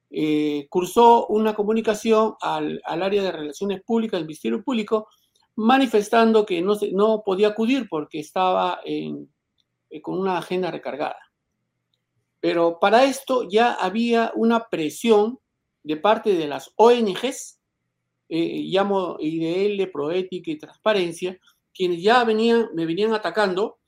[0.09, 5.09] eh, cursó una comunicación al, al, área de relaciones públicas del Ministerio Público
[5.57, 9.33] manifestando que no, no podía acudir porque estaba en,
[9.91, 11.19] eh, con una agenda recargada.
[12.41, 15.39] Pero para esto ya había una presión
[15.83, 17.61] de parte de las ONGs
[18.35, 21.39] eh, llamo IDL, Proética y Transparencia,
[21.75, 23.79] quienes ya venían, me venían atacando,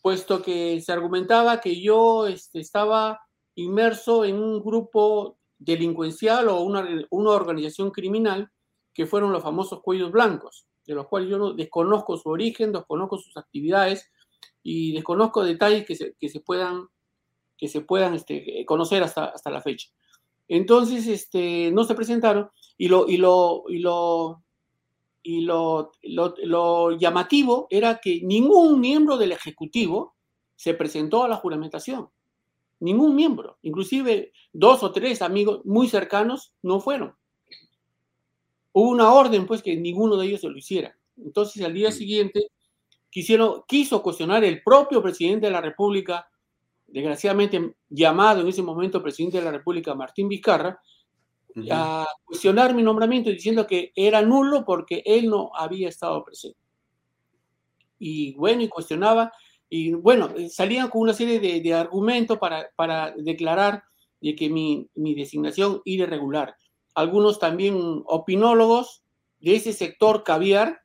[0.00, 3.20] puesto que se argumentaba que yo este, estaba
[3.54, 8.50] inmerso en un grupo delincuencial o una, una organización criminal
[8.94, 13.18] que fueron los famosos cuellos blancos, de los cuales yo no, desconozco su origen, desconozco
[13.18, 14.10] sus actividades
[14.62, 16.86] y desconozco detalles que se, que se puedan,
[17.56, 19.88] que se puedan este, conocer hasta, hasta la fecha.
[20.48, 24.42] Entonces, este, no se presentaron y lo, y lo, y lo,
[25.22, 30.14] y lo, lo, lo, llamativo era que ningún miembro del Ejecutivo
[30.54, 32.08] se presentó a la juramentación.
[32.78, 33.58] Ningún miembro.
[33.62, 37.16] Inclusive dos o tres amigos muy cercanos no fueron.
[38.78, 40.94] Hubo una orden, pues, que ninguno de ellos se lo hiciera.
[41.16, 42.48] Entonces, al día siguiente,
[43.08, 46.28] quisieron, quiso cuestionar el propio presidente de la República,
[46.86, 50.78] desgraciadamente llamado en ese momento presidente de la República, Martín Vizcarra,
[51.70, 56.58] a cuestionar mi nombramiento diciendo que era nulo porque él no había estado presente.
[57.98, 59.32] Y bueno, y cuestionaba,
[59.70, 63.84] y bueno, salían con una serie de, de argumentos para, para, declarar
[64.20, 66.54] de que mi, mi designación era irregular.
[66.96, 69.02] Algunos también opinólogos
[69.38, 70.80] de ese sector caviar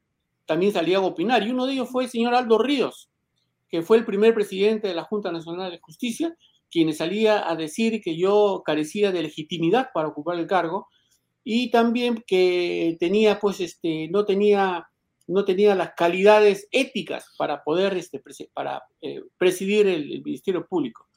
[0.46, 3.10] también salían a opinar, y uno de ellos fue el señor Aldo Ríos,
[3.70, 6.36] que fue el primer presidente de la Junta Nacional de Justicia,
[6.70, 10.90] quien salía a decir que yo carecía de legitimidad para ocupar el cargo
[11.46, 14.90] y también que tenía, pues, este, no tenía,
[15.28, 18.22] no tenía las calidades éticas para poder, este,
[18.54, 21.08] para eh, presidir el, el, Ministerio Público.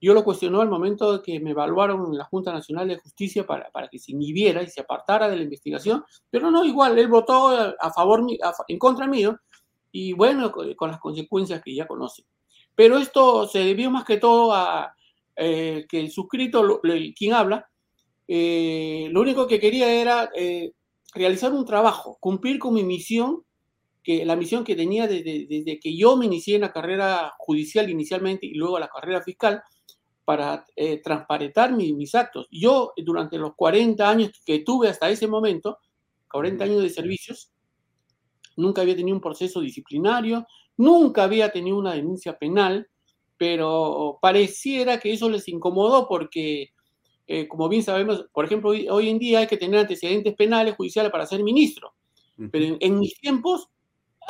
[0.00, 3.46] Yo lo cuestionó al momento de que me evaluaron en la Junta Nacional de Justicia
[3.46, 7.08] para, para que se inhibiera y se apartara de la investigación, pero no, igual, él
[7.08, 9.38] votó a favor, a, en contra mío,
[9.92, 12.24] y bueno, con, las consecuencias que ya conocen.
[12.74, 14.94] Pero esto se debió más que todo a
[15.36, 17.66] eh, que el suscrito, lo, el, quien habla,
[18.28, 20.72] eh, lo único que quería era eh,
[21.14, 23.42] realizar un trabajo, cumplir con mi misión,
[24.02, 27.88] que la misión que tenía desde, desde, que yo me inicié en la carrera judicial
[27.88, 29.62] inicialmente y luego la carrera fiscal,
[30.30, 32.46] para eh, transparentar mi, mis actos.
[32.52, 35.78] Yo, durante los 40 años que tuve hasta ese momento,
[36.30, 37.50] 40 años de servicios,
[38.54, 42.88] nunca había tenido un proceso disciplinario, nunca había tenido una denuncia penal,
[43.36, 46.68] pero pareciera que eso les incomodó porque,
[47.26, 50.76] eh, como bien sabemos, por ejemplo, hoy, hoy, en día hay que tener antecedentes penales,
[50.76, 51.92] judiciales para ser ministro,
[52.52, 53.68] pero en, en, mis tiempos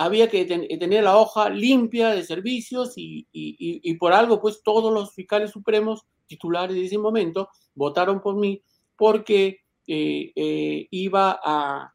[0.01, 4.63] había que ten, tener la hoja limpia de servicios y, y, y, por algo, pues
[4.63, 8.63] todos los fiscales supremos titulares de ese momento votaron por mí
[8.97, 11.93] porque eh, eh, iba a,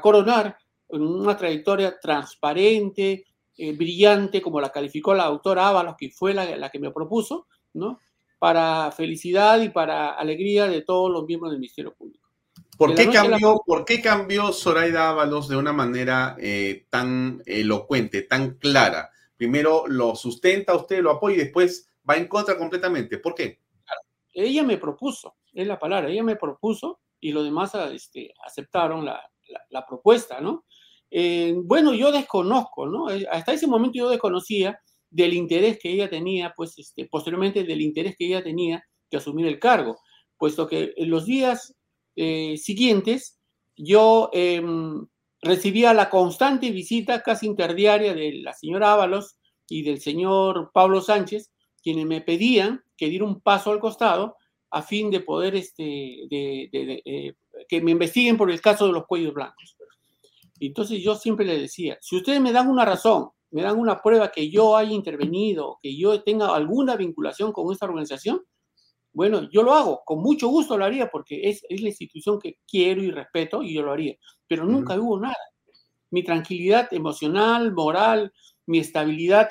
[0.00, 0.56] coronar
[0.88, 3.26] una trayectoria transparente,
[3.58, 7.48] eh, brillante, como la calificó la doctora Ábalos, que fue la, la, que me propuso,
[7.74, 7.98] ¿no?
[8.38, 12.21] Para felicidad y para alegría de todos los miembros del Ministerio Público.
[12.78, 18.54] ¿Por qué, cambió, ¿Por qué cambió Zoraida Ábalos de una manera eh, tan elocuente, tan
[18.54, 19.10] clara?
[19.36, 23.18] Primero lo sustenta usted, lo apoya y después va en contra completamente.
[23.18, 23.60] ¿Por qué?
[24.34, 29.20] Ella me propuso, es la palabra, ella me propuso y los demás este, aceptaron la,
[29.70, 30.64] la, propuesta, ¿no?
[31.10, 33.10] Eh, bueno, yo desconozco, ¿no?
[33.10, 37.82] Eh, hasta ese momento yo desconocía del interés que ella tenía, pues este, posteriormente del
[37.82, 40.00] interés que ella tenía de asumir el cargo,
[40.38, 41.74] puesto que en los días
[42.16, 43.38] eh, siguientes
[43.76, 45.06] yo em,
[45.40, 49.36] recibía la constante visita casi interdiaria de la señora Ábalos
[49.68, 51.50] y del señor Pablo Sánchez,
[51.82, 54.36] quienes me pedían que diera un paso al costado
[54.70, 56.70] a fin de poder este, de,
[57.04, 57.34] eh,
[57.68, 59.76] que me investiguen por el caso de los cuellos blancos.
[60.60, 64.30] Entonces yo siempre le decía, si ustedes me dan una razón, me dan una prueba
[64.30, 68.42] que yo haya intervenido, que yo tenga alguna vinculación con esta organización,
[69.12, 72.58] bueno, yo lo hago, con mucho gusto lo haría porque es, es la institución que
[72.66, 75.36] quiero y respeto y yo lo haría, pero nunca hubo nada.
[76.10, 78.32] Mi tranquilidad emocional, moral,
[78.66, 79.50] mi estabilidad,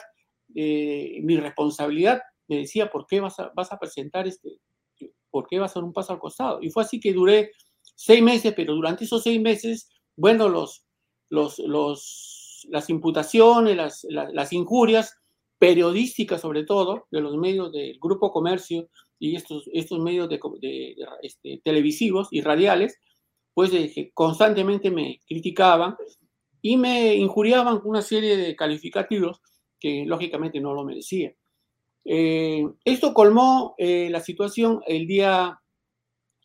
[0.55, 4.59] eh, mi responsabilidad me decía, ¿por qué vas a, vas a presentar este,
[5.29, 6.59] por qué vas a dar un paso al costado?
[6.61, 7.51] Y fue así que duré
[7.95, 10.83] seis meses, pero durante esos seis meses, bueno, los,
[11.29, 15.17] los, los, las imputaciones, las, las, injurias
[15.61, 18.89] periodísticas sobre todo, de los medios del Grupo Comercio
[19.19, 22.97] y estos, estos medios de, este, televisivos y radiales,
[23.53, 23.71] pues
[24.15, 25.95] constantemente me criticaban
[26.63, 29.39] y me injuriaban con una serie de calificativos
[29.79, 31.31] que lógicamente no lo merecía.
[32.05, 35.61] Eh, esto colmó eh, la situación el día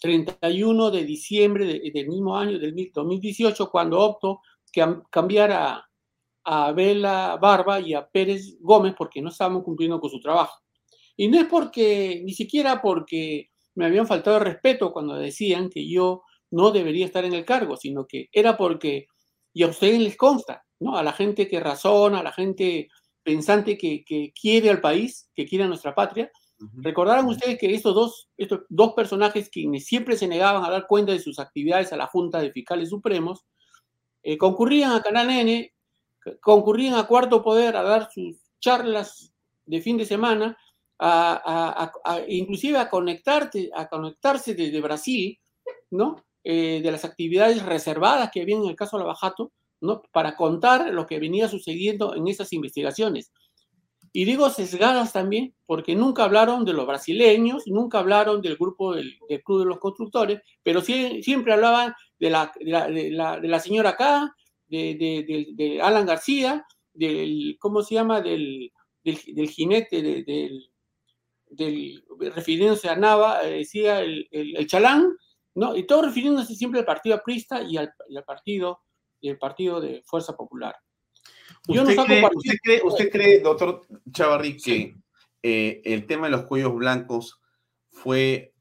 [0.03, 4.41] 31 de diciembre del mismo año, del 2018, cuando opto
[4.71, 5.89] que cambiar a,
[6.47, 10.63] a Bela Barba y a Pérez Gómez porque no estaban cumpliendo con su trabajo.
[11.17, 15.89] Y no es porque, ni siquiera porque me habían faltado el respeto cuando decían que
[15.89, 19.07] yo no debería estar en el cargo, sino que era porque,
[19.53, 20.97] y a ustedes les consta, ¿no?
[20.97, 22.89] A la gente que razona, a la gente
[23.23, 27.95] pensante que, que quiere al país, que quiere a nuestra patria, Recordarán ustedes que estos
[27.95, 31.97] dos, estos dos personajes quienes siempre se negaban a dar cuenta de sus actividades a
[31.97, 33.45] la Junta de Fiscales Supremos,
[34.23, 35.73] eh, concurrían a Canal N,
[36.41, 39.33] concurrían a Cuarto Poder a dar sus charlas
[39.65, 40.57] de fin de semana,
[40.99, 41.93] a,
[42.29, 45.39] inclusive a, conectarte, a conectarse desde Brasil,
[45.91, 46.25] ¿no?
[46.43, 50.03] Eh, de las actividades reservadas que había en el caso Lavajato, ¿no?
[50.13, 53.33] Para contar lo que venía sucediendo en esas investigaciones.
[54.13, 59.19] Y digo sesgadas también, porque nunca hablaron de los brasileños, nunca hablaron del grupo del,
[59.45, 64.35] Club de los Constructores, pero siempre hablaban de la, de la, señora K,
[64.69, 68.21] de, Alan García, del, ¿cómo se llama?
[68.21, 68.73] Del,
[69.05, 70.71] del, jinete, del,
[71.49, 72.05] del,
[72.35, 75.17] refiriéndose a Nava, eh, decía el, el, Chalán,
[75.55, 75.77] ¿no?
[75.77, 78.81] Y todo refiriéndose siempre al partido aprista y al, y al partido,
[79.21, 80.75] y el partido de Fuerza Popular.
[81.69, 84.95] ¿Usted, cree, doctor Chavarri, que
[85.43, 87.41] eh, el tema de los cuellos blancos
[87.91, 88.55] fue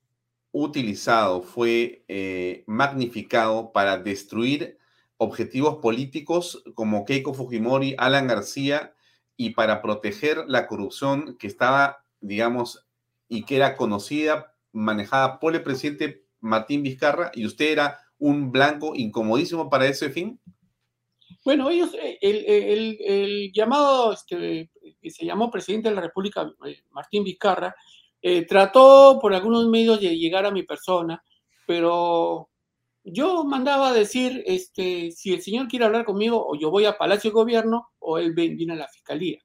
[0.51, 4.77] utilizado, fue eh, magnificado para destruir
[5.17, 8.93] objetivos políticos como Keiko Fujimori, Alan García,
[9.37, 12.85] y para proteger la corrupción que estaba, digamos,
[13.27, 18.93] y que era conocida, manejada por el presidente Martín Vizcarra, y usted era un blanco
[18.95, 20.39] incomodísimo para ese fin?
[21.43, 24.69] Bueno, ellos, eh, el, llamado, este,
[25.01, 27.75] que se llamó presidente de la República, eh, Martín Vizcarra,
[28.21, 31.23] eh, trató por algunos medios de llegar a mi persona,
[31.67, 32.49] pero
[33.05, 36.97] yo mandaba a decir, este, si el señor quiere hablar conmigo, o yo voy a
[36.97, 39.39] Palacio de Gobierno, o él viene a la Fiscalía.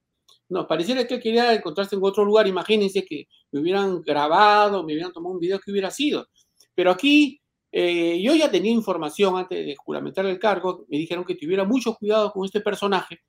[0.49, 2.47] No, pareciera que él quería encontrarse en otro lugar.
[2.47, 6.27] Imagínense que me hubieran grabado, me hubieran tomado un video que hubiera sido.
[6.75, 7.39] Pero aquí
[7.71, 11.93] eh, yo ya tenía información antes de juramentar el cargo, me dijeron que tuviera mucho
[11.95, 13.19] cuidado con este personaje,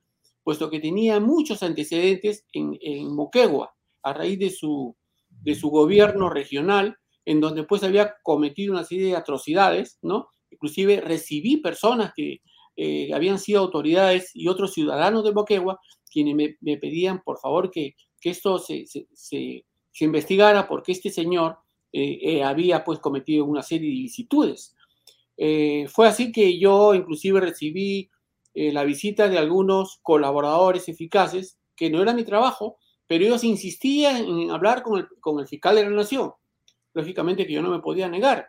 [0.42, 3.72] puesto que tenía muchos antecedentes en, Moquegua,
[4.02, 4.96] a raíz de su
[5.70, 10.28] gobierno regional, en donde pues había cometido una serie de atrocidades, ¿no?
[10.50, 12.40] Inclusive recibí personas que
[12.76, 17.94] eh, habían sido autoridades y otros ciudadanos de Moquegua, quienes me, pedían, por favor, que,
[18.20, 21.58] que esto se, se, se, se investigara, porque este señor
[21.92, 24.74] eh, eh, había pues cometido una serie de ilicitudes.
[25.36, 28.10] Eh, fue así que yo inclusive recibí
[28.54, 34.50] la visita de algunos colaboradores eficaces, que no era mi trabajo, pero ellos insistían en
[34.50, 36.32] hablar con el, con el fiscal de la nación.
[36.94, 38.48] Lógicamente que yo no me podía negar.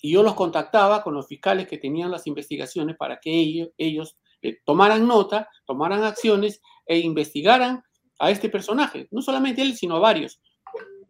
[0.00, 4.18] Y yo los contactaba con los fiscales que tenían las investigaciones para que ellos, ellos
[4.64, 7.82] tomaran nota, tomaran acciones e investigaran
[8.18, 9.08] a este personaje.
[9.10, 10.40] No solamente él, sino a varios.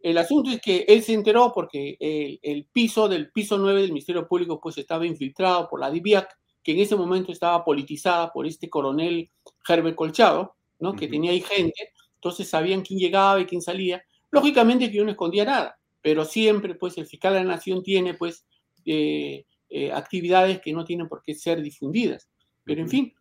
[0.01, 3.91] el asunto es que él se enteró porque el, el, piso del piso 9 del
[3.91, 6.29] Ministerio Público pues estaba infiltrado por la DIVIAC,
[6.63, 9.29] que en ese momento estaba politizada por este coronel
[9.67, 10.93] Herbert Colchado, ¿no?
[10.93, 14.03] que tenía ahí gente, entonces sabían quién llegaba y quién salía.
[14.31, 18.13] Lógicamente que yo no escondía nada, pero siempre pues el fiscal de la nación tiene
[18.13, 18.45] pues
[18.85, 22.29] eh, eh, actividades que no tienen por qué ser difundidas.
[22.65, 23.13] Pero en fin,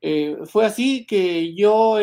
[0.00, 1.96] eh, fue así que yo,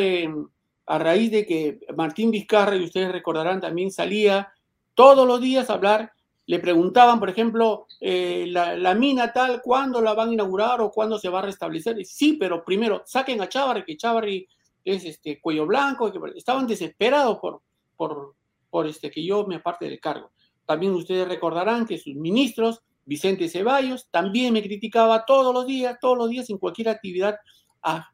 [0.86, 4.52] a raíz de que Martín Vizcarra, y ustedes recordarán, también salía
[4.96, 6.14] todos los días a hablar,
[6.46, 11.20] le preguntaban, por ejemplo, la, la, mina tal, ¿cuándo la van a inaugurar o cuándo
[11.20, 12.00] se va a restablecer?
[12.00, 14.48] Y, sí, pero primero saquen a Chávarri, que Chávarri
[14.84, 17.62] es este cuello blanco, que estaban desesperados por,
[17.96, 18.36] por,
[18.72, 20.32] por este, que yo me aparte del cargo.
[20.65, 26.17] También ustedes recordarán que sus ministros, Vicente Ceballos, también me criticaba todos los días, todos
[26.17, 27.36] los días en cualquier actividad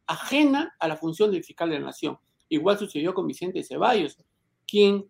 [0.06, 2.18] ajena a la función del fiscal de la nación.
[2.50, 4.18] Igual sucedió con Vicente Ceballos,
[4.66, 5.06] quien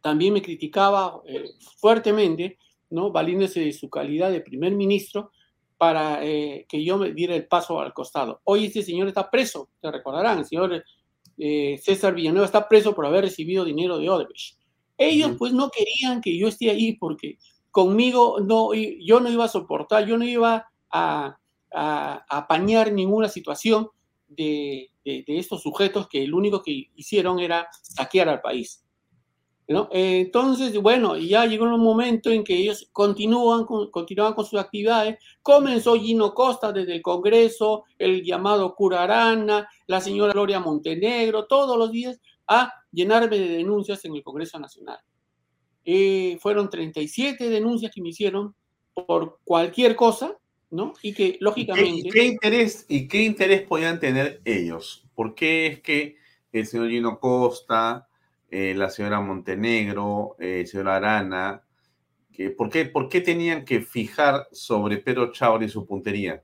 [0.00, 2.58] también me criticaba eh, fuertemente,
[2.90, 3.10] ¿no?
[3.10, 5.30] valiéndose de su calidad de primer ministro
[5.78, 8.40] para eh, que yo me diera el paso al costado.
[8.44, 10.84] Hoy este señor está preso, te recordarán, el
[11.38, 14.58] eh, César Villanueva está preso por haber recibido dinero de Odebrecht.
[14.98, 17.38] Ellos pues no querían que yo esté ahí porque
[17.70, 21.38] conmigo no, yo no iba a soportar, yo no iba a,
[22.28, 23.88] apañar ninguna situación
[24.28, 28.81] de, estos sujetos que lo único que hicieron era saquear al país.
[29.90, 35.18] Entonces, bueno, ya llegó un momento en que ellos continúan con, continuaban con sus actividades.
[35.42, 41.78] Comenzó Gino Costa desde el Congreso, el llamado Cura Arana, la señora Gloria Montenegro, todos
[41.78, 44.98] los días a llenarme de denuncias en el Congreso Nacional.
[45.84, 48.54] Eh, fueron 37 denuncias que me hicieron
[48.94, 50.36] por cualquier cosa,
[50.70, 50.92] ¿no?
[51.02, 52.08] Y que lógicamente...
[52.08, 55.04] ¿Y qué, interés, ¿Y qué interés podían tener ellos?
[55.14, 56.16] ¿Por qué es que
[56.52, 58.08] el señor Gino Costa,
[58.52, 61.62] eh, la señora Montenegro, eh, señora Arana,
[62.30, 66.42] que, ¿por, qué, ¿por qué tenían que fijar sobre Pedro Chávez y su puntería?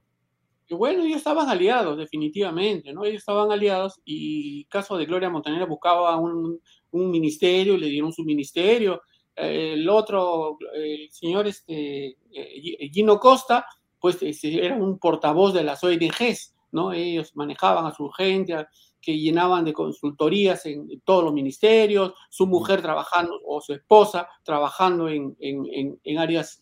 [0.71, 3.05] Bueno, ellos estaban aliados, definitivamente, ¿no?
[3.05, 6.59] Ellos estaban aliados y caso de Gloria Montenegro buscaba un,
[6.93, 9.03] un ministerio, le dieron su ministerio.
[9.37, 13.67] el otro, el señor este, eh, Gino Costa,
[14.01, 16.95] pues este, era un portavoz de las ONGs, ¿no?
[16.95, 18.67] Ellos manejaban a su gente,
[19.01, 25.09] que llenaban de consultorías en, todos los ministerios, su mujer trabajando o su esposa trabajando
[25.09, 26.61] en, en, en áreas,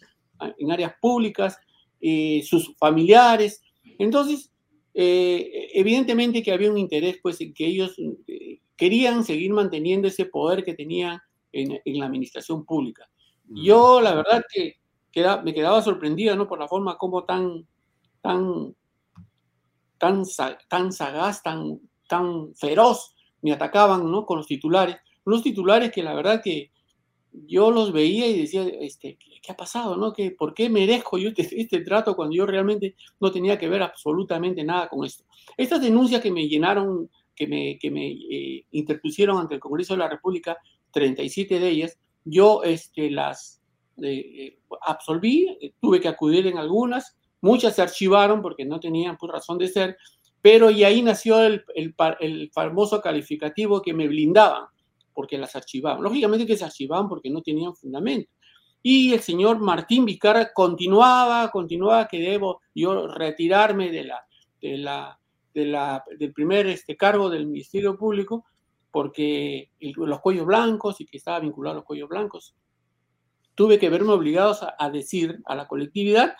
[0.58, 1.58] en áreas públicas,
[2.00, 3.62] eh, sus familiares.
[3.98, 4.52] Entonces,
[4.94, 10.26] eh, evidentemente que había un interés pues en que ellos eh, querían seguir manteniendo ese
[10.26, 11.20] poder que tenían
[11.52, 13.08] en, en la administración pública.
[13.48, 14.76] Yo la verdad que
[15.12, 16.46] queda, me quedaba sorprendida ¿no?
[16.46, 17.66] por la forma como tan,
[18.20, 18.74] tan,
[19.98, 20.24] tan,
[20.68, 24.24] tan sagaz, tan, tan feroz me atacaban ¿no?
[24.26, 24.96] con los titulares.
[25.24, 26.70] Unos titulares que la verdad que
[27.44, 29.96] yo los veía y decía, este, ¿qué, ha pasado?
[29.96, 30.12] No?
[30.12, 33.82] ¿Qué, ¿Por qué merezco yo este, este, trato cuando yo realmente no tenía que ver
[33.82, 35.24] absolutamente nada con esto?
[35.56, 39.98] Estas denuncias que me llenaron, que me, que me eh, interpusieron ante el Congreso de
[39.98, 40.56] la República,
[40.92, 43.60] 37 de ellas, yo este, las
[44.02, 49.30] eh, eh, absolví, tuve que acudir en algunas, muchas se archivaron porque no tenían pues,
[49.30, 49.96] razón de ser,
[50.46, 54.66] pero y ahí nació el, el, el famoso calificativo que me blindaban
[55.12, 56.04] porque las archivaban.
[56.04, 58.30] Lógicamente que se archivaban porque no tenían fundamento.
[58.80, 64.24] Y el señor Martín Vizcarra continuaba, continuaba que debo yo retirarme de la,
[64.62, 65.18] de la,
[65.52, 68.44] de la, del primer este, cargo del Ministerio Público
[68.92, 72.54] porque los cuellos blancos y que estaba vinculado a los cuellos blancos.
[73.56, 76.36] Tuve que verme obligados a, a decir a la colectividad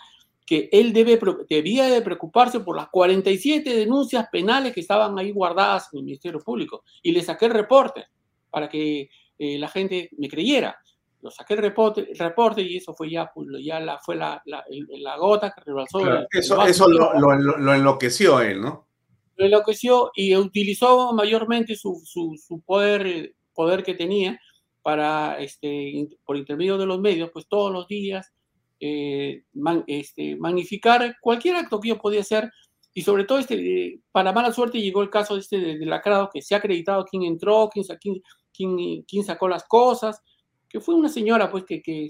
[0.47, 1.19] que él debe,
[1.49, 6.39] debía de preocuparse por las 47 denuncias penales que estaban ahí guardadas en el Ministerio
[6.39, 6.85] Público.
[7.03, 8.05] Y le saqué el reporte
[8.49, 10.77] para que eh, la gente me creyera.
[11.21, 14.63] Lo saqué el reporte, reporte y eso fue ya, pues, ya la, fue la, la,
[14.69, 15.99] la gota que rebalsó.
[16.31, 18.87] eso, eso lo, lo, lo, enloqueció él, ¿no?
[19.35, 24.39] Lo enloqueció y utilizó mayormente su, su, su poder, poder que tenía
[24.81, 28.31] para, este, por intermedio de los medios, pues todos los días
[28.79, 29.43] eh,
[29.87, 32.51] este, magnificar cualquier acto que yo podía hacer.
[32.93, 36.41] Y sobre todo este, para mala suerte llegó el caso este de, de lacrado que
[36.41, 38.21] se ha acreditado quién entró, quién, quién,
[38.53, 40.21] quién, quién, sacó las cosas,
[40.67, 42.09] que fue una señora pues que, que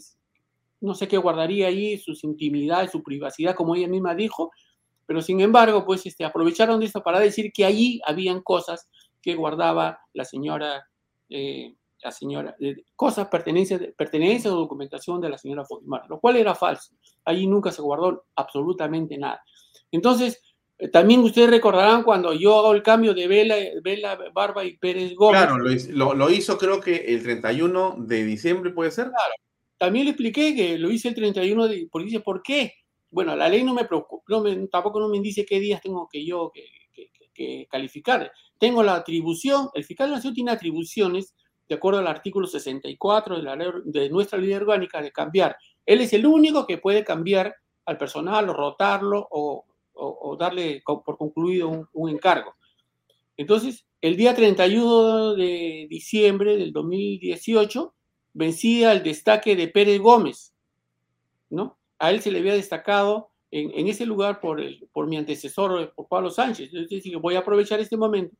[0.80, 4.52] no sé qué guardaría ahí, sus intimidades, su privacidad, como ella misma dijo,
[5.06, 8.89] pero sin embargo pues este, aprovecharon de esto para decir que allí habían cosas
[9.22, 10.88] que guardaba la señora
[11.30, 12.56] eh, la señora,
[12.95, 16.94] cosas, pertenencias, pertenencias o documentación de la señora Fujimori, lo cual era falso.
[17.26, 19.41] Allí nunca se guardó absolutamente nada.
[19.91, 20.41] Entonces,
[20.80, 25.15] Eh, También ustedes recordarán cuando yo hago el cambio de Vela, Vela Barba y Pérez
[25.15, 25.41] Gómez.
[25.41, 29.10] Claro, lo, lo- lo hizo creo que el 31 de diciembre, ¿puede ser?
[29.80, 32.74] También le expliqué que lo hice el 31 de, porque dice, ¿por qué?
[33.10, 36.07] Bueno, la ley no me preocupa, no me- tampoco no me dice qué días tengo
[36.11, 36.64] que yo que,
[36.94, 38.32] que- que- que calificar.
[38.60, 41.34] Tengo la atribución, el fiscal de la nación tiene atribuciones
[41.68, 45.57] de acuerdo al artículo 64 de, la de nuestra ley orgánica de cambiar.
[45.85, 47.53] Él es el único que puede cambiar
[47.85, 52.53] al personal o rotarlo o, o- o darle por concluido un, un encargo.
[53.35, 57.94] Entonces, el día 31 de diciembre del 2018
[58.34, 60.53] vencía el destaque de Pérez Gómez,
[61.49, 61.77] ¿no?
[61.99, 65.81] A él se le había destacado en, en ese lugar por, el, por mi antecesor,
[65.81, 66.72] eh, por Pablo Sánchez.
[66.73, 68.35] Entonces voy a aprovechar este momento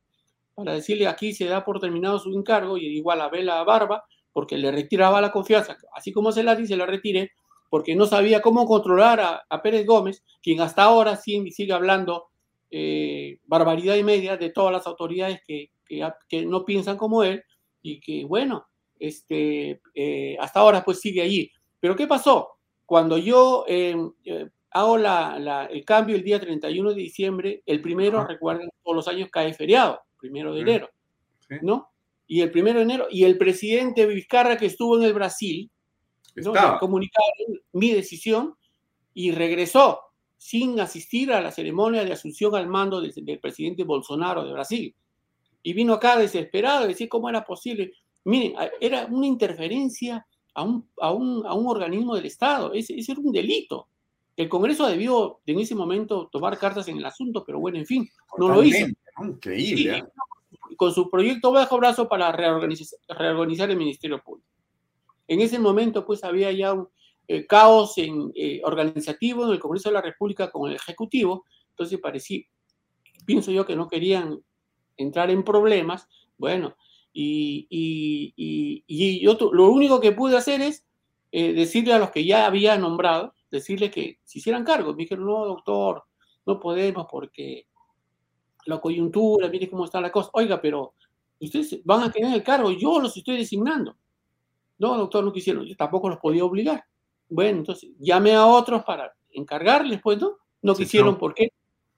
[0.64, 4.58] para decirle aquí se da por terminado su encargo y igual a Vela Barba, porque
[4.58, 7.32] le retiraba la confianza, así como se la dice, la retiré,
[7.70, 12.28] porque no sabía cómo controlar a, a Pérez Gómez, quien hasta ahora sigue, sigue hablando
[12.70, 17.42] eh, barbaridad y media de todas las autoridades que, que, que no piensan como él
[17.82, 18.66] y que, bueno,
[18.98, 21.50] este, eh, hasta ahora pues sigue allí.
[21.80, 22.58] Pero ¿qué pasó?
[22.84, 27.80] Cuando yo eh, eh, hago la, la, el cambio el día 31 de diciembre, el
[27.80, 28.28] primero, Ajá.
[28.28, 30.90] recuerden, todos los años cae feriado, primero de enero.
[31.62, 31.90] ¿no?
[32.26, 35.70] Y el primero de enero, y el presidente Vizcarra que estuvo en el Brasil,
[36.36, 36.52] ¿no?
[36.78, 38.54] Comunicaron mi decisión
[39.14, 40.00] y regresó
[40.36, 44.94] sin asistir a la ceremonia de asunción al mando del, del presidente Bolsonaro de Brasil.
[45.62, 47.92] Y vino acá desesperado a decir cómo era posible.
[48.24, 50.24] Miren, era una interferencia
[50.54, 52.72] a un, a un, a un organismo del Estado.
[52.72, 53.88] Ese, ese era un delito.
[54.38, 58.08] El Congreso debió en ese momento tomar cartas en el asunto, pero bueno, en fin,
[58.38, 58.86] no lo hizo.
[59.22, 59.98] Increíble.
[59.98, 60.04] ¿eh?
[60.76, 64.48] con su proyecto bajo brazo para reorganizar, reorganizar el Ministerio Público.
[65.26, 66.88] En ese momento, pues, había ya un
[67.26, 71.98] eh, caos en, eh, organizativo en el Congreso de la República con el Ejecutivo, entonces
[71.98, 72.42] parecía,
[73.26, 74.40] pienso yo que no querían
[74.96, 76.06] entrar en problemas,
[76.38, 76.76] bueno,
[77.12, 80.86] y, y, y- y yo lo único que pude hacer es
[81.32, 84.92] eh, decirle a los que ya había nombrado, decirle que se hicieran cargo.
[84.92, 86.04] Me dijeron, no, doctor,
[86.46, 87.66] no podemos porque
[88.66, 90.30] la coyuntura, mire cómo está la cosa.
[90.34, 90.94] Oiga, pero
[91.40, 93.96] ustedes van a tener el cargo, yo los estoy designando.
[94.78, 96.84] No, doctor, no quisieron, yo tampoco los podía obligar.
[97.28, 100.36] Bueno, entonces llamé a otros para encargarles, pues, ¿no?
[100.62, 101.18] No Sí, quisieron, no.
[101.18, 101.48] ¿por qué?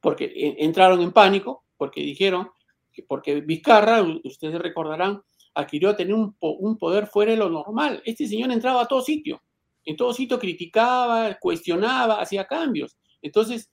[0.01, 2.51] Porque eh, entraron en pánico, porque dijeron,
[2.93, 5.23] que porque Vizcarra, ustedes recordarán,
[5.55, 8.03] adquirió a tener un, un poder fuera de lo normal.
[8.05, 9.43] Este señor entraba a todo sitio,
[9.85, 12.97] en todo sitio criticaba, cuestionaba, hacía cambios.
[13.23, 13.71] Entonces,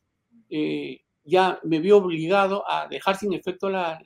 [0.49, 4.01] eh, ya me vio obligado a dejar sin efecto la,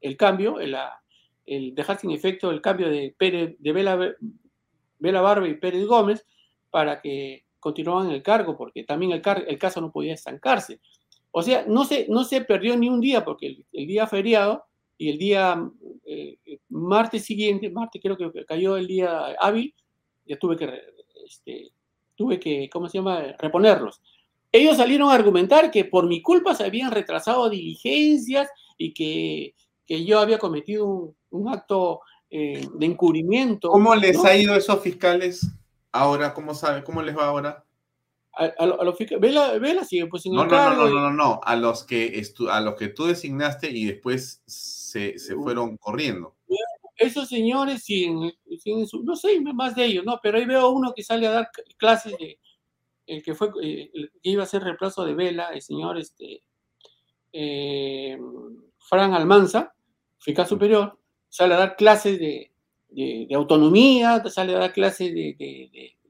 [0.00, 4.14] el cambio, el, dejar sin efecto el cambio de, Pérez, de Vela,
[4.98, 6.24] Vela Barba y Pérez Gómez
[6.70, 10.80] para que continuaran el cargo, porque también el, car- el caso no podía estancarse.
[11.32, 14.64] O sea, no se, no se perdió ni un día, porque el, día feriado
[14.96, 15.60] y el día
[16.04, 16.38] eh,
[16.68, 19.74] martes siguiente, martes creo que cayó el día hábil,
[20.24, 20.66] ya tuve que,
[21.28, 21.70] este,
[22.16, 24.00] tuve que, ¿cómo se llama?, reponerlos.
[24.50, 28.48] Ellos salieron a argumentar que por mi culpa se habían retrasado diligencias
[28.78, 29.54] y que,
[29.86, 32.00] que yo había cometido un, un acto
[32.30, 33.68] eh, de encubrimiento.
[33.70, 34.24] ¿Cómo les ¿no?
[34.24, 35.46] ha ido a esos fiscales
[35.92, 36.32] ahora?
[36.34, 36.82] ¿Cómo sabe?
[36.82, 37.64] ¿Cómo les va ahora?
[38.32, 40.88] A, a, a los fiscales- Vela, Vela sigue pues en No, el no, no, no,
[40.88, 41.40] no, no, no.
[41.44, 46.34] A los que estu- a los que tú designaste y después se, se fueron corriendo.
[46.98, 50.20] Esos señores siguen, siguen su- no sé más de ellos, ¿no?
[50.22, 52.38] Pero ahí veo uno que sale a dar clases de,
[53.06, 56.42] el que fue, eh, el que iba a ser reemplazo de Vela, el señor este,
[57.32, 58.18] eh,
[58.78, 59.74] Fran Almanza,
[60.18, 60.98] fiscal superior,
[61.28, 62.52] sale a dar clases de,
[63.34, 65.36] autonomía, sale a dar clases de,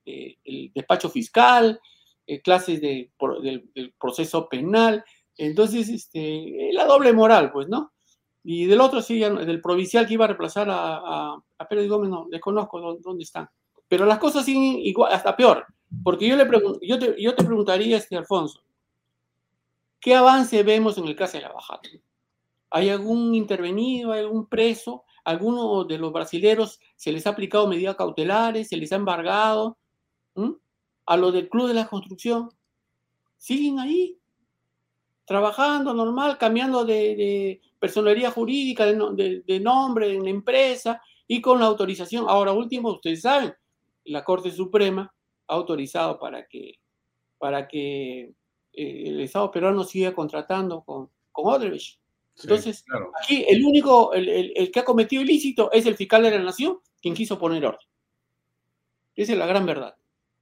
[0.05, 1.81] del despacho fiscal,
[2.27, 5.05] eh, clases de, pro- del, del proceso penal.
[5.37, 7.93] Entonces, este, la doble moral, pues, ¿no?
[8.51, 12.09] Y del otro, sí, del provincial que iba a reemplazar a, a, a Pérez Gómez,
[12.09, 13.47] no, desconozco dónde, dónde están.
[13.87, 15.67] Pero las cosas siguen igual, hasta peor.
[16.03, 16.49] Porque yo, le
[16.81, 18.63] yo, te, yo te preguntaría, este Alfonso,
[20.01, 21.83] ¿qué avance vemos en el caso de la bajada?
[22.71, 25.05] ¿Hay algún intervenido, algún preso?
[25.25, 29.77] ¿Alguno de los brasileros se les ha aplicado medidas cautelares, se les ha embargado?
[30.37, 30.53] ¿Mm?
[31.05, 32.49] A los del Club de la Construcción,
[33.37, 34.18] siguen ahí,
[35.29, 41.41] trabajando normal, cambiando de, de personería jurídica, de, de- de nombre en la empresa y
[41.41, 42.25] con la autorización.
[42.29, 43.55] Ahora último, ustedes saben,
[44.05, 45.13] la Corte Suprema
[45.47, 46.75] ha autorizado para que,
[47.39, 48.33] para que
[48.73, 51.99] eh, el Estado peruano siga contratando con, con Odebrecht.
[52.35, 53.13] Sí, Entonces, claro.
[53.23, 56.39] aquí el único, el, el- el que ha cometido ilícito es el fiscal de la
[56.39, 57.87] nación, quien quiso poner orden.
[59.15, 59.95] Esa es la gran verdad.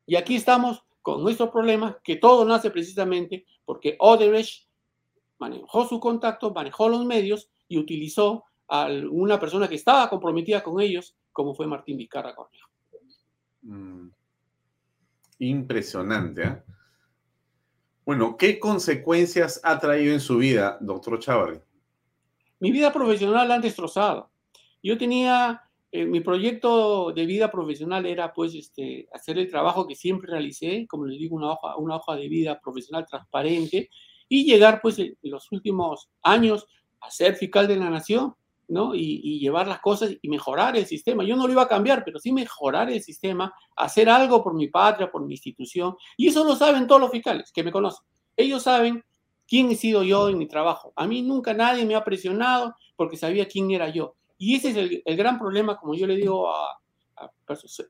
[0.07, 4.66] Y aquí estamos con nuestros problemas, que todo nace precisamente porque Odebrecht
[5.39, 10.81] manejó su contacto, manejó los medios y utilizó a una persona que estaba comprometida con
[10.81, 12.71] ellos, como fue Martín Vizcarra Cornejo.
[13.63, 14.09] Mm.
[15.39, 16.43] Impresionante.
[16.43, 16.63] ¿eh?
[18.05, 21.61] Bueno, ¿qué consecuencias ha traído en su vida, doctor Chávarri?
[22.61, 24.31] Mi vida profesional la han destrozado.
[24.83, 29.95] Yo tenía, eh, mi proyecto de vida profesional era pues este, hacer el trabajo que
[29.95, 33.91] siempre realicé, como les digo, una hoja, una hoja de vida profesional transparente
[34.29, 36.67] y llegar pues en los últimos años
[37.01, 38.35] a ser fiscal de la nación,
[38.69, 38.95] ¿no?
[38.95, 41.25] Y, llevar las cosas y mejorar el sistema.
[41.25, 44.69] Yo no lo iba a cambiar, pero sí mejorar el sistema, hacer algo por mi
[44.69, 45.97] patria, por mi institución.
[46.17, 48.05] Y eso lo saben todos los fiscales que me conocen.
[48.37, 49.05] Ellos saben
[49.47, 50.93] quién he sido yo en mi trabajo.
[50.97, 54.17] A mí nunca nadie me ha presionado porque sabía quién era yo.
[54.39, 56.79] Y ese es el, gran problema, como yo le digo a,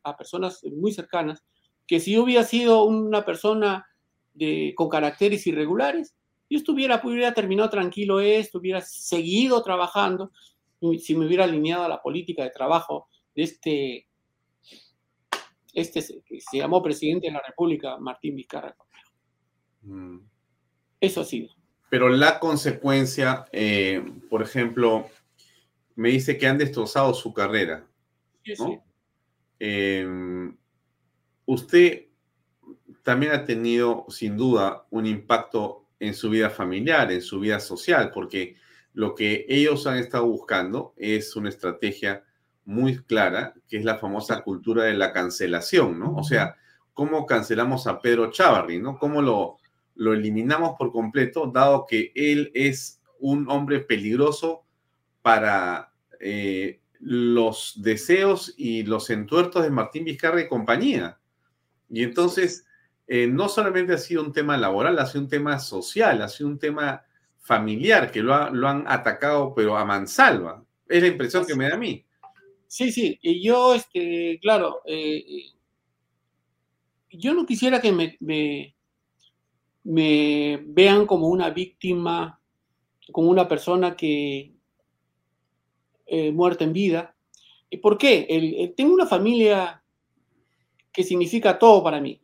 [0.04, 1.42] a, personas muy cercanas,
[1.86, 3.86] que si yo hubiera sido una persona
[4.34, 6.14] de, con caracteres irregulares,
[6.48, 10.30] yo estuviera, hubiera terminado tranquilo esto, hubiera seguido trabajando,
[11.00, 14.08] si me hubiera alineado a la política de trabajo de este,
[15.72, 18.76] este que se llamó presidente de la República, Martín Vizcarra.
[19.82, 20.18] Mm.
[21.00, 21.50] Eso ha sido.
[21.90, 25.08] Pero la consecuencia, eh, por ejemplo,
[25.94, 27.86] me dice que han destrozado su carrera.
[28.42, 28.78] Sí,
[29.58, 30.56] em,
[31.46, 32.06] usted
[33.02, 38.10] también ha tenido, sin duda, un impacto en su vida familiar, en su vida social,
[38.12, 38.56] porque
[38.92, 42.24] lo que ellos han estado buscando es una estrategia
[42.64, 46.16] muy clara, que es la famosa cultura de la cancelación, ¿no?
[46.16, 46.56] O sea,
[46.92, 48.98] ¿cómo cancelamos a Pedro Chávarri, ¿no?
[48.98, 49.58] ¿Cómo lo,
[49.94, 54.64] lo eliminamos por completo, dado que él es un hombre peligroso
[55.22, 61.18] para eh, los deseos y los entuertos de Martín Vizcarra y compañía?
[61.88, 62.65] Y entonces
[63.08, 66.48] eh, no solamente ha sido un tema laboral, ha sido un tema social, ha sido
[66.48, 67.04] un tema
[67.38, 70.64] familiar, que lo, han atacado, pero a mansalva.
[70.88, 72.04] Es la impresión que me da a mí.
[72.66, 75.24] Sí, sí, y yo, este, claro, eh,
[77.10, 78.16] yo no quisiera que me,
[79.84, 82.40] me, vean como una víctima,
[83.12, 84.52] como una persona que
[86.06, 87.14] eh, muerta en vida.
[87.70, 88.74] ¿Y por qué?
[88.76, 89.82] tengo una familia
[90.92, 92.20] que significa todo para mí.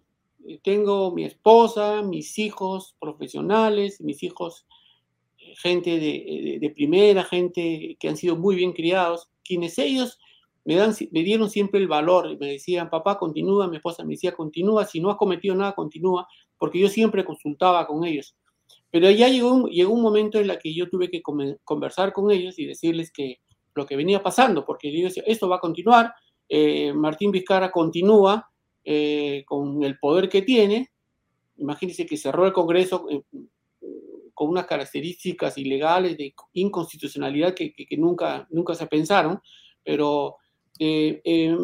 [0.46, 4.66] Eh, tengo mi esposa, mis hijos profesionales, mis hijos,
[5.38, 10.18] eh, gente de, primera, gente que han sido muy bien criados, quienes ellos
[10.64, 10.74] me,
[11.10, 15.10] dieron siempre el valor, me decían, papá, continúa, mi esposa me decía, continúa, si no
[15.10, 18.36] has cometido nada, continúa, porque yo siempre consultaba con ellos.
[18.90, 21.22] Pero ya llegó un, llegó un momento en el que yo tuve que
[21.64, 23.40] conversar con ellos y decirles que
[23.74, 26.12] lo que venía pasando, porque yo decía, esto va a continuar,
[26.48, 28.51] eh, Martín Vizcarra continúa,
[28.84, 30.90] eh, con el poder que tiene,
[31.56, 33.22] imagínense que cerró el Congreso eh,
[34.34, 39.40] con unas características ilegales de inconstitucionalidad que, nunca, nunca se pensaron,
[39.84, 40.36] pero
[40.78, 41.56] eh,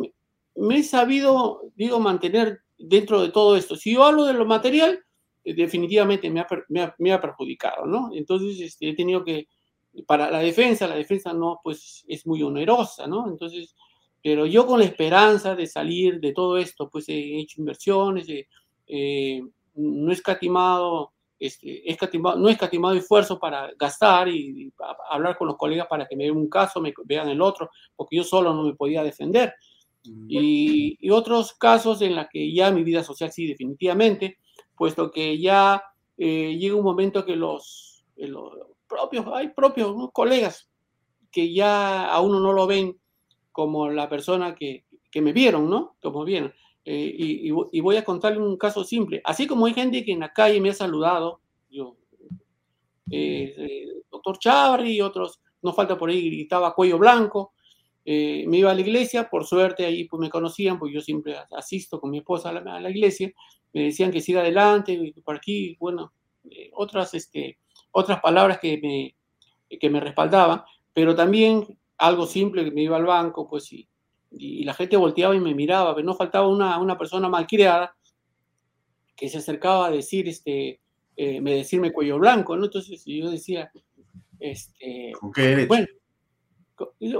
[0.54, 3.76] me he sabido, digo, mantener dentro de todo esto.
[3.76, 5.00] Si yo hablo de lo material,
[5.44, 6.46] definitivamente me ha,
[6.98, 8.10] me ha, perjudicado, ¿no?
[8.12, 9.48] Entonces este, he tenido que,
[10.06, 13.28] para la defensa, la defensa no, pues es muy onerosa, ¿no?
[13.28, 13.74] Entonces
[14.22, 18.26] pero yo con la esperanza de salir de todo esto, pues he hecho inversiones,
[18.86, 19.42] eh,
[19.74, 24.72] no he escatimado, este, escatimado, no he escatimado esfuerzo para gastar y,
[25.10, 28.16] hablar con los colegas para que me vean un caso, me vean el otro, porque
[28.16, 29.54] yo solo no me podía defender.
[30.04, 30.26] Mm.
[30.28, 34.38] Y, otros casos en los que ya mi vida social sí, definitivamente,
[34.76, 35.82] puesto que ya
[36.16, 38.52] eh, llega un momento que los, los
[38.88, 40.68] propios, hay propios colegas
[41.30, 42.96] que ya a uno no lo ven
[43.58, 45.96] como la persona que, que me vieron, ¿no?
[46.00, 46.54] Como vieron.
[46.84, 49.20] Eh, y, y, voy a contarle un caso simple.
[49.24, 51.96] Así como hay gente que en la calle me ha saludado, yo,
[53.10, 57.52] eh, eh, doctor Chavarri y otros, no falta por ahí, gritaba cuello blanco.
[58.06, 62.00] me iba a la iglesia, por suerte ahí pues me conocían, pues yo siempre asisto
[62.00, 63.32] con mi esposa a la, a la iglesia,
[63.72, 66.12] me decían que siga adelante, por aquí, bueno,
[66.74, 67.58] otras, este,
[67.90, 69.16] otras palabras que me,
[69.80, 70.62] que me respaldaban,
[70.92, 73.88] pero también algo simple que me iba al banco, pues y,
[74.30, 77.94] y la gente volteaba y me miraba, pero no faltaba una, una persona malcriada
[79.16, 80.80] que se acercaba a decir, este,
[81.16, 82.66] eh, me decirme cuello blanco, ¿no?
[82.66, 83.70] Entonces yo decía,
[84.38, 85.12] este,
[85.66, 85.86] bueno,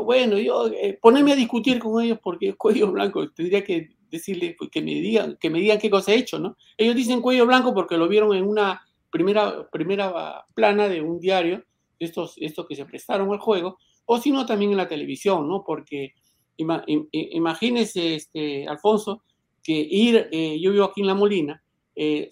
[0.05, 4.55] bueno, yo eh, ponerme a discutir con ellos porque es cuello blanco, tendría que decirle
[4.57, 6.57] pues, que me digan, que me digan qué cosa he hecho, ¿no?
[6.77, 8.81] Ellos dicen cuello blanco porque lo vieron en una
[9.11, 11.65] primera, primera plana de un diario,
[11.99, 13.79] estos, estos que se prestaron al juego,
[14.11, 15.63] o si no también en la televisión, ¿no?
[15.63, 16.15] Porque
[16.57, 19.23] imagínese, este, Alfonso,
[19.63, 21.63] que ir, eh, yo vivo aquí en La Molina,
[21.95, 22.31] eh,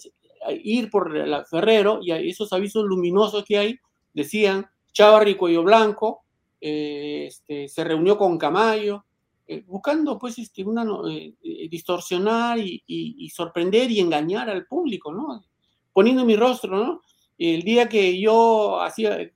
[0.64, 3.78] ir por la Ferrero y esos avisos luminosos que hay,
[4.14, 6.22] decían, Chávarri Cuello Blanco,
[6.62, 9.04] eh, este, se reunió con Camayo,
[9.46, 11.34] eh, buscando pues este, una, eh,
[11.70, 15.44] distorsionar y, y, sorprender y engañar al público, ¿no?
[15.92, 17.02] Poniendo mi rostro, ¿no?
[17.36, 19.30] El día que yo hacía,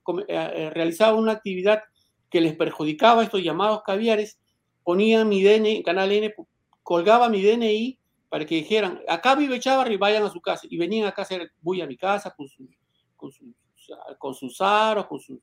[0.73, 1.83] realizaba una actividad
[2.31, 4.39] que les perjudicaba estos llamados caviares,
[4.85, 6.35] ponía mi DNI, Canal N,
[6.83, 7.99] colgaba mi DNI
[8.29, 10.67] para que dijeran, acá vive Chávarri, vayan a su casa.
[10.71, 12.47] Y venían acá a hacer bulla a mi casa con,
[13.17, 13.31] con,
[14.19, 15.39] con sus aros, con sus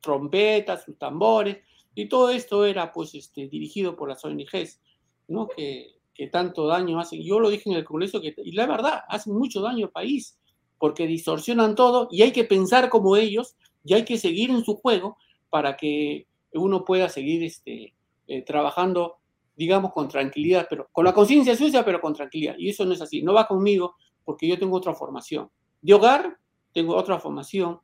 [0.00, 1.58] trompetas, sus tambores,
[1.94, 4.80] y todo esto era pues este, dirigido por las ONGs,
[5.28, 5.48] ¿no?
[5.48, 7.22] Que, que tanto daño hacen.
[7.22, 10.38] Yo lo dije en el Congreso, y la verdad, hacen mucho daño al país,
[10.78, 14.76] porque distorsionan todo y hay que pensar como ellos y hay que seguir en su
[14.76, 15.18] juego
[15.50, 17.94] para que uno pueda seguir este,
[18.26, 19.16] eh, trabajando,
[19.56, 22.54] digamos, con tranquilidad, pero con la conciencia sucia, pero con tranquilidad.
[22.58, 25.50] Y eso no es así, no va conmigo porque yo tengo otra formación.
[25.82, 26.38] De hogar,
[26.72, 27.80] tengo otra formación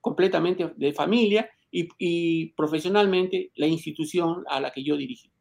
[0.00, 5.32] completamente de familia y, profesionalmente la institución a la que yo dirigí.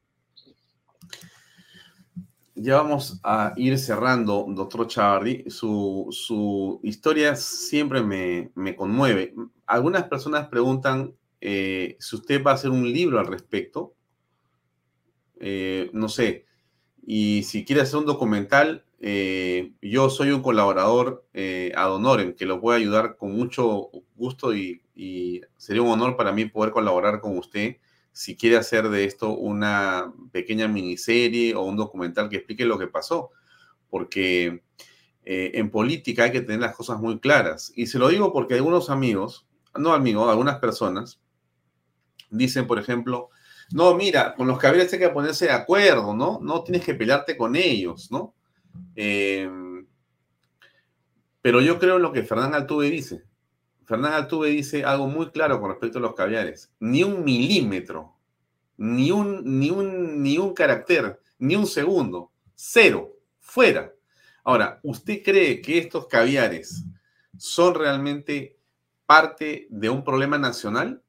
[2.55, 5.43] Ya vamos a ir cerrando, doctor Chavardi.
[5.49, 9.35] Su, su historia siempre me, me, conmueve.
[9.67, 11.13] Algunas personas preguntan
[11.45, 13.95] eh, si usted va a hacer un libro al respecto.
[15.41, 16.45] Eh, no sé.
[17.05, 21.27] Y si quiere hacer un documental, eh, yo soy un colaborador
[21.75, 24.79] ad honorem que lo puede ayudar con mucho gusto y,
[25.57, 27.77] sería un honor para mí poder colaborar con usted
[28.13, 32.87] si quiere hacer de esto una pequeña miniserie o un documental que explique lo que
[32.87, 33.31] pasó.
[33.89, 34.63] Porque
[35.25, 37.73] en política hay que tener las cosas muy claras.
[37.75, 39.45] Y se lo digo porque algunos amigos,
[39.75, 41.19] no amigos, algunas personas,
[42.33, 43.29] dicen, por ejemplo,
[43.71, 46.39] no, mira, con los caballeros hay que ponerse de acuerdo, ¿no?
[46.41, 48.33] No tienes que pelearte con ellos, ¿no?
[48.95, 49.85] Em,
[51.41, 53.23] pero yo creo en lo que Fernán Altuve dice.
[53.85, 56.71] Fernán Altuve dice algo muy claro con respecto a los caviares.
[56.79, 58.15] Ni un milímetro,
[58.77, 62.31] ni un, ni un, ni un carácter, ni un segundo.
[62.55, 63.17] Cero.
[63.39, 63.93] Fuera.
[64.43, 66.85] Ahora, ¿usted cree que estos caviares
[67.37, 68.57] son realmente
[69.05, 71.01] parte de un problema nacional?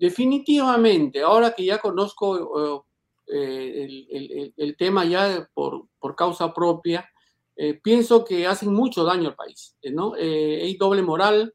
[0.00, 1.20] Definitivamente.
[1.20, 2.86] Ahora que ya conozco
[3.30, 7.06] eh, el, tema ya por, por causa propia,
[7.54, 10.16] eh, pienso que hacen mucho daño al país, ¿no?
[10.16, 11.52] Eh, hay doble moral.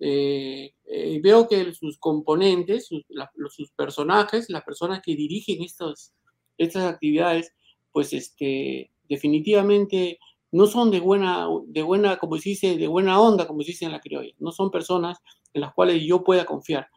[0.00, 6.12] veo que sus componentes, sus, personajes, las personas que dirigen estos,
[6.58, 7.52] estas actividades,
[7.92, 10.18] pues este, definitivamente
[10.50, 13.92] no son de buena, de buena, como dice, de buena onda, como se dice en
[13.92, 14.34] la criolla.
[14.40, 15.18] No son personas
[15.52, 16.88] en las cuales yo pueda confiar.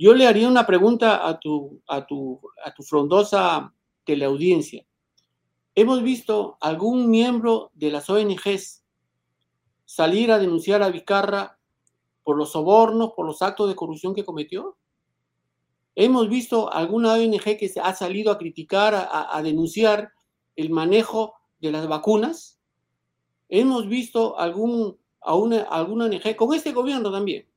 [0.00, 4.86] Yo le haría una pregunta a tu, a tu, a tu frondosa teleaudiencia.
[5.74, 8.84] ¿Hemos visto algún miembro de las ONGs
[9.84, 11.58] salir a denunciar a Vizcarra
[12.22, 14.76] por los sobornos, por los actos de corrupción que cometió?
[15.96, 20.12] ¿Hemos visto alguna ONG que ha salido a criticar, a, denunciar
[20.54, 22.60] el manejo de las vacunas?
[23.48, 27.47] ¿Hemos visto algún, a una, alguna ONG, con este gobierno también,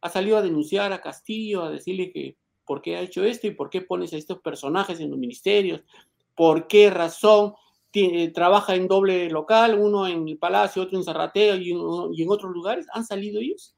[0.00, 3.52] ha salido a denunciar a Castillo, a decirle que por qué ha hecho esto y
[3.52, 5.80] por qué pones a estos personajes en los ministerios,
[6.34, 7.54] por qué razón
[7.90, 12.30] tiene, trabaja en doble local, uno en el Palacio, otro en Zarratea y, y, en
[12.30, 13.74] otros lugares, han salido ellos.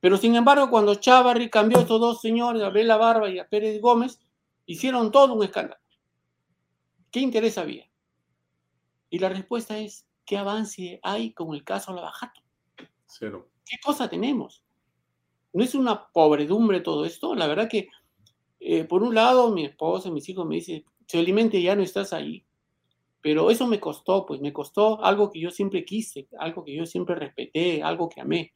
[0.00, 3.48] Pero sin embargo, cuando Chávarri cambió a estos dos señores, a Bela Barba y a
[3.48, 4.20] Pérez Gómez,
[4.66, 5.80] hicieron todo un escándalo.
[7.10, 7.88] ¿Qué interés había?
[9.10, 12.42] Y la respuesta es, ¿qué avance hay con el caso Lavajato?
[13.06, 13.48] Cero.
[13.64, 14.62] ¿Qué cosa tenemos?
[15.52, 17.34] No es una pobredumbre todo esto.
[17.34, 17.88] La verdad que,
[18.60, 20.84] eh, por un lado, mi esposa, mis hijos me dicen,
[21.16, 22.44] alimente ya no estás ahí.
[23.20, 26.86] Pero eso me costó, pues me costó algo que yo siempre quise, algo que yo
[26.86, 28.52] siempre respeté, algo que amé,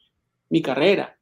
[0.50, 1.18] mi carrera.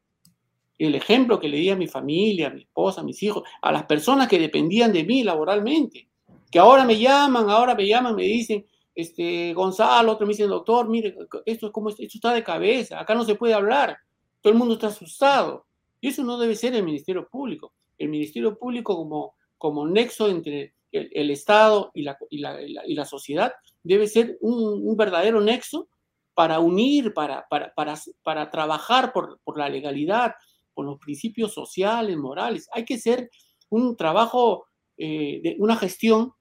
[0.79, 3.73] El ejemplo que le di a mi familia, a mi esposa, a mis hijos, a
[3.73, 6.09] las personas que dependían de mí laboralmente,
[6.51, 10.89] que ahora me llaman, ahora me llaman, me dicen, este, Gonzalo, otro me dice, doctor,
[10.89, 11.17] mire,
[11.47, 13.97] esto, es como, esto está de cabeza, acá no se puede hablar,
[14.41, 15.67] todo el mundo está asustado.
[16.01, 17.73] Y eso no debe ser el Ministerio Público.
[17.99, 23.05] El Ministerio Público como, como nexo entre el, Estado y la, y, la, y la,
[23.05, 23.53] sociedad
[23.83, 25.89] debe ser un, verdadero nexo
[26.35, 30.35] para unir, para, para, para, para trabajar por, por, la legalidad,
[30.75, 32.69] por los principios sociales, morales.
[32.73, 33.31] Hay que ser
[33.69, 34.65] un trabajo,
[34.97, 36.33] eh, de una gestión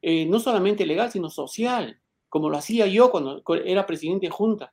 [0.00, 4.72] eh, no solamente legal, sino social, como lo hacía yo cuando era presidente de Junta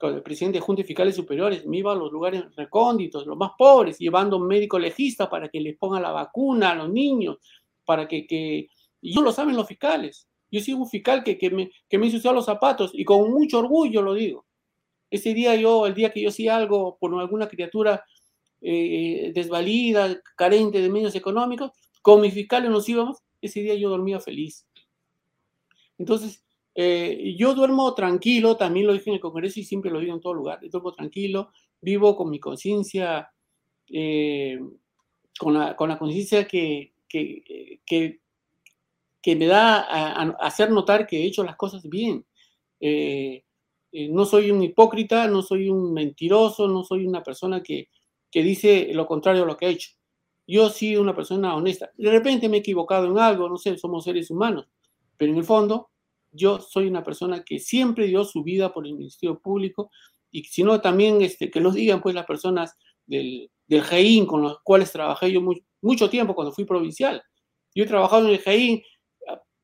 [0.00, 3.98] el presidente de Junta Fiscales Superiores, me iba a los lugares recónditos, los más pobres,
[3.98, 7.38] llevando un médico legista para que les ponga la vacuna a los niños,
[7.84, 8.68] para que, que...
[9.00, 10.28] Y no lo saben los fiscales.
[10.50, 13.58] Yo soy un fiscal que, que, me, que me ensució los zapatos y con mucho
[13.58, 14.44] orgullo lo digo.
[15.10, 18.04] Ese día yo, el día que yo hacía algo por alguna criatura
[18.60, 24.20] eh, desvalida, carente de medios económicos, con mis fiscales nos íbamos, ese día yo dormía
[24.20, 24.66] feliz.
[25.98, 26.44] Entonces,
[26.76, 30.20] eh, yo duermo tranquilo, también lo dije en el Congreso y siempre lo digo en
[30.20, 31.50] todo lugar, duermo tranquilo,
[31.80, 33.32] vivo con mi conciencia,
[33.88, 34.60] eh,
[35.38, 38.20] con la, con la conciencia que, que, que,
[39.22, 42.24] que, me da a, a, hacer notar que he hecho las cosas bien.
[42.78, 43.42] Eh,
[43.92, 47.88] eh, no soy un hipócrita, no soy un mentiroso, no soy una persona que,
[48.30, 49.92] que dice lo contrario a lo que ha hecho.
[50.46, 51.90] Yo sí una persona honesta.
[51.96, 54.68] De repente me he equivocado en algo, no sé, somos seres humanos,
[55.16, 55.88] pero en el fondo
[56.36, 59.90] yo soy una persona que siempre dio su vida por el Ministerio Público
[60.30, 62.76] y si no también este, que lo digan pues las personas
[63.06, 67.22] del, del GEIN con los cuales trabajé yo muy, mucho tiempo cuando fui provincial.
[67.74, 68.82] Yo he trabajado en el GEIN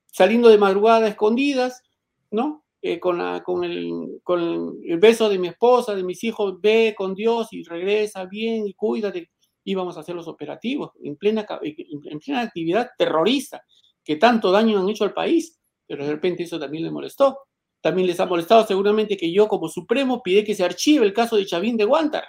[0.06, 1.82] saliendo de madrugada escondidas,
[2.30, 2.64] ¿no?
[2.84, 6.94] Eh, con, la, con, el, con, el, beso de mi esposa, de mis hijos, ve
[6.96, 9.30] con Dios y regresa bien y cuídate.
[9.64, 13.62] Íbamos a hacer los operativos en plena, en plena actividad terrorista
[14.04, 15.60] que tanto daño han hecho al país,
[15.92, 17.40] pero de repente eso también le molestó.
[17.82, 21.36] También les ha molestado seguramente que yo como Supremo pide que se archive el caso
[21.36, 22.24] de Chavín de Guantar,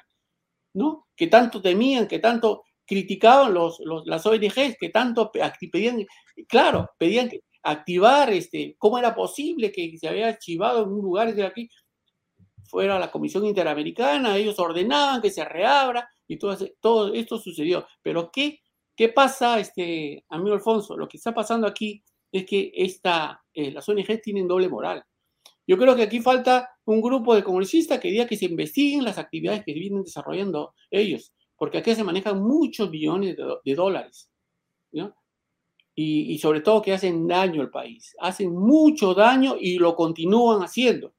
[0.74, 1.08] ¿no?
[1.16, 6.06] Que tanto temían, que tanto criticaban los, las ONGs, que tanto pedían,
[6.46, 11.34] claro, pedían que activar, este, cómo era posible que se había archivado en un lugar
[11.34, 11.70] de aquí,
[12.66, 17.88] fuera la Comisión Interamericana, ellos ordenaban que se reabra y todo, todo esto sucedió.
[18.02, 18.60] Pero ¿qué,
[18.94, 20.98] qué pasa, este, amigo Alfonso?
[20.98, 22.04] Lo que está pasando aquí
[22.34, 25.06] es que esta, eh, las ONG tienen doble moral.
[25.66, 29.18] Yo creo que aquí falta un grupo de congresistas que diga que se investiguen las
[29.18, 34.30] actividades que vienen desarrollando ellos, porque aquí se manejan muchos millones de, de dólares.
[34.92, 35.16] ¿no?
[35.96, 38.16] y, sobre todo que hacen daño al país.
[38.20, 41.14] Hacen mucho daño y lo continúan haciendo.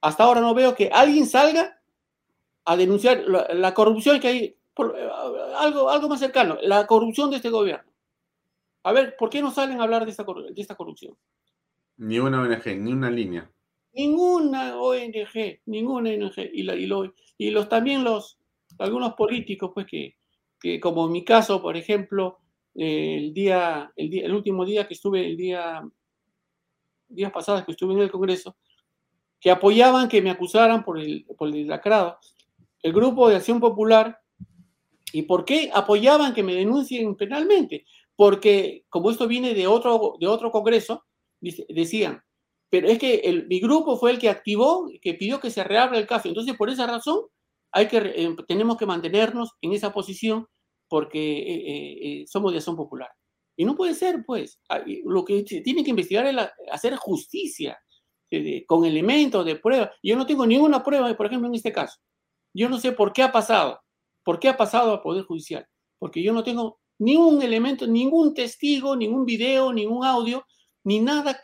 [0.00, 1.80] Hasta ahora no veo que alguien salga
[2.64, 7.50] a denunciar la, corrupción que hay, por, algo, algo más cercano, la corrupción de este
[7.50, 7.90] gobierno.
[8.84, 11.16] A ver, ¿por qué no salen a hablar de esta, de esta corrupción?
[11.96, 13.50] Ni una ONG, ni una línea.
[13.94, 16.50] Ninguna ONG, ninguna ONG.
[16.52, 18.38] Y, la, y, lo, y los también los,
[18.78, 20.16] algunos políticos, pues que,
[20.60, 22.40] que como en mi caso, por ejemplo,
[22.74, 25.82] el día, el día, el último día que estuve, el día,
[27.08, 28.56] días pasados que estuve en el Congreso,
[29.40, 32.18] que apoyaban que me acusaran por el, por el lacrado.
[32.82, 34.20] El grupo de Acción Popular,
[35.12, 37.86] ¿y por qué apoyaban que me denuncien penalmente?
[38.16, 41.04] Porque como esto viene de otro, de otro Congreso,
[41.40, 42.22] decían,
[42.70, 45.98] pero es que el, mi grupo fue el que activó, que pidió que se reabra
[45.98, 46.28] el caso.
[46.28, 47.20] Entonces, por esa razón,
[47.72, 50.46] hay que, eh, tenemos que mantenernos en esa posición
[50.88, 53.10] porque eh, eh, somos de acción popular.
[53.56, 54.60] Y no puede ser, pues.
[55.04, 57.78] Lo que se tiene que investigar es la, hacer justicia
[58.30, 59.92] eh, con elementos de prueba.
[60.02, 61.98] Yo no tengo ninguna prueba, por ejemplo, en este caso.
[62.54, 63.80] Yo no sé por qué ha pasado.
[64.24, 65.66] ¿Por qué ha pasado al Poder Judicial?
[65.98, 70.44] Porque yo no tengo ningún elemento, ningún testigo, ningún video, ningún audio,
[70.84, 71.40] ni nada,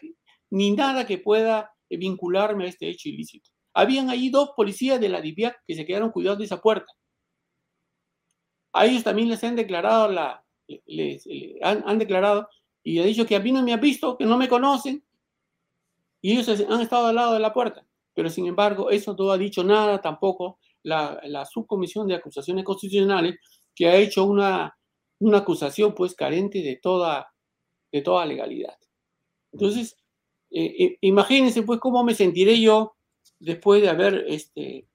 [0.51, 3.51] ni nada que pueda vincularme a este hecho ilícito.
[3.75, 6.93] Habían ahí dos policías de la DIVIAC que se quedaron cuidando de esa puerta
[8.73, 10.45] a ellos también les han declarado la,
[10.87, 12.49] les, les han, han, declarado
[12.83, 15.05] y ha dicho que a mí no me han visto, que no me conocen,
[16.23, 17.85] y ellos han estado al lado de la puerta.
[18.15, 23.37] Pero sin embargo, eso no ha dicho nada tampoco la, la subcomisión de acusaciones constitucionales,
[23.75, 24.77] que ha hecho una,
[25.21, 27.33] una acusación pues carente de toda,
[27.93, 28.77] de toda legalidad.
[29.53, 29.97] Entonces,
[30.51, 32.97] eh, imagínense pues cómo me sentiré yo
[33.39, 34.87] después de haber este,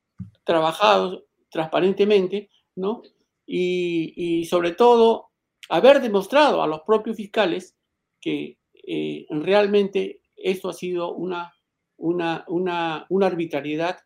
[0.43, 3.01] trabajado transparentemente, ¿no?
[3.47, 5.29] y, sobre todo
[5.69, 7.75] haber demostrado a los propios fiscales
[8.21, 11.53] que eh, realmente esto ha sido una,
[11.97, 13.99] una, una, una, arbitrariedad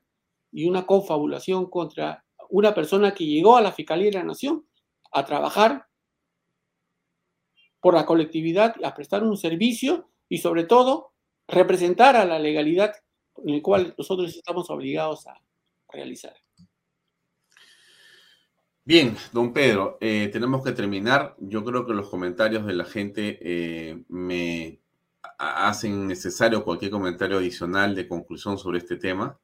[0.52, 4.66] y una confabulación contra una persona que llegó a la Fiscalía de la Nación
[5.12, 5.86] a trabajar
[7.82, 11.14] por la colectividad, a prestar un servicio y sobre todo
[11.48, 12.94] representar a la legalidad
[13.38, 15.42] en el cual nosotros estamos obligados a
[15.92, 16.36] realizar.
[18.90, 21.36] Bien, don Pedro, eh, tenemos que terminar.
[21.38, 24.80] Yo creo que los comentarios de la gente eh, me
[25.38, 29.38] hacen necesario cualquier comentario adicional de conclusión sobre este tema,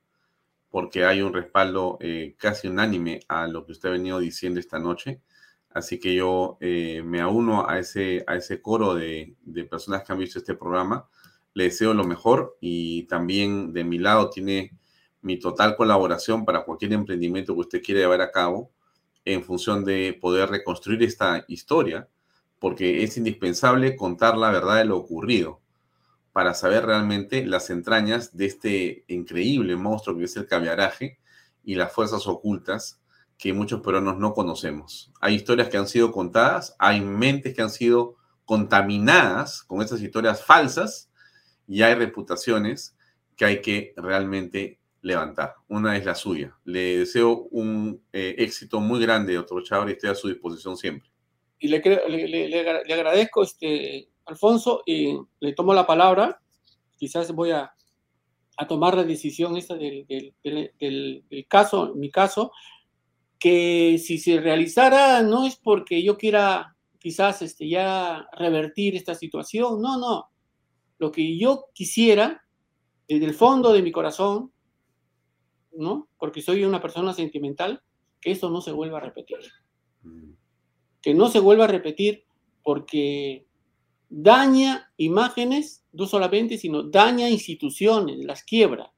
[0.69, 4.79] porque hay un respaldo eh, casi unánime a lo que usted ha venido diciendo esta
[4.79, 5.21] noche.
[5.75, 10.13] Así que yo eh, me auno a ese, a ese coro de, de personas que
[10.13, 11.09] han visto este programa.
[11.53, 14.71] Le deseo lo mejor y también de mi lado tiene
[15.21, 18.71] mi total colaboración para cualquier emprendimiento que usted quiera llevar a cabo
[19.25, 22.07] en función de poder reconstruir esta historia,
[22.57, 25.59] porque es indispensable contar la verdad de lo ocurrido,
[26.31, 31.19] para saber realmente las entrañas de este increíble monstruo que es el caviaraje
[31.65, 33.01] y las fuerzas ocultas
[33.37, 35.11] que muchos peruanos no conocemos.
[35.21, 40.43] Hay historias que han sido contadas, hay mentes que han sido contaminadas con esas historias
[40.43, 41.11] falsas
[41.67, 42.95] y hay reputaciones
[43.35, 45.55] que hay que realmente levantar.
[45.67, 46.57] Una es la suya.
[46.63, 51.09] Le deseo un eh, éxito muy grande, doctor Chávez, y estoy a su disposición siempre.
[51.59, 56.41] Y le, le, le, agradezco, este, Alfonso, y le tomo la palabra.
[56.97, 57.71] Quizás voy a,
[58.57, 62.51] a tomar la decisión esta del, del, del, caso, mi caso,
[63.39, 69.81] que si se realizara no es porque yo quiera quizás este, ya revertir esta situación,
[69.81, 70.31] no, no.
[70.97, 72.43] Lo que yo quisiera,
[73.07, 74.51] desde el fondo de mi corazón,
[75.73, 76.09] ¿no?
[76.17, 77.83] Porque soy una persona sentimental,
[78.19, 79.37] que eso no se vuelva a repetir.
[80.01, 80.31] Mm.
[81.01, 82.25] Que no se vuelva a repetir
[82.63, 83.45] porque
[84.09, 88.91] daña imágenes, no solamente, sino daña instituciones, las quiebra.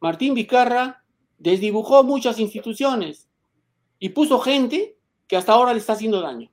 [0.00, 1.01] Martín Vicarra
[1.42, 3.28] desdibujó muchas instituciones
[3.98, 4.96] y puso gente
[5.26, 6.50] que hasta ahora le está haciendo daño.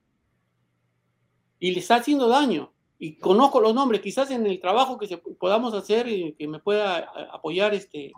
[1.60, 2.74] Y le está haciendo daño.
[2.98, 7.10] Y conozco los nombres, quizás en el trabajo que podamos hacer y que me pueda
[7.32, 8.12] apoyar este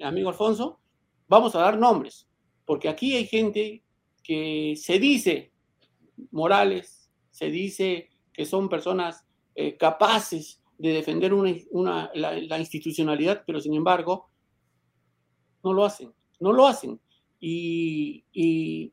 [0.00, 0.78] amigo Alfonso,
[1.26, 2.28] vamos a dar nombres.
[2.64, 3.82] Porque aquí hay gente
[4.22, 5.52] que se dice
[6.30, 13.74] morales, se dice que son personas eh, capaces de defender una, la, institucionalidad, pero sin
[13.74, 14.30] embargo
[15.64, 17.00] no lo hacen, no lo hacen.
[17.40, 18.92] Y, y,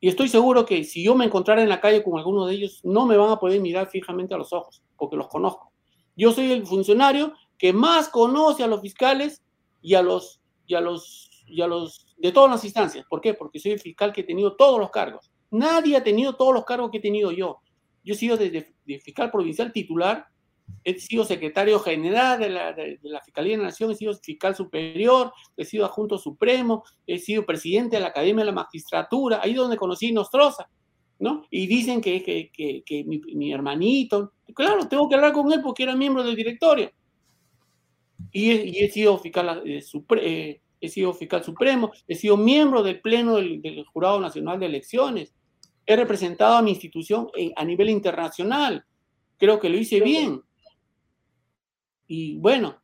[0.00, 3.06] estoy seguro que si yo me encontrara en la calle con alguno de ellos, no
[3.06, 5.72] me van a poder mirar fijamente a los ojos, porque los conozco.
[6.14, 9.42] Yo soy el funcionario que más conoce a los fiscales
[9.82, 13.04] y a los, y a los, y a los de todas las instancias.
[13.08, 13.34] ¿Por qué?
[13.34, 15.30] Porque soy el fiscal que he tenido todos los cargos.
[15.50, 17.60] Nadie ha tenido todos los cargos que he tenido yo.
[18.04, 20.26] Yo he sido desde fiscal provincial titular,
[20.84, 24.54] he sido secretario general de la, de, la, Fiscalía de la Nación, he sido fiscal
[24.54, 29.54] superior, he sido adjunto supremo, he sido presidente de la Academia de la Magistratura, ahí
[29.54, 30.68] donde conocí Nostroza,
[31.18, 31.44] ¿no?
[31.50, 35.60] Y dicen que, que, que, que mi, mi, hermanito, claro, tengo que hablar con él
[35.60, 36.90] porque era miembro del directorio.
[38.30, 39.82] Y he, y he sido fiscal eh,
[40.22, 44.66] eh, he sido fiscal supremo, he sido miembro del Pleno del, del Jurado Nacional de
[44.66, 45.34] Elecciones,
[45.86, 48.84] he representado a mi institución a nivel internacional.
[49.38, 50.42] Creo que lo hice bien.
[52.06, 52.76] Y bueno,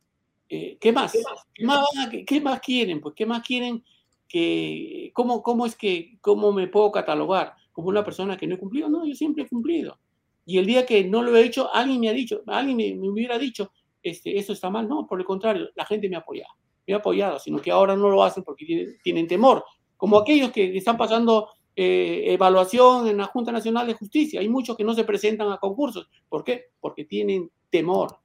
[0.49, 1.11] eh, ¿qué más?
[1.11, 1.85] ¿Qué más,
[2.25, 3.01] ¿Qué más, quieren?
[3.01, 3.83] Pues, ¿qué más quieren?
[4.27, 7.53] Que, ¿cómo, ¿Cómo es que, cómo me puedo catalogar?
[7.71, 8.89] Como una persona que no he cumplido.
[8.89, 9.99] No, yo siempre he cumplido.
[10.45, 13.37] Y el día que no lo he hecho, alguien me ha dicho, alguien me, hubiera
[13.37, 13.71] dicho,
[14.01, 14.87] este, eso está mal.
[14.87, 16.53] No, por el contrario, la gente me ha apoyado.
[16.85, 19.63] Me ha apoyado, sino que ahora no lo hacen porque tienen, tienen temor.
[19.95, 24.39] Como aquellos que están pasando eh, evaluación en la Junta Nacional de Justicia.
[24.39, 26.07] Hay muchos que no se presentan a concursos.
[26.29, 26.65] ¿Por qué?
[26.79, 28.19] Porque tienen temor.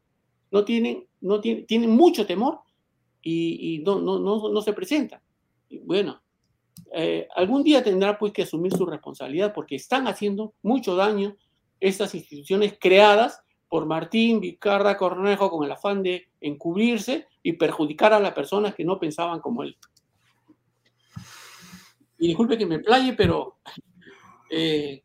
[0.51, 2.61] No tienen, no tienen, tienen mucho temor
[3.23, 5.21] y, no, no, no, no, se presentan.
[5.83, 6.23] Bueno,
[6.95, 11.37] eh, algún día tendrá pues que asumir su responsabilidad porque están haciendo mucho daño
[11.81, 18.21] estas instituciones creadas por Martín Vicarra Cornejo con el afán de encubrirse y perjudicar a
[18.21, 19.77] las personas que no pensaban como él
[22.19, 23.59] y disculpe que me playe, pero
[24.51, 25.05] eh,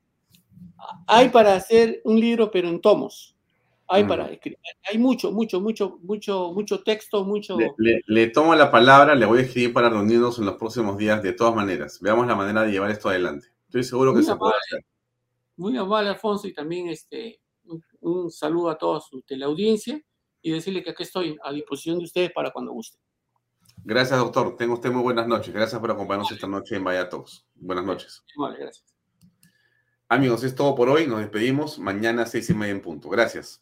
[1.07, 3.37] hay para hacer un libro, pero en tomos.
[3.93, 4.57] Hay para escribir.
[4.89, 7.57] Hay mucho, mucho, mucho, mucho, mucho texto, mucho.
[7.77, 11.33] Le, tomo la palabra, le voy a escribir para reunirnos en los próximos días de
[11.33, 11.99] todas maneras.
[12.01, 13.47] Veamos la manera de llevar esto adelante.
[13.67, 14.85] Estoy seguro que se puede hacer.
[15.57, 17.39] Muy amable, Alfonso, y también este,
[18.01, 20.01] un, saludo a toda su teleaudiencia
[20.41, 22.97] y decirle que aquí estoy a disposición de ustedes para cuando guste.
[23.83, 24.55] Gracias, doctor.
[24.55, 25.53] Tenga usted muy buenas noches.
[25.53, 27.45] Gracias por acompañarnos esta noche en Vaya Talks.
[27.55, 28.23] Buenas noches.
[28.37, 28.95] Vale, gracias.
[30.09, 31.05] Amigos, es todo por hoy.
[31.05, 33.09] Nos despedimos mañana a seis y media en punto.
[33.09, 33.61] Gracias.